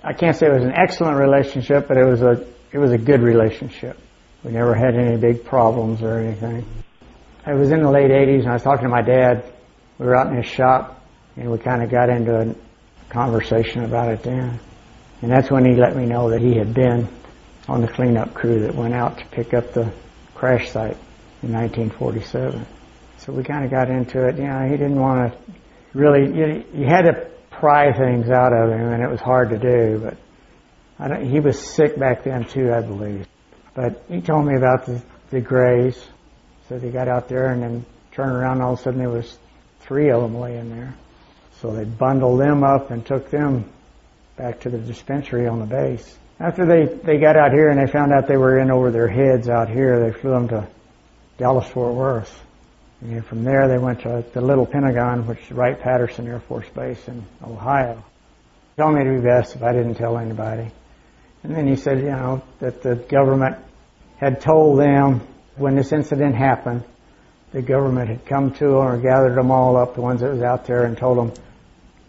I 0.02 0.14
can't 0.14 0.36
say 0.36 0.48
it 0.48 0.54
was 0.54 0.64
an 0.64 0.74
excellent 0.74 1.18
relationship, 1.18 1.88
but 1.88 1.98
it 1.98 2.06
was 2.06 2.22
a, 2.22 2.48
it 2.72 2.78
was 2.78 2.92
a 2.92 2.98
good 2.98 3.22
relationship. 3.22 3.98
We 4.44 4.52
never 4.52 4.74
had 4.74 4.96
any 4.96 5.18
big 5.18 5.44
problems 5.44 6.02
or 6.02 6.18
anything. 6.18 6.66
I 7.46 7.54
was 7.54 7.72
in 7.72 7.82
the 7.82 7.92
late 7.92 8.10
80s 8.10 8.42
and 8.42 8.50
I 8.50 8.54
was 8.54 8.64
talking 8.64 8.84
to 8.84 8.90
my 8.90 9.02
dad. 9.02 9.44
We 9.98 10.06
were 10.06 10.16
out 10.16 10.28
in 10.28 10.38
his 10.38 10.46
shop 10.46 11.04
and 11.36 11.52
we 11.52 11.58
kind 11.58 11.84
of 11.84 11.92
got 11.92 12.10
into 12.10 12.40
a 12.40 12.56
conversation 13.10 13.84
about 13.84 14.14
it 14.14 14.24
then. 14.24 14.60
And 15.22 15.30
that's 15.30 15.52
when 15.52 15.66
he 15.66 15.76
let 15.76 15.98
me 15.98 16.06
know 16.06 16.30
that 16.30 16.40
he 16.40 16.58
had 16.58 16.74
been 16.74 17.10
on 17.68 17.82
the 17.82 17.88
cleanup 17.88 18.34
crew 18.34 18.62
that 18.62 18.76
went 18.76 18.94
out 18.94 19.18
to 19.18 19.26
pick 19.26 19.54
up 19.54 19.74
the 19.74 19.92
crash 20.36 20.70
site 20.70 20.98
in 21.44 21.52
1947. 21.52 22.66
So 23.30 23.36
we 23.36 23.44
kind 23.44 23.64
of 23.64 23.70
got 23.70 23.92
into 23.92 24.28
it. 24.28 24.38
You 24.38 24.48
know, 24.48 24.66
he 24.66 24.72
didn't 24.72 25.00
want 25.00 25.32
to 25.32 25.38
really, 25.94 26.36
you, 26.36 26.64
you 26.74 26.86
had 26.88 27.04
to 27.04 27.30
pry 27.52 27.94
things 27.94 28.28
out 28.28 28.54
of 28.54 28.72
him 28.72 28.92
and 28.92 29.04
it 29.04 29.10
was 29.10 29.20
hard 29.20 29.52
to 29.52 29.60
do, 29.60 30.00
but 30.00 30.18
I 30.98 31.10
don't, 31.10 31.30
he 31.30 31.40
was 31.40 31.60
sick 31.60 31.96
back 32.00 32.24
then 32.24 32.46
too, 32.46 32.74
I 32.74 32.82
believe. 32.82 33.28
But 33.76 34.04
he 34.08 34.22
told 34.22 34.48
me 34.48 34.56
about 34.56 34.88
the, 34.88 35.04
the 35.30 35.42
grays. 35.42 36.04
So 36.70 36.80
they 36.80 36.90
got 36.90 37.08
out 37.08 37.30
there 37.30 37.52
and 37.52 37.62
then 37.62 37.86
turned 38.14 38.32
around 38.32 38.54
and 38.54 38.62
all 38.64 38.74
of 38.74 38.80
a 38.80 38.82
sudden 38.82 39.00
there 39.00 39.12
was 39.12 39.38
three 39.82 40.10
of 40.10 40.24
them 40.24 40.40
laying 40.40 40.72
there. 40.72 40.96
So 41.62 41.72
they 41.76 41.84
bundled 41.84 42.40
them 42.40 42.64
up 42.64 42.90
and 42.90 43.06
took 43.06 43.30
them 43.30 43.70
back 44.38 44.62
to 44.62 44.72
the 44.72 44.80
dispensary 44.80 45.48
on 45.48 45.60
the 45.60 45.68
base. 45.68 46.18
After 46.40 46.66
they, 46.66 46.96
they 46.96 47.20
got 47.20 47.38
out 47.38 47.52
here 47.52 47.70
and 47.70 47.80
they 47.80 47.92
found 47.92 48.12
out 48.12 48.28
they 48.28 48.38
were 48.38 48.58
in 48.58 48.72
over 48.72 48.90
their 48.90 49.08
heads 49.08 49.48
out 49.48 49.70
here, 49.70 50.00
they 50.00 50.18
flew 50.20 50.32
them 50.32 50.48
to 50.48 50.68
Dallas 51.38 51.68
Fort 51.68 51.94
Worth. 51.94 52.46
And 53.02 53.26
from 53.26 53.44
there 53.44 53.68
they 53.68 53.78
went 53.78 54.02
to 54.02 54.26
the 54.34 54.42
Little 54.42 54.66
Pentagon, 54.66 55.26
which 55.26 55.40
is 55.44 55.52
Wright-Patterson 55.52 56.28
Air 56.28 56.42
Force 56.42 56.68
Base 56.70 57.08
in 57.08 57.24
Ohio. 57.44 58.04
He 58.76 58.82
told 58.82 58.96
me 58.96 59.04
to 59.04 59.16
be 59.16 59.22
best 59.22 59.56
if 59.56 59.64
I 59.64 59.72
didn't 59.72 59.96
tell 59.96 60.18
anybody. 60.18 60.70
And 61.44 61.56
then 61.56 61.68
he 61.68 61.78
said, 61.78 62.00
you 62.00 62.10
know, 62.10 62.44
that 62.60 62.82
the 62.82 62.96
government 62.96 63.58
had 64.18 64.42
told 64.42 64.80
them 64.80 65.22
when 65.56 65.76
this 65.76 65.94
incident 65.94 66.36
happened, 66.36 66.84
the 67.52 67.62
government 67.62 68.10
had 68.10 68.26
come 68.26 68.52
to 68.52 68.66
them 68.66 68.76
or 68.76 68.98
gathered 68.98 69.36
them 69.36 69.50
all 69.50 69.78
up, 69.78 69.96
the 69.96 70.02
ones 70.02 70.20
that 70.22 70.32
was 70.32 70.42
out 70.42 70.66
there, 70.66 70.84
and 70.84 70.98
told 70.98 71.18
them 71.18 71.34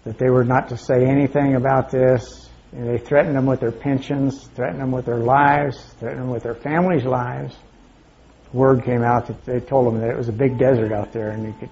that 0.04 0.18
they 0.18 0.28
were 0.28 0.44
not 0.44 0.70
to 0.70 0.76
say 0.76 1.04
anything 1.06 1.54
about 1.54 1.90
this. 1.90 2.48
And 2.72 2.88
they 2.88 2.98
threatened 2.98 3.36
them 3.36 3.46
with 3.46 3.60
their 3.60 3.72
pensions, 3.72 4.46
threatened 4.54 4.80
them 4.80 4.92
with 4.92 5.06
their 5.06 5.18
lives, 5.18 5.82
threatened 5.98 6.22
them 6.22 6.30
with 6.30 6.42
their 6.42 6.54
families' 6.54 7.04
lives. 7.04 7.56
Word 8.52 8.84
came 8.84 9.02
out 9.02 9.28
that 9.28 9.44
they 9.44 9.60
told 9.60 9.86
them 9.86 10.00
that 10.00 10.10
it 10.10 10.16
was 10.16 10.28
a 10.28 10.32
big 10.32 10.58
desert 10.58 10.92
out 10.92 11.12
there 11.12 11.30
and 11.30 11.46
you 11.46 11.54
could 11.58 11.70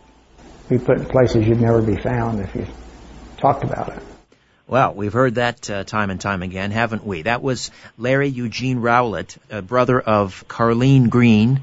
be 0.68 0.78
put 0.78 0.98
in 0.98 1.06
places 1.06 1.46
you'd 1.46 1.60
never 1.60 1.82
be 1.82 1.96
found 1.96 2.40
if 2.40 2.54
you 2.54 2.66
talked 3.36 3.64
about 3.64 3.88
it. 3.88 4.02
Well, 4.66 4.92
we've 4.92 5.12
heard 5.12 5.36
that 5.36 5.70
uh, 5.70 5.84
time 5.84 6.10
and 6.10 6.20
time 6.20 6.42
again, 6.42 6.70
haven't 6.70 7.04
we? 7.06 7.22
That 7.22 7.42
was 7.42 7.70
Larry 7.96 8.28
Eugene 8.28 8.80
Rowlett, 8.80 9.38
a 9.50 9.62
brother 9.62 9.98
of 9.98 10.46
Carlene 10.46 11.08
Green, 11.08 11.62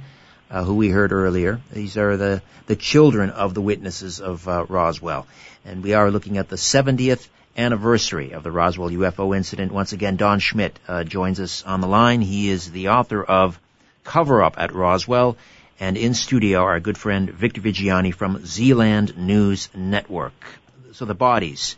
uh, 0.49 0.63
who 0.63 0.76
we 0.76 0.89
heard 0.89 1.11
earlier. 1.11 1.61
These 1.72 1.97
are 1.97 2.18
the, 2.18 2.41
the 2.66 2.76
children 2.76 3.30
of 3.30 3.53
the 3.53 3.61
witnesses 3.61 4.20
of 4.22 4.47
uh, 4.47 4.66
Roswell. 4.68 5.28
And 5.66 5.84
we 5.84 5.93
are 5.93 6.09
looking 6.09 6.39
at 6.39 6.49
the 6.49 6.55
70th 6.55 7.28
anniversary 7.55 8.32
of 8.32 8.43
the 8.43 8.51
Roswell 8.51 8.89
UFO 8.89 9.38
incident. 9.38 9.72
Once 9.72 9.93
again, 9.93 10.16
Don 10.16 10.39
Schmitt 10.39 10.78
uh, 10.88 11.03
joins 11.03 11.39
us 11.39 11.63
on 11.63 11.82
the 11.82 11.88
line. 11.88 12.22
He 12.22 12.49
is 12.49 12.72
the 12.72 12.89
author 12.89 13.24
of 13.24 13.59
Cover 14.05 14.41
Up 14.41 14.55
at 14.57 14.73
Roswell. 14.73 15.35
And 15.77 15.97
in 15.97 16.13
studio, 16.13 16.61
our 16.61 16.79
good 16.79 16.97
friend 16.97 17.29
Victor 17.29 17.59
Viggiani 17.59 18.13
from 18.13 18.37
Zland 18.43 19.17
News 19.17 19.67
Network. 19.75 20.45
So 20.93 21.03
the 21.03 21.13
bodies. 21.13 21.75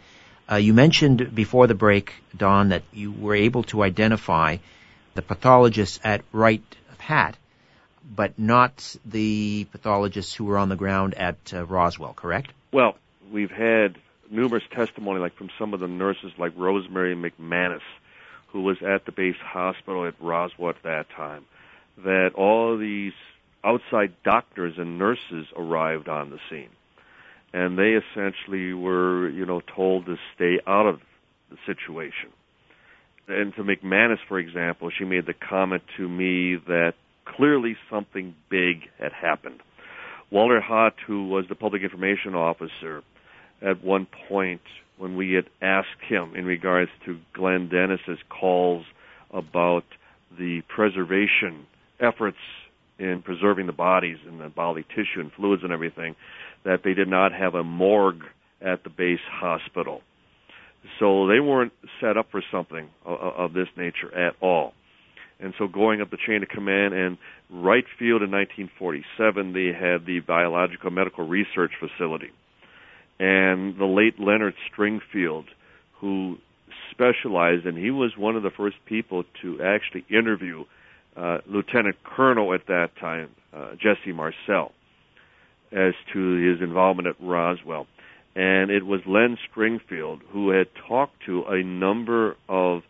Uh, 0.50 0.58
you 0.58 0.74
mentioned 0.74 1.34
before 1.34 1.66
the 1.66 1.74
break, 1.74 2.14
Don, 2.36 2.70
that 2.70 2.84
you 2.94 3.12
were 3.12 3.34
able 3.34 3.64
to 3.64 3.82
identify 3.82 4.58
the 5.16 5.24
pathologists 5.24 6.00
at 6.04 6.22
Wright 6.32 6.62
Pat, 7.00 7.38
but 8.16 8.38
not 8.38 8.96
the 9.06 9.66
pathologists 9.72 10.36
who 10.36 10.46
were 10.46 10.58
on 10.58 10.70
the 10.70 10.76
ground 10.76 11.16
at 11.16 11.38
uh, 11.54 11.66
Roswell, 11.66 12.14
correct? 12.14 12.52
Well, 12.72 12.96
we've 13.32 13.52
had 13.52 13.98
numerous 14.30 14.64
testimony, 14.72 15.20
like 15.20 15.36
from 15.36 15.50
some 15.58 15.74
of 15.74 15.80
the 15.80 15.88
nurses, 15.88 16.32
like 16.38 16.54
Rosemary 16.56 17.16
McManus, 17.16 17.82
who 18.50 18.62
was 18.62 18.78
at 18.82 19.06
the 19.06 19.12
base 19.12 19.38
hospital 19.42 20.06
at 20.06 20.16
Roswell 20.20 20.70
at 20.70 20.84
that 20.84 21.10
time, 21.10 21.46
that 22.04 22.32
all 22.36 22.78
these 22.78 23.14
outside 23.64 24.14
doctors 24.24 24.76
and 24.78 24.98
nurses 24.98 25.48
arrived 25.56 26.08
on 26.08 26.30
the 26.30 26.38
scene 26.50 26.70
and 27.54 27.78
they 27.78 27.98
essentially 27.98 28.74
were, 28.74 29.30
you 29.30 29.46
know, 29.46 29.62
told 29.76 30.06
to 30.06 30.16
stay 30.36 30.60
out 30.68 30.86
of 30.86 31.00
the 31.50 31.58
situation. 31.66 32.30
And 33.28 33.54
to 33.56 33.64
McManus, 33.64 34.20
for 34.28 34.40
example, 34.40 34.90
she 34.98 35.06
made 35.06 35.26
the 35.26 35.34
comment 35.34 35.84
to 35.98 36.08
me 36.08 36.56
that 36.68 36.94
clearly 37.26 37.76
something 37.90 38.36
big 38.50 38.82
had 39.00 39.12
happened. 39.12 39.62
Walter 40.32 40.62
Haut, 40.62 40.94
who 41.06 41.28
was 41.28 41.46
the 41.48 41.56
public 41.56 41.84
information 41.84 42.36
officer, 42.36 43.02
at 43.62 43.84
one 43.84 44.08
point 44.28 44.62
when 44.98 45.16
we 45.16 45.34
had 45.34 45.46
asked 45.62 46.02
him 46.08 46.36
in 46.36 46.46
regards 46.46 46.92
to 47.06 47.20
Glenn 47.34 47.70
Dennis's 47.70 48.20
calls 48.30 48.86
about 49.32 49.84
the 50.38 50.62
preservation 50.68 51.66
efforts 52.00 52.38
in 53.00 53.22
preserving 53.24 53.68
the 53.68 53.74
bodies 53.74 54.18
and 54.28 54.40
the 54.40 54.50
bodily 54.50 54.86
tissue 54.90 55.20
and 55.20 55.32
fluids 55.34 55.64
and 55.64 55.72
everything, 55.72 56.16
that 56.64 56.82
they 56.84 56.94
did 56.94 57.08
not 57.08 57.32
have 57.32 57.54
a 57.54 57.64
morgue 57.64 58.24
at 58.62 58.84
the 58.84 58.90
base 58.90 59.20
hospital. 59.30 60.02
So 61.00 61.28
they 61.28 61.40
weren't 61.40 61.74
set 62.02 62.18
up 62.18 62.32
for 62.32 62.42
something 62.52 62.90
of, 63.06 63.54
this 63.54 63.68
nature 63.76 64.14
at 64.16 64.36
all. 64.42 64.74
And 65.40 65.54
so 65.60 65.68
going 65.68 66.02
up 66.02 66.10
the 66.10 66.18
chain 66.18 66.42
of 66.42 66.50
command 66.50 66.94
and 66.94 67.18
Wright 67.50 67.86
Field 68.00 68.24
in 68.24 68.32
1947, 68.32 69.54
they 69.54 69.68
had 69.68 70.06
the 70.06 70.20
Biological 70.26 70.90
Medical 70.90 71.28
Research 71.28 71.72
Facility. 71.80 72.32
And 73.20 73.78
the 73.78 73.86
late 73.86 74.20
Leonard 74.20 74.56
Stringfield, 74.72 75.46
who 76.00 76.38
specialized, 76.92 77.66
and 77.66 77.78
he 77.78 77.92
was 77.92 78.18
one 78.18 78.36
of 78.36 78.44
the 78.44 78.52
first 78.52 78.78
people 78.86 79.24
to 79.42 79.62
actually 79.62 80.06
interview 80.10 80.66
uh, 81.18 81.40
Lieutenant 81.48 81.96
Colonel 82.04 82.54
at 82.54 82.68
that 82.68 82.90
time, 83.00 83.30
uh, 83.54 83.72
Jesse 83.74 84.14
Marcel 84.14 84.72
as 85.72 85.94
to 86.14 86.36
his 86.36 86.62
involvement 86.62 87.08
at 87.08 87.16
Roswell. 87.20 87.88
And 88.36 88.70
it 88.70 88.86
was 88.86 89.02
Len 89.06 89.38
Stringfield 89.50 90.20
who 90.32 90.52
had 90.52 90.68
talked 90.88 91.26
to 91.26 91.44
a 91.44 91.64
number 91.64 92.36
of 92.48 92.84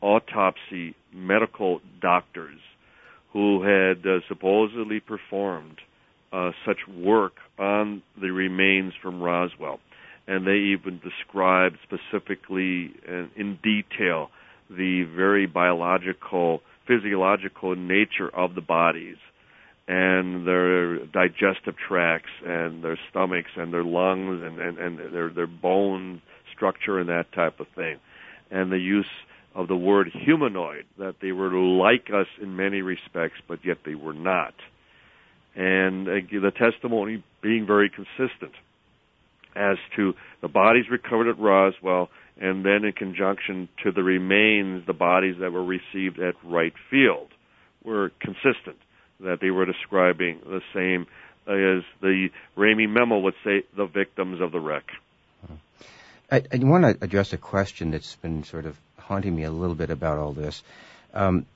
autopsy 0.00 0.94
medical 1.12 1.80
doctors 2.00 2.60
who 3.32 3.62
had 3.62 4.06
uh, 4.06 4.20
supposedly 4.28 5.00
performed 5.00 5.78
uh, 6.32 6.50
such 6.64 6.78
work 6.88 7.34
on 7.58 8.02
the 8.20 8.30
remains 8.30 8.92
from 9.02 9.20
Roswell. 9.20 9.80
And 10.26 10.46
they 10.46 10.72
even 10.72 11.00
described 11.00 11.76
specifically 11.82 12.92
and 13.06 13.30
in 13.36 13.58
detail 13.62 14.30
the 14.70 15.02
very 15.14 15.46
biological, 15.46 16.60
physiological 16.86 17.74
nature 17.76 18.28
of 18.34 18.54
the 18.54 18.60
bodies 18.60 19.16
and 19.86 20.46
their 20.46 21.04
digestive 21.06 21.74
tracts 21.76 22.30
and 22.46 22.82
their 22.82 22.98
stomachs 23.10 23.50
and 23.56 23.72
their 23.72 23.84
lungs 23.84 24.42
and, 24.42 24.58
and, 24.58 24.78
and 24.78 25.14
their, 25.14 25.28
their 25.28 25.46
bone 25.46 26.22
structure 26.54 26.98
and 26.98 27.08
that 27.08 27.30
type 27.32 27.60
of 27.60 27.66
thing. 27.74 27.98
And 28.50 28.72
the 28.72 28.78
use 28.78 29.06
of 29.54 29.68
the 29.68 29.76
word 29.76 30.08
humanoid, 30.12 30.84
that 30.98 31.16
they 31.20 31.32
were 31.32 31.52
like 31.52 32.08
us 32.12 32.26
in 32.40 32.56
many 32.56 32.82
respects, 32.82 33.36
but 33.46 33.60
yet 33.64 33.78
they 33.84 33.94
were 33.94 34.14
not. 34.14 34.54
And 35.54 36.08
uh, 36.08 36.12
the 36.30 36.50
testimony 36.50 37.22
being 37.42 37.66
very 37.66 37.90
consistent 37.90 38.52
as 39.54 39.76
to 39.96 40.14
the 40.42 40.48
bodies 40.48 40.86
recovered 40.90 41.28
at 41.28 41.38
Roswell 41.38 42.08
and 42.40 42.64
then 42.64 42.84
in 42.84 42.92
conjunction 42.92 43.68
to 43.82 43.92
the 43.92 44.02
remains, 44.02 44.86
the 44.86 44.92
bodies 44.92 45.36
that 45.40 45.52
were 45.52 45.64
received 45.64 46.18
at 46.18 46.34
Wright 46.42 46.74
Field 46.90 47.28
were 47.84 48.10
consistent 48.20 48.78
that 49.20 49.38
they 49.40 49.50
were 49.50 49.66
describing 49.66 50.40
the 50.44 50.60
same 50.74 51.06
as 51.46 51.84
the 52.00 52.30
Ramey 52.56 52.88
memo 52.88 53.18
would 53.18 53.34
say, 53.44 53.62
the 53.76 53.86
victims 53.86 54.40
of 54.40 54.50
the 54.50 54.60
wreck. 54.60 54.84
I, 56.30 56.42
I 56.52 56.58
want 56.58 56.84
to 56.84 57.04
address 57.04 57.32
a 57.32 57.36
question 57.36 57.90
that's 57.90 58.16
been 58.16 58.44
sort 58.44 58.66
of 58.66 58.76
haunting 58.98 59.36
me 59.36 59.44
a 59.44 59.50
little 59.50 59.74
bit 59.74 59.90
about 59.90 60.18
all 60.18 60.32
this. 60.32 60.62
Um, 61.12 61.46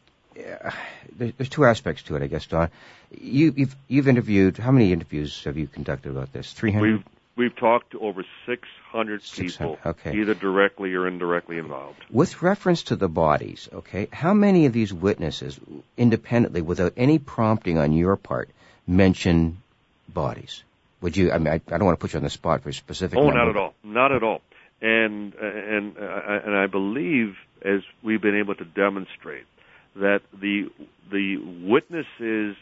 there's 1.17 1.49
two 1.49 1.65
aspects 1.65 2.03
to 2.05 2.17
it, 2.17 2.23
I 2.23 2.27
guess, 2.27 2.47
Don. 2.47 2.71
You, 3.19 3.53
have 3.59 3.77
you've 3.89 4.09
interviewed. 4.09 4.59
How 4.59 4.71
many 4.71 4.93
interviews 4.93 5.43
have 5.45 5.57
you 5.57 5.67
conducted 5.67 6.11
about 6.11 6.33
this? 6.33 6.53
Three 6.53 6.71
hundred. 6.71 7.03
We've 7.39 7.55
talked 7.55 7.93
to 7.93 8.01
over 8.01 8.25
600 8.47 9.23
600, 9.23 9.77
people, 9.77 9.79
okay. 9.87 10.19
either 10.19 10.35
directly 10.35 10.93
or 10.95 11.07
indirectly 11.07 11.59
involved. 11.59 12.05
With 12.11 12.43
reference 12.43 12.83
to 12.85 12.97
the 12.97 13.09
bodies, 13.09 13.69
okay, 13.73 14.09
how 14.13 14.35
many 14.35 14.67
of 14.67 14.73
these 14.73 14.93
witnesses, 14.93 15.61
independently, 15.97 16.63
without 16.63 16.95
any 16.97 17.21
prompting 17.21 17.79
on 17.79 17.93
your 17.93 18.17
part, 18.17 18.51
mention 18.89 19.63
bodies? 20.09 20.65
Would 21.01 21.17
you? 21.17 21.31
I 21.31 21.39
mean, 21.39 21.47
I, 21.47 21.55
I 21.55 21.79
don't 21.79 21.85
want 21.85 22.01
to 22.01 22.03
put 22.03 22.13
you 22.13 22.17
on 22.17 22.25
the 22.25 22.31
spot 22.31 22.63
for 22.63 22.71
a 22.71 22.75
specific. 22.75 23.17
Oh, 23.17 23.31
number. 23.31 23.39
not 23.39 23.49
at 23.49 23.57
all, 23.57 23.75
not 23.85 24.11
at 24.11 24.25
all. 24.25 24.41
And 24.83 25.33
and 25.35 25.97
uh, 25.97 26.41
and 26.45 26.57
I 26.57 26.67
believe, 26.67 27.37
as 27.63 27.83
we've 28.03 28.21
been 28.21 28.37
able 28.37 28.57
to 28.57 28.65
demonstrate, 28.65 29.47
that 29.95 30.23
the 30.33 30.73
the 31.09 31.37
witnesses 31.37 32.57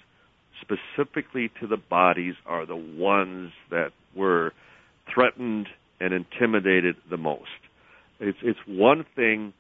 specifically 0.61 1.50
to 1.61 1.66
the 1.66 1.76
bodies 1.76 2.34
are 2.46 2.66
the 2.66 2.76
ones 2.76 3.52
that 3.70 3.92
were 4.14 4.52
threatened 5.12 5.68
and 6.00 6.12
intimidated 6.12 6.96
the 7.11 7.16
most. 7.16 7.48
It's 8.20 8.38
it's 8.42 8.59
one 8.66 9.04
thing 9.14 9.52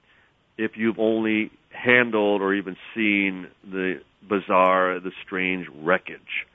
if 0.58 0.72
you've 0.76 0.98
only 0.98 1.50
handled 1.70 2.40
or 2.40 2.54
even 2.54 2.76
seen 2.94 3.48
the 3.62 4.00
bizarre, 4.26 4.98
the 5.00 5.12
strange 5.24 5.66
wreckage. 5.82 6.46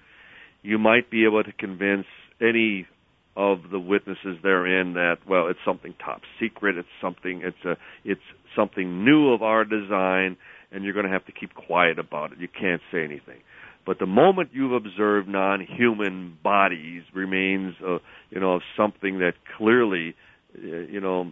You 0.63 0.77
might 0.77 1.09
be 1.09 1.25
able 1.25 1.43
to 1.43 1.51
convince 1.51 2.07
any 2.39 2.87
of 3.35 3.69
the 3.71 3.79
witnesses 3.79 4.37
therein 4.43 4.93
that 4.93 5.17
well, 5.27 5.47
it's 5.47 5.59
something 5.65 5.95
top 6.03 6.21
secret. 6.39 6.77
It's 6.77 6.87
something. 7.01 7.41
It's 7.43 7.65
a. 7.65 7.77
It's 8.03 8.21
something 8.55 9.05
new 9.05 9.31
of 9.31 9.41
our 9.41 9.63
design, 9.63 10.37
and 10.71 10.83
you're 10.83 10.93
going 10.93 11.05
to 11.05 11.11
have 11.11 11.25
to 11.25 11.31
keep 11.31 11.53
quiet 11.53 11.99
about 11.99 12.33
it. 12.33 12.39
You 12.39 12.47
can't 12.47 12.81
say 12.91 13.03
anything. 13.03 13.39
But 13.85 13.99
the 13.99 14.05
moment 14.05 14.49
you've 14.53 14.73
observed 14.73 15.27
non-human 15.27 16.37
bodies 16.43 17.03
remains, 17.13 17.73
uh, 17.83 17.97
you 18.29 18.39
know, 18.39 18.53
of 18.55 18.61
something 18.77 19.19
that 19.19 19.33
clearly, 19.57 20.15
uh, 20.55 20.61
you 20.61 21.01
know, 21.01 21.31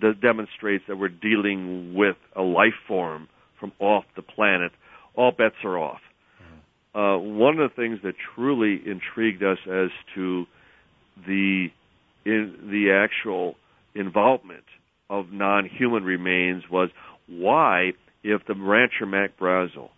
that 0.00 0.20
demonstrates 0.20 0.84
that 0.88 0.96
we're 0.96 1.08
dealing 1.08 1.94
with 1.94 2.16
a 2.34 2.42
life 2.42 2.74
form 2.88 3.28
from 3.60 3.72
off 3.78 4.04
the 4.16 4.22
planet, 4.22 4.72
all 5.14 5.30
bets 5.30 5.54
are 5.62 5.78
off. 5.78 6.00
Uh, 6.94 7.18
one 7.18 7.58
of 7.58 7.70
the 7.70 7.74
things 7.74 7.98
that 8.04 8.14
truly 8.34 8.80
intrigued 8.86 9.42
us 9.42 9.58
as 9.66 9.90
to 10.14 10.46
the 11.26 11.68
in 12.24 12.70
the 12.70 12.90
actual 12.92 13.54
involvement 13.94 14.64
of 15.10 15.30
non-human 15.32 16.04
remains 16.04 16.62
was 16.70 16.90
why, 17.28 17.92
if 18.22 18.42
the 18.46 18.54
rancher 18.54 19.06
Mac 19.06 19.38
Brazel 19.38 19.90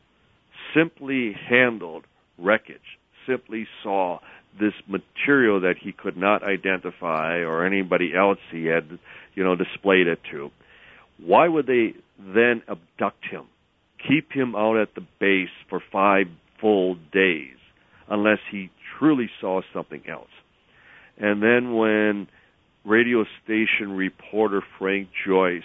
simply 0.75 1.35
handled 1.49 2.05
wreckage, 2.39 2.99
simply 3.27 3.67
saw 3.83 4.19
this 4.59 4.73
material 4.89 5.61
that 5.61 5.75
he 5.81 5.93
could 5.93 6.17
not 6.17 6.43
identify 6.43 7.39
or 7.39 7.67
anybody 7.67 8.13
else 8.17 8.39
he 8.51 8.67
had, 8.67 8.99
you 9.35 9.45
know, 9.45 9.55
displayed 9.55 10.07
it 10.07 10.21
to, 10.31 10.51
why 11.19 11.49
would 11.49 11.67
they 11.67 11.95
then 12.19 12.63
abduct 12.69 13.25
him, 13.31 13.45
keep 14.07 14.33
him 14.33 14.55
out 14.55 14.77
at 14.77 14.95
the 14.95 15.07
base 15.21 15.49
for 15.69 15.81
five 15.93 16.27
full 16.61 16.97
days, 17.13 17.57
unless 18.09 18.39
he 18.51 18.71
truly 18.99 19.29
saw 19.41 19.61
something 19.75 20.03
else? 20.09 20.29
And 21.19 21.43
then 21.43 21.75
when 21.75 22.29
radio 22.85 23.25
station 23.43 23.93
reporter 23.93 24.63
Frank 24.79 25.09
Joyce 25.27 25.63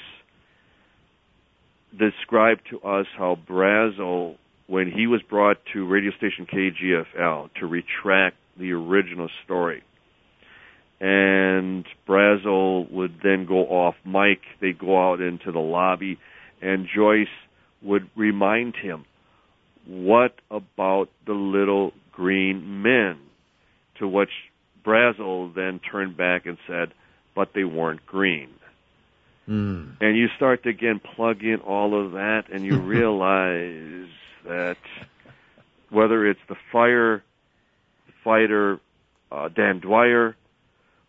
described 1.97 2.61
to 2.69 2.79
us 2.81 3.05
how 3.17 3.37
Brazel, 3.47 4.37
when 4.71 4.89
he 4.89 5.05
was 5.05 5.21
brought 5.21 5.57
to 5.73 5.85
radio 5.85 6.11
station 6.11 6.45
KGFL 6.45 7.49
to 7.59 7.65
retract 7.65 8.37
the 8.57 8.71
original 8.71 9.27
story, 9.43 9.83
and 11.01 11.85
Brazel 12.07 12.89
would 12.89 13.19
then 13.21 13.45
go 13.45 13.65
off 13.65 13.95
mic, 14.05 14.39
they'd 14.61 14.79
go 14.79 15.11
out 15.11 15.19
into 15.19 15.51
the 15.51 15.59
lobby, 15.59 16.19
and 16.61 16.87
Joyce 16.87 17.27
would 17.81 18.09
remind 18.15 18.77
him, 18.77 19.03
what 19.85 20.35
about 20.49 21.09
the 21.27 21.33
little 21.33 21.91
green 22.13 22.81
men? 22.81 23.17
To 23.99 24.07
which 24.07 24.31
Brazel 24.85 25.53
then 25.53 25.81
turned 25.81 26.15
back 26.15 26.45
and 26.45 26.57
said, 26.65 26.93
but 27.35 27.49
they 27.53 27.65
weren't 27.65 28.05
green. 28.05 28.47
Mm. 29.49 29.97
And 29.99 30.15
you 30.15 30.27
start 30.37 30.63
to 30.63 30.69
again 30.69 31.01
plug 31.15 31.43
in 31.43 31.57
all 31.57 32.05
of 32.05 32.13
that, 32.13 32.43
and 32.53 32.63
you 32.63 32.79
realize 32.79 34.07
that 34.45 34.77
whether 35.89 36.25
it's 36.27 36.39
the 36.47 36.55
fire 36.71 37.23
fighter 38.23 38.79
uh, 39.31 39.49
Dan 39.49 39.79
Dwyer, 39.79 40.35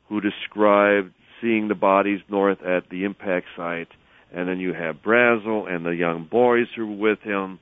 who 0.08 0.20
described 0.20 1.12
seeing 1.40 1.68
the 1.68 1.74
bodies 1.74 2.20
north 2.28 2.62
at 2.62 2.88
the 2.90 3.04
impact 3.04 3.46
site, 3.56 3.88
and 4.32 4.48
then 4.48 4.60
you 4.60 4.72
have 4.72 5.02
Brazel 5.02 5.70
and 5.70 5.84
the 5.84 5.94
young 5.94 6.26
boys 6.30 6.66
who 6.74 6.86
were 6.86 7.10
with 7.10 7.20
him, 7.20 7.58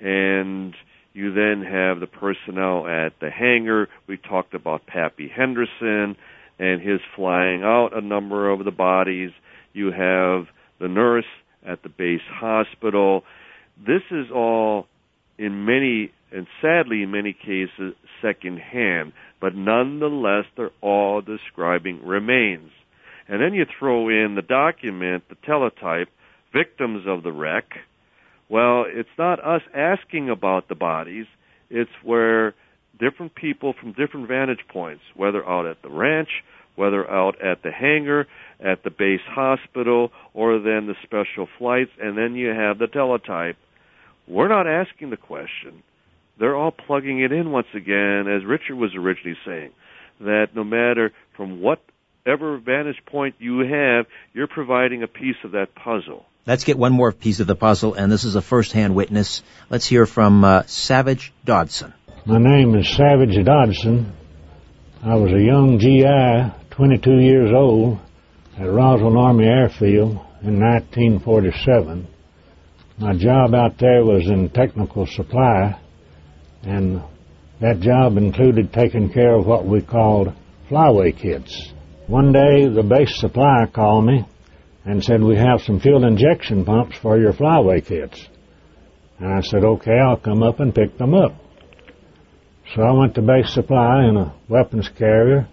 and 0.00 0.74
you 1.12 1.32
then 1.32 1.62
have 1.62 2.00
the 2.00 2.06
personnel 2.06 2.86
at 2.86 3.12
the 3.20 3.30
hangar. 3.30 3.88
We 4.06 4.16
talked 4.16 4.54
about 4.54 4.86
Pappy 4.86 5.28
Henderson 5.28 6.16
and 6.58 6.80
his 6.80 7.00
flying 7.14 7.62
out 7.62 7.90
a 7.92 8.00
number 8.00 8.50
of 8.50 8.64
the 8.64 8.70
bodies. 8.70 9.30
You 9.72 9.86
have 9.86 10.46
the 10.80 10.88
nurse 10.88 11.26
at 11.66 11.82
the 11.82 11.88
base 11.88 12.20
hospital. 12.28 13.24
This 13.78 14.02
is 14.10 14.30
all 14.34 14.86
in 15.38 15.64
many, 15.64 16.12
and 16.30 16.46
sadly 16.60 17.02
in 17.02 17.10
many 17.10 17.32
cases, 17.32 17.94
secondhand, 18.20 19.12
but 19.40 19.54
nonetheless 19.54 20.44
they're 20.56 20.70
all 20.80 21.20
describing 21.20 22.04
remains. 22.04 22.70
And 23.28 23.40
then 23.40 23.54
you 23.54 23.64
throw 23.78 24.08
in 24.08 24.34
the 24.34 24.42
document, 24.42 25.24
the 25.28 25.36
teletype, 25.46 26.08
victims 26.52 27.04
of 27.06 27.22
the 27.22 27.32
wreck. 27.32 27.64
Well, 28.48 28.84
it's 28.86 29.08
not 29.18 29.44
us 29.44 29.62
asking 29.74 30.28
about 30.28 30.68
the 30.68 30.74
bodies. 30.74 31.26
It's 31.70 31.90
where 32.04 32.54
different 33.00 33.34
people 33.34 33.74
from 33.80 33.92
different 33.92 34.28
vantage 34.28 34.60
points, 34.68 35.02
whether 35.16 35.46
out 35.48 35.66
at 35.66 35.82
the 35.82 35.88
ranch, 35.88 36.28
whether 36.76 37.08
out 37.10 37.40
at 37.42 37.62
the 37.62 37.70
hangar, 37.70 38.26
at 38.60 38.82
the 38.84 38.90
base 38.90 39.20
hospital, 39.26 40.10
or 40.34 40.58
then 40.58 40.86
the 40.86 40.94
special 41.02 41.48
flights, 41.58 41.90
and 42.00 42.16
then 42.16 42.34
you 42.34 42.48
have 42.48 42.78
the 42.78 42.86
teletype. 42.86 43.56
We're 44.26 44.48
not 44.48 44.66
asking 44.66 45.10
the 45.10 45.16
question. 45.16 45.82
They're 46.38 46.56
all 46.56 46.70
plugging 46.70 47.20
it 47.20 47.32
in 47.32 47.50
once 47.50 47.66
again, 47.74 48.26
as 48.28 48.44
Richard 48.44 48.76
was 48.76 48.94
originally 48.96 49.36
saying, 49.44 49.70
that 50.20 50.48
no 50.54 50.64
matter 50.64 51.12
from 51.36 51.60
whatever 51.60 52.58
vantage 52.58 53.04
point 53.06 53.34
you 53.38 53.60
have, 53.60 54.06
you're 54.32 54.46
providing 54.46 55.02
a 55.02 55.08
piece 55.08 55.36
of 55.44 55.52
that 55.52 55.74
puzzle. 55.74 56.24
Let's 56.46 56.64
get 56.64 56.76
one 56.76 56.92
more 56.92 57.12
piece 57.12 57.38
of 57.40 57.46
the 57.46 57.54
puzzle, 57.54 57.94
and 57.94 58.10
this 58.10 58.24
is 58.24 58.34
a 58.34 58.42
first-hand 58.42 58.94
witness. 58.94 59.42
Let's 59.70 59.86
hear 59.86 60.06
from 60.06 60.42
uh, 60.42 60.62
Savage 60.66 61.32
Dodson. 61.44 61.94
My 62.26 62.38
name 62.38 62.74
is 62.74 62.88
Savage 62.88 63.44
Dodson. 63.44 64.12
I 65.04 65.14
was 65.16 65.32
a 65.32 65.40
young 65.40 65.78
GI, 65.78 66.66
22 66.70 67.20
years 67.20 67.50
old, 67.54 67.98
at 68.58 68.68
Roswell 68.70 69.18
Army 69.18 69.44
Airfield 69.44 70.18
in 70.42 70.60
1947. 70.60 72.08
My 72.98 73.14
job 73.14 73.54
out 73.54 73.78
there 73.78 74.04
was 74.04 74.26
in 74.26 74.50
technical 74.50 75.06
supply, 75.06 75.80
and 76.62 77.02
that 77.60 77.80
job 77.80 78.16
included 78.16 78.72
taking 78.72 79.10
care 79.10 79.34
of 79.34 79.46
what 79.46 79.66
we 79.66 79.80
called 79.80 80.32
flyway 80.68 81.16
kits. 81.16 81.72
One 82.06 82.32
day, 82.32 82.68
the 82.68 82.82
base 82.82 83.16
supply 83.18 83.66
called 83.72 84.06
me 84.06 84.26
and 84.84 85.02
said, 85.02 85.22
we 85.22 85.36
have 85.36 85.62
some 85.62 85.80
fuel 85.80 86.04
injection 86.04 86.64
pumps 86.64 86.96
for 87.00 87.18
your 87.18 87.32
flyway 87.32 87.84
kits. 87.84 88.28
And 89.18 89.32
I 89.32 89.40
said, 89.40 89.64
okay, 89.64 89.98
I'll 89.98 90.16
come 90.16 90.42
up 90.42 90.60
and 90.60 90.74
pick 90.74 90.98
them 90.98 91.14
up. 91.14 91.34
So 92.74 92.82
I 92.82 92.92
went 92.92 93.14
to 93.14 93.22
base 93.22 93.52
supply 93.52 94.04
in 94.08 94.16
a 94.16 94.34
weapons 94.48 94.88
carrier 94.98 95.48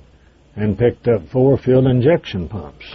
and 0.55 0.77
picked 0.77 1.07
up 1.07 1.29
four 1.29 1.57
fuel 1.57 1.87
injection 1.87 2.49
pumps. 2.49 2.85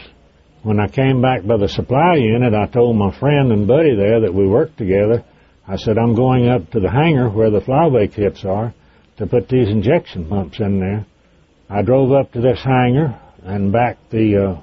When 0.65 0.81
I 0.81 0.89
came 0.89 1.21
back 1.21 1.45
by 1.45 1.59
the 1.59 1.69
supply 1.69 2.15
unit, 2.15 2.55
I 2.55 2.65
told 2.65 2.97
my 2.97 3.13
friend 3.19 3.53
and 3.53 3.69
buddy 3.69 3.95
there 3.95 4.21
that 4.21 4.33
we 4.33 4.49
worked 4.49 4.79
together, 4.79 5.23
I 5.69 5.77
said, 5.77 5.99
I'm 5.99 6.15
going 6.15 6.49
up 6.49 6.71
to 6.71 6.81
the 6.81 6.91
hangar 6.91 7.29
where 7.29 7.51
the 7.51 7.61
flyway 7.61 8.11
kits 8.11 8.47
are 8.47 8.73
to 9.19 9.27
put 9.27 9.51
these 9.51 9.69
injection 9.69 10.27
pumps 10.27 10.61
in 10.61 10.81
there. 10.81 11.05
I 11.69 11.83
drove 11.83 12.13
up 12.13 12.33
to 12.33 12.41
this 12.41 12.63
hangar 12.65 13.21
and 13.43 13.73
backed 13.73 14.11
the 14.11 14.37
uh, 14.43 14.61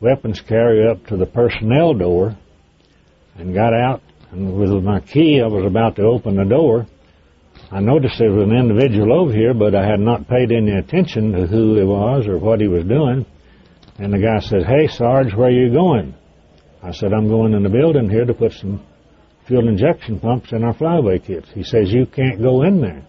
weapons 0.00 0.40
carrier 0.40 0.90
up 0.90 1.06
to 1.06 1.16
the 1.16 1.26
personnel 1.26 1.94
door 1.94 2.36
and 3.36 3.54
got 3.54 3.72
out 3.72 4.02
and 4.32 4.58
with 4.58 4.82
my 4.82 4.98
key 4.98 5.40
I 5.40 5.46
was 5.46 5.64
about 5.64 5.94
to 5.96 6.02
open 6.02 6.34
the 6.34 6.44
door. 6.44 6.88
I 7.70 7.78
noticed 7.78 8.18
there 8.18 8.32
was 8.32 8.48
an 8.48 8.56
individual 8.56 9.12
over 9.12 9.32
here, 9.32 9.54
but 9.54 9.76
I 9.76 9.86
had 9.86 10.00
not 10.00 10.26
paid 10.26 10.50
any 10.50 10.72
attention 10.72 11.30
to 11.32 11.46
who 11.46 11.76
he 11.76 11.84
was 11.84 12.26
or 12.26 12.36
what 12.38 12.60
he 12.60 12.66
was 12.66 12.82
doing. 12.82 13.26
And 13.98 14.12
the 14.12 14.18
guy 14.18 14.40
said, 14.40 14.64
Hey, 14.64 14.88
Sarge, 14.88 15.34
where 15.34 15.48
are 15.48 15.50
you 15.50 15.72
going? 15.72 16.14
I 16.82 16.92
said, 16.92 17.12
I'm 17.12 17.28
going 17.28 17.54
in 17.54 17.62
the 17.62 17.68
building 17.68 18.10
here 18.10 18.24
to 18.24 18.34
put 18.34 18.52
some 18.52 18.84
fuel 19.46 19.68
injection 19.68 20.20
pumps 20.20 20.52
in 20.52 20.64
our 20.64 20.74
flyaway 20.74 21.18
kits. 21.18 21.48
He 21.54 21.62
says, 21.62 21.92
You 21.92 22.06
can't 22.06 22.42
go 22.42 22.62
in 22.62 22.80
there. 22.80 23.06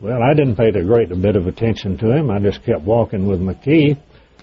Well, 0.00 0.22
I 0.22 0.32
didn't 0.32 0.56
pay 0.56 0.68
a 0.68 0.84
great 0.84 1.08
bit 1.20 1.36
of 1.36 1.46
attention 1.46 1.98
to 1.98 2.16
him. 2.16 2.30
I 2.30 2.38
just 2.38 2.64
kept 2.64 2.82
walking 2.82 3.26
with 3.26 3.40
my 3.40 3.54
key, 3.54 3.96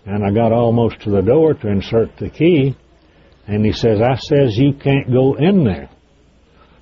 and 0.06 0.24
I 0.24 0.32
got 0.32 0.52
almost 0.52 1.00
to 1.02 1.12
the 1.12 1.22
door 1.22 1.54
to 1.54 1.68
insert 1.70 2.18
the 2.18 2.30
key, 2.30 2.76
and 3.48 3.66
he 3.66 3.72
says, 3.72 4.02
I 4.02 4.16
says 4.16 4.58
you 4.58 4.74
can't 4.74 5.12
go 5.12 5.36
in 5.36 5.64
there. 5.64 5.90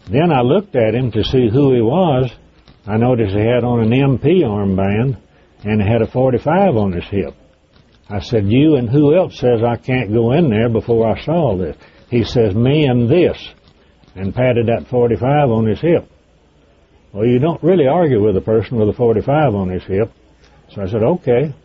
Then 0.10 0.32
I 0.32 0.42
looked 0.42 0.76
at 0.76 0.96
him 0.96 1.12
to 1.12 1.24
see 1.24 1.50
who 1.50 1.74
he 1.74 1.82
was. 1.82 2.32
I 2.86 2.98
noticed 2.98 3.36
he 3.36 3.42
had 3.42 3.64
on 3.64 3.82
an 3.82 3.92
MP 3.92 4.42
armband, 4.42 5.18
and 5.64 5.82
he 5.82 5.88
had 5.88 6.02
a 6.02 6.08
45 6.08 6.76
on 6.76 6.94
his 6.94 7.06
hip. 7.06 7.36
I 8.14 8.20
said, 8.20 8.46
you 8.46 8.76
and 8.76 8.88
who 8.88 9.16
else 9.16 9.40
says 9.40 9.64
I 9.64 9.76
can't 9.76 10.14
go 10.14 10.34
in 10.34 10.52
there 10.52 10.70
before 10.70 11.10
I 11.10 11.20
saw 11.26 11.58
this? 11.58 11.76
He 12.12 12.24
says, 12.24 12.54
me 12.54 12.86
and 12.86 13.10
this, 13.10 13.38
and 14.14 14.36
patted 14.36 14.68
that 14.68 14.88
45 14.88 15.50
on 15.50 15.66
his 15.66 15.82
hip. 15.82 16.08
Well, 17.12 17.26
you 17.26 17.40
don't 17.40 17.64
really 17.64 17.88
argue 17.88 18.24
with 18.24 18.38
a 18.38 18.42
person 18.42 18.78
with 18.78 18.88
a 18.88 18.94
45 18.94 19.56
on 19.56 19.70
his 19.70 19.84
hip. 19.86 20.12
So 20.70 20.84
I 20.84 20.86
said, 20.86 21.02
okay. 21.02 21.56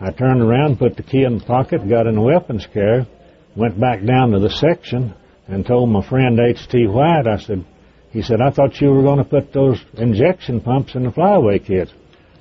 I 0.00 0.10
turned 0.10 0.42
around, 0.42 0.80
put 0.80 0.96
the 0.96 1.04
key 1.04 1.22
in 1.22 1.38
the 1.38 1.44
pocket, 1.44 1.88
got 1.88 2.08
in 2.08 2.16
the 2.16 2.22
weapons 2.22 2.66
carrier, 2.72 3.06
went 3.54 3.78
back 3.78 4.04
down 4.04 4.32
to 4.32 4.40
the 4.40 4.50
section, 4.50 5.14
and 5.46 5.64
told 5.64 5.90
my 5.90 6.02
friend 6.08 6.40
H.T. 6.40 6.88
White, 6.88 7.28
I 7.28 7.38
said, 7.38 7.64
he 8.10 8.22
said, 8.22 8.40
I 8.40 8.50
thought 8.50 8.80
you 8.80 8.90
were 8.90 9.02
going 9.02 9.18
to 9.18 9.24
put 9.24 9.52
those 9.52 9.80
injection 9.94 10.60
pumps 10.60 10.96
in 10.96 11.04
the 11.04 11.12
flyaway 11.12 11.60
kits. 11.60 11.92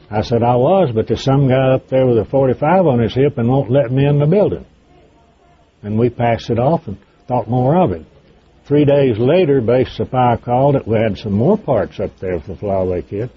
I 0.10 0.22
said, 0.22 0.42
I 0.42 0.56
was, 0.56 0.92
but 0.94 1.08
there's 1.08 1.24
some 1.24 1.50
guy 1.50 1.74
up 1.74 1.90
there 1.90 2.06
with 2.06 2.18
a 2.18 2.26
45 2.26 2.86
on 2.86 3.00
his 3.00 3.14
hip 3.14 3.38
and 3.38 3.50
won't 3.50 3.70
let 3.70 3.92
me 3.92 4.06
in 4.06 4.20
the 4.20 4.26
building. 4.26 4.66
And 5.84 6.00
we 6.00 6.10
passed 6.10 6.50
it 6.50 6.60
off 6.60 6.88
and 6.88 6.98
thought 7.28 7.50
more 7.50 7.76
of 7.78 7.92
it. 7.92 8.06
Three 8.68 8.86
days 8.86 9.18
later, 9.18 9.62
base 9.62 9.92
supply 9.96 10.38
called 10.44 10.76
it. 10.76 10.88
We 10.88 10.98
had 10.98 11.18
some 11.18 11.34
more 11.34 11.58
parts 11.58 12.00
up 12.00 12.18
there 12.20 12.40
for 12.40 12.48
the 12.54 12.58
flyaway 12.58 13.02
kit. 13.02 13.32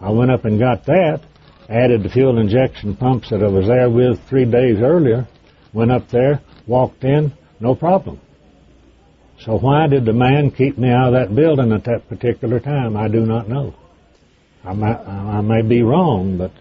I 0.00 0.10
went 0.10 0.30
up 0.30 0.44
and 0.44 0.58
got 0.58 0.84
that, 0.86 1.20
added 1.68 2.02
the 2.02 2.08
fuel 2.08 2.38
injection 2.38 2.96
pumps 2.96 3.30
that 3.30 3.42
I 3.42 3.48
was 3.48 3.66
there 3.66 3.90
with 3.90 4.20
three 4.28 4.44
days 4.44 4.78
earlier, 4.80 5.28
went 5.72 5.92
up 5.92 6.08
there, 6.10 6.40
walked 6.66 7.04
in, 7.04 7.32
no 7.60 7.74
problem. 7.74 8.20
So 9.40 9.58
why 9.58 9.86
did 9.86 10.04
the 10.04 10.12
man 10.12 10.50
keep 10.50 10.76
me 10.76 10.90
out 10.90 11.08
of 11.08 11.12
that 11.14 11.34
building 11.34 11.72
at 11.72 11.84
that 11.84 12.08
particular 12.08 12.60
time? 12.60 12.96
I 12.96 13.08
do 13.08 13.24
not 13.24 13.48
know. 13.48 13.74
I 14.64 14.74
may, 14.74 14.86
I 14.86 15.40
may 15.40 15.62
be 15.62 15.82
wrong, 15.82 16.36
but 16.36 16.52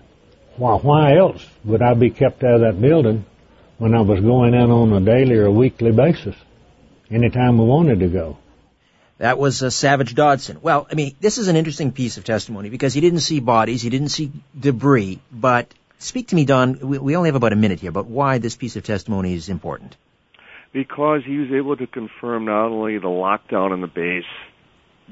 why, 0.58 0.76
why 0.76 1.18
else 1.18 1.46
would 1.66 1.82
I 1.82 1.94
be 1.94 2.10
kept 2.10 2.44
out 2.44 2.56
of 2.56 2.62
that 2.62 2.82
building 2.82 3.26
when 3.78 3.94
I 3.94 4.02
was 4.02 4.22
going 4.22 4.54
in 4.54 4.72
on 4.72 4.94
a 4.94 5.02
daily 5.02 5.36
or 5.36 5.52
weekly 5.52 5.92
basis? 5.92 6.36
anytime 7.12 7.58
we 7.58 7.66
wanted 7.66 8.00
to 8.00 8.08
go. 8.08 8.38
That 9.18 9.38
was 9.38 9.62
uh, 9.62 9.70
Savage 9.70 10.16
Dodson. 10.16 10.60
Well, 10.62 10.88
I 10.90 10.96
mean, 10.96 11.16
this 11.20 11.38
is 11.38 11.50
an 11.50 11.56
interesting 11.56 11.92
piece 11.92 12.18
of 12.18 12.24
testimony 12.24 12.70
because 12.70 12.94
he 12.94 13.02
didn't 13.02 13.20
see 13.20 13.40
bodies, 13.40 13.82
he 13.82 13.90
didn't 13.90 14.10
see 14.10 14.32
debris. 14.58 15.20
But 15.32 15.74
speak 15.98 16.30
to 16.30 16.36
me, 16.36 16.46
Don. 16.46 16.80
We, 16.80 16.98
we 17.00 17.16
only 17.18 17.28
have 17.28 17.36
about 17.36 17.52
a 17.52 17.58
minute 17.58 17.80
here, 17.80 17.92
but 17.92 18.06
why 18.06 18.38
this 18.38 18.56
piece 18.56 18.78
of 18.78 18.84
testimony 18.84 19.34
is 19.34 19.50
important? 19.50 19.98
Because 20.72 21.22
he 21.26 21.38
was 21.38 21.52
able 21.52 21.76
to 21.76 21.88
confirm 21.88 22.46
not 22.46 22.68
only 22.68 22.98
the 22.98 23.08
lockdown 23.08 23.74
in 23.74 23.82
the 23.82 23.88
base, 23.88 24.24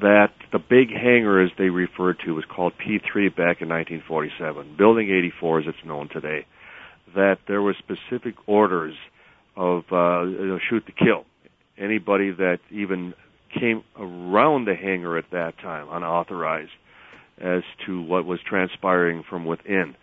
that 0.02 0.30
the 0.52 0.60
big 0.60 0.90
hangar, 0.90 1.42
as 1.42 1.52
they 1.58 1.70
referred 1.70 2.18
to, 2.26 2.36
was 2.36 2.46
called 2.46 2.74
P3 2.74 3.30
back 3.30 3.62
in 3.62 3.70
1947, 3.70 4.76
Building 4.78 5.10
84 5.10 5.60
as 5.60 5.66
it's 5.68 5.86
known 5.86 6.10
today, 6.10 6.46
that 7.16 7.38
there 7.48 7.62
were 7.62 7.76
specific 7.78 8.36
orders 8.48 8.96
of 9.56 9.84
uh, 9.92 10.26
shoot 10.70 10.86
to 10.86 10.92
kill. 10.92 11.26
Anybody 11.78 12.32
that 12.32 12.60
even 12.70 13.14
came 13.58 13.84
around 13.98 14.66
the 14.66 14.76
hangar 14.76 15.18
at 15.18 15.26
that 15.32 15.58
time 15.60 15.88
unauthorized 15.90 16.72
as 17.40 17.64
to 17.86 18.02
what 18.02 18.26
was 18.26 18.40
transpiring 18.48 19.24
from 19.28 19.46
within. 19.46 19.96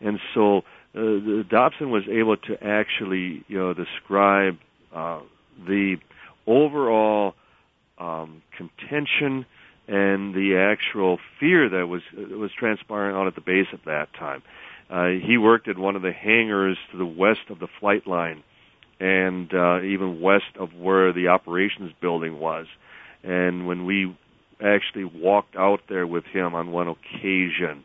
And 0.00 0.18
so 0.34 0.58
uh, 0.94 1.42
Dodson 1.48 1.90
was 1.90 2.04
able 2.10 2.36
to 2.36 2.62
actually, 2.62 3.44
you 3.48 3.58
know, 3.58 3.74
describe 3.74 4.58
uh, 4.94 5.20
the 5.66 5.96
overall 6.46 7.34
um, 7.98 8.42
contention 8.56 9.46
and 9.86 10.34
the 10.34 10.56
actual 10.56 11.18
fear 11.38 11.68
that 11.68 11.86
was 11.86 12.02
was 12.14 12.50
transpiring 12.58 13.14
out 13.14 13.26
at 13.26 13.34
the 13.34 13.40
base 13.40 13.66
at 13.72 13.84
that 13.84 14.08
time. 14.14 14.42
Uh, 14.90 15.08
he 15.08 15.38
worked 15.38 15.68
at 15.68 15.78
one 15.78 15.96
of 15.96 16.02
the 16.02 16.12
hangars 16.12 16.78
to 16.92 16.98
the 16.98 17.06
west 17.06 17.50
of 17.50 17.58
the 17.58 17.68
flight 17.80 18.06
line 18.06 18.42
and 19.00 19.52
uh, 19.52 19.82
even 19.82 20.20
west 20.20 20.56
of 20.58 20.74
where 20.74 21.12
the 21.12 21.28
operations 21.28 21.92
building 22.00 22.38
was. 22.38 22.66
And 23.22 23.66
when 23.66 23.86
we 23.86 24.16
actually 24.64 25.04
walked 25.04 25.56
out 25.56 25.80
there 25.88 26.06
with 26.06 26.24
him 26.24 26.54
on 26.54 26.70
one 26.70 26.88
occasion, 26.88 27.84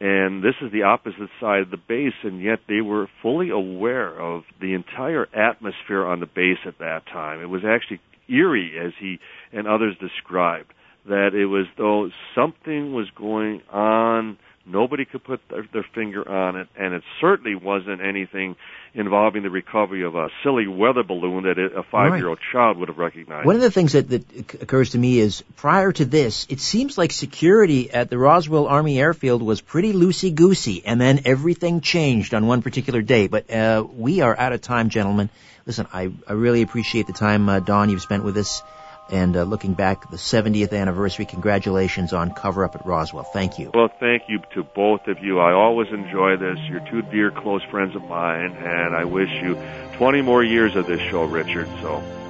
and 0.00 0.42
this 0.42 0.54
is 0.60 0.72
the 0.72 0.82
opposite 0.82 1.30
side 1.40 1.60
of 1.60 1.70
the 1.70 1.76
base, 1.76 2.14
and 2.24 2.42
yet 2.42 2.60
they 2.68 2.80
were 2.80 3.08
fully 3.20 3.50
aware 3.50 4.08
of 4.20 4.42
the 4.60 4.74
entire 4.74 5.28
atmosphere 5.34 6.04
on 6.04 6.18
the 6.18 6.26
base 6.26 6.58
at 6.66 6.78
that 6.78 7.06
time. 7.06 7.40
It 7.40 7.48
was 7.48 7.62
actually 7.64 8.00
eerie, 8.28 8.78
as 8.78 8.92
he 8.98 9.18
and 9.52 9.66
others 9.66 9.96
described, 9.98 10.72
that 11.06 11.34
it 11.34 11.46
was 11.46 11.66
though 11.76 12.10
something 12.34 12.92
was 12.92 13.08
going 13.10 13.62
on 13.70 14.38
Nobody 14.64 15.04
could 15.04 15.24
put 15.24 15.40
their, 15.50 15.66
their, 15.72 15.84
finger 15.92 16.26
on 16.28 16.54
it, 16.54 16.68
and 16.78 16.94
it 16.94 17.02
certainly 17.20 17.56
wasn't 17.56 18.00
anything 18.00 18.54
involving 18.94 19.42
the 19.42 19.50
recovery 19.50 20.04
of 20.04 20.14
a 20.14 20.28
silly 20.44 20.68
weather 20.68 21.02
balloon 21.02 21.44
that 21.44 21.58
a 21.58 21.82
five-year-old 21.82 22.38
right. 22.38 22.52
child 22.52 22.78
would 22.78 22.88
have 22.88 22.98
recognized. 22.98 23.44
One 23.44 23.56
of 23.56 23.62
the 23.62 23.72
things 23.72 23.92
that, 23.92 24.08
that 24.10 24.62
occurs 24.62 24.90
to 24.90 24.98
me 24.98 25.18
is 25.18 25.42
prior 25.56 25.90
to 25.90 26.04
this, 26.04 26.46
it 26.48 26.60
seems 26.60 26.96
like 26.96 27.10
security 27.10 27.90
at 27.90 28.08
the 28.08 28.18
Roswell 28.18 28.68
Army 28.68 29.00
Airfield 29.00 29.42
was 29.42 29.60
pretty 29.60 29.92
loosey-goosey, 29.92 30.84
and 30.86 31.00
then 31.00 31.22
everything 31.24 31.80
changed 31.80 32.32
on 32.32 32.46
one 32.46 32.62
particular 32.62 33.02
day. 33.02 33.26
But 33.26 33.50
uh, 33.50 33.84
we 33.92 34.20
are 34.20 34.38
out 34.38 34.52
of 34.52 34.60
time, 34.60 34.90
gentlemen. 34.90 35.28
Listen, 35.66 35.86
I, 35.92 36.10
I 36.26 36.32
really 36.32 36.62
appreciate 36.62 37.06
the 37.06 37.12
time, 37.12 37.48
uh, 37.48 37.60
Don, 37.60 37.90
you've 37.90 38.02
spent 38.02 38.24
with 38.24 38.36
us. 38.36 38.62
And 39.10 39.36
uh, 39.36 39.42
looking 39.42 39.74
back, 39.74 40.10
the 40.10 40.16
70th 40.16 40.72
anniversary, 40.72 41.26
congratulations 41.26 42.12
on 42.12 42.32
Cover 42.32 42.64
Up 42.64 42.76
at 42.76 42.86
Roswell. 42.86 43.24
Thank 43.24 43.58
you. 43.58 43.70
Well, 43.74 43.90
thank 44.00 44.22
you 44.28 44.40
to 44.54 44.62
both 44.62 45.06
of 45.06 45.18
you. 45.22 45.38
I 45.38 45.52
always 45.52 45.88
enjoy 45.92 46.36
this. 46.36 46.58
You're 46.70 46.88
two 46.88 47.02
dear, 47.02 47.30
close 47.30 47.62
friends 47.64 47.94
of 47.94 48.02
mine, 48.04 48.52
and 48.52 48.94
I 48.94 49.04
wish 49.04 49.28
you 49.42 49.56
20 49.96 50.22
more 50.22 50.42
years 50.42 50.76
of 50.76 50.86
this 50.86 51.00
show, 51.10 51.24
Richard. 51.24 51.68
So. 51.82 52.21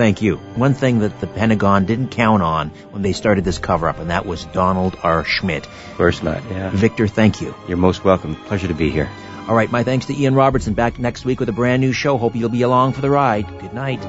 Thank 0.00 0.22
you. 0.22 0.36
One 0.56 0.72
thing 0.72 1.00
that 1.00 1.20
the 1.20 1.26
Pentagon 1.26 1.84
didn't 1.84 2.08
count 2.08 2.42
on 2.42 2.70
when 2.90 3.02
they 3.02 3.12
started 3.12 3.44
this 3.44 3.58
cover 3.58 3.86
up, 3.86 3.98
and 3.98 4.08
that 4.08 4.24
was 4.24 4.46
Donald 4.46 4.96
R. 5.02 5.26
Schmitt. 5.26 5.66
Of 5.66 5.96
course 5.98 6.22
not, 6.22 6.42
yeah. 6.50 6.70
Victor, 6.70 7.06
thank 7.06 7.42
you. 7.42 7.54
You're 7.68 7.76
most 7.76 8.02
welcome. 8.02 8.34
Pleasure 8.34 8.68
to 8.68 8.72
be 8.72 8.90
here. 8.90 9.10
All 9.46 9.54
right, 9.54 9.70
my 9.70 9.84
thanks 9.84 10.06
to 10.06 10.18
Ian 10.18 10.34
Robertson. 10.34 10.72
Back 10.72 10.98
next 10.98 11.26
week 11.26 11.38
with 11.38 11.50
a 11.50 11.52
brand 11.52 11.82
new 11.82 11.92
show. 11.92 12.16
Hope 12.16 12.34
you'll 12.34 12.48
be 12.48 12.62
along 12.62 12.94
for 12.94 13.02
the 13.02 13.10
ride. 13.10 13.46
Good 13.60 13.74
night. 13.74 14.00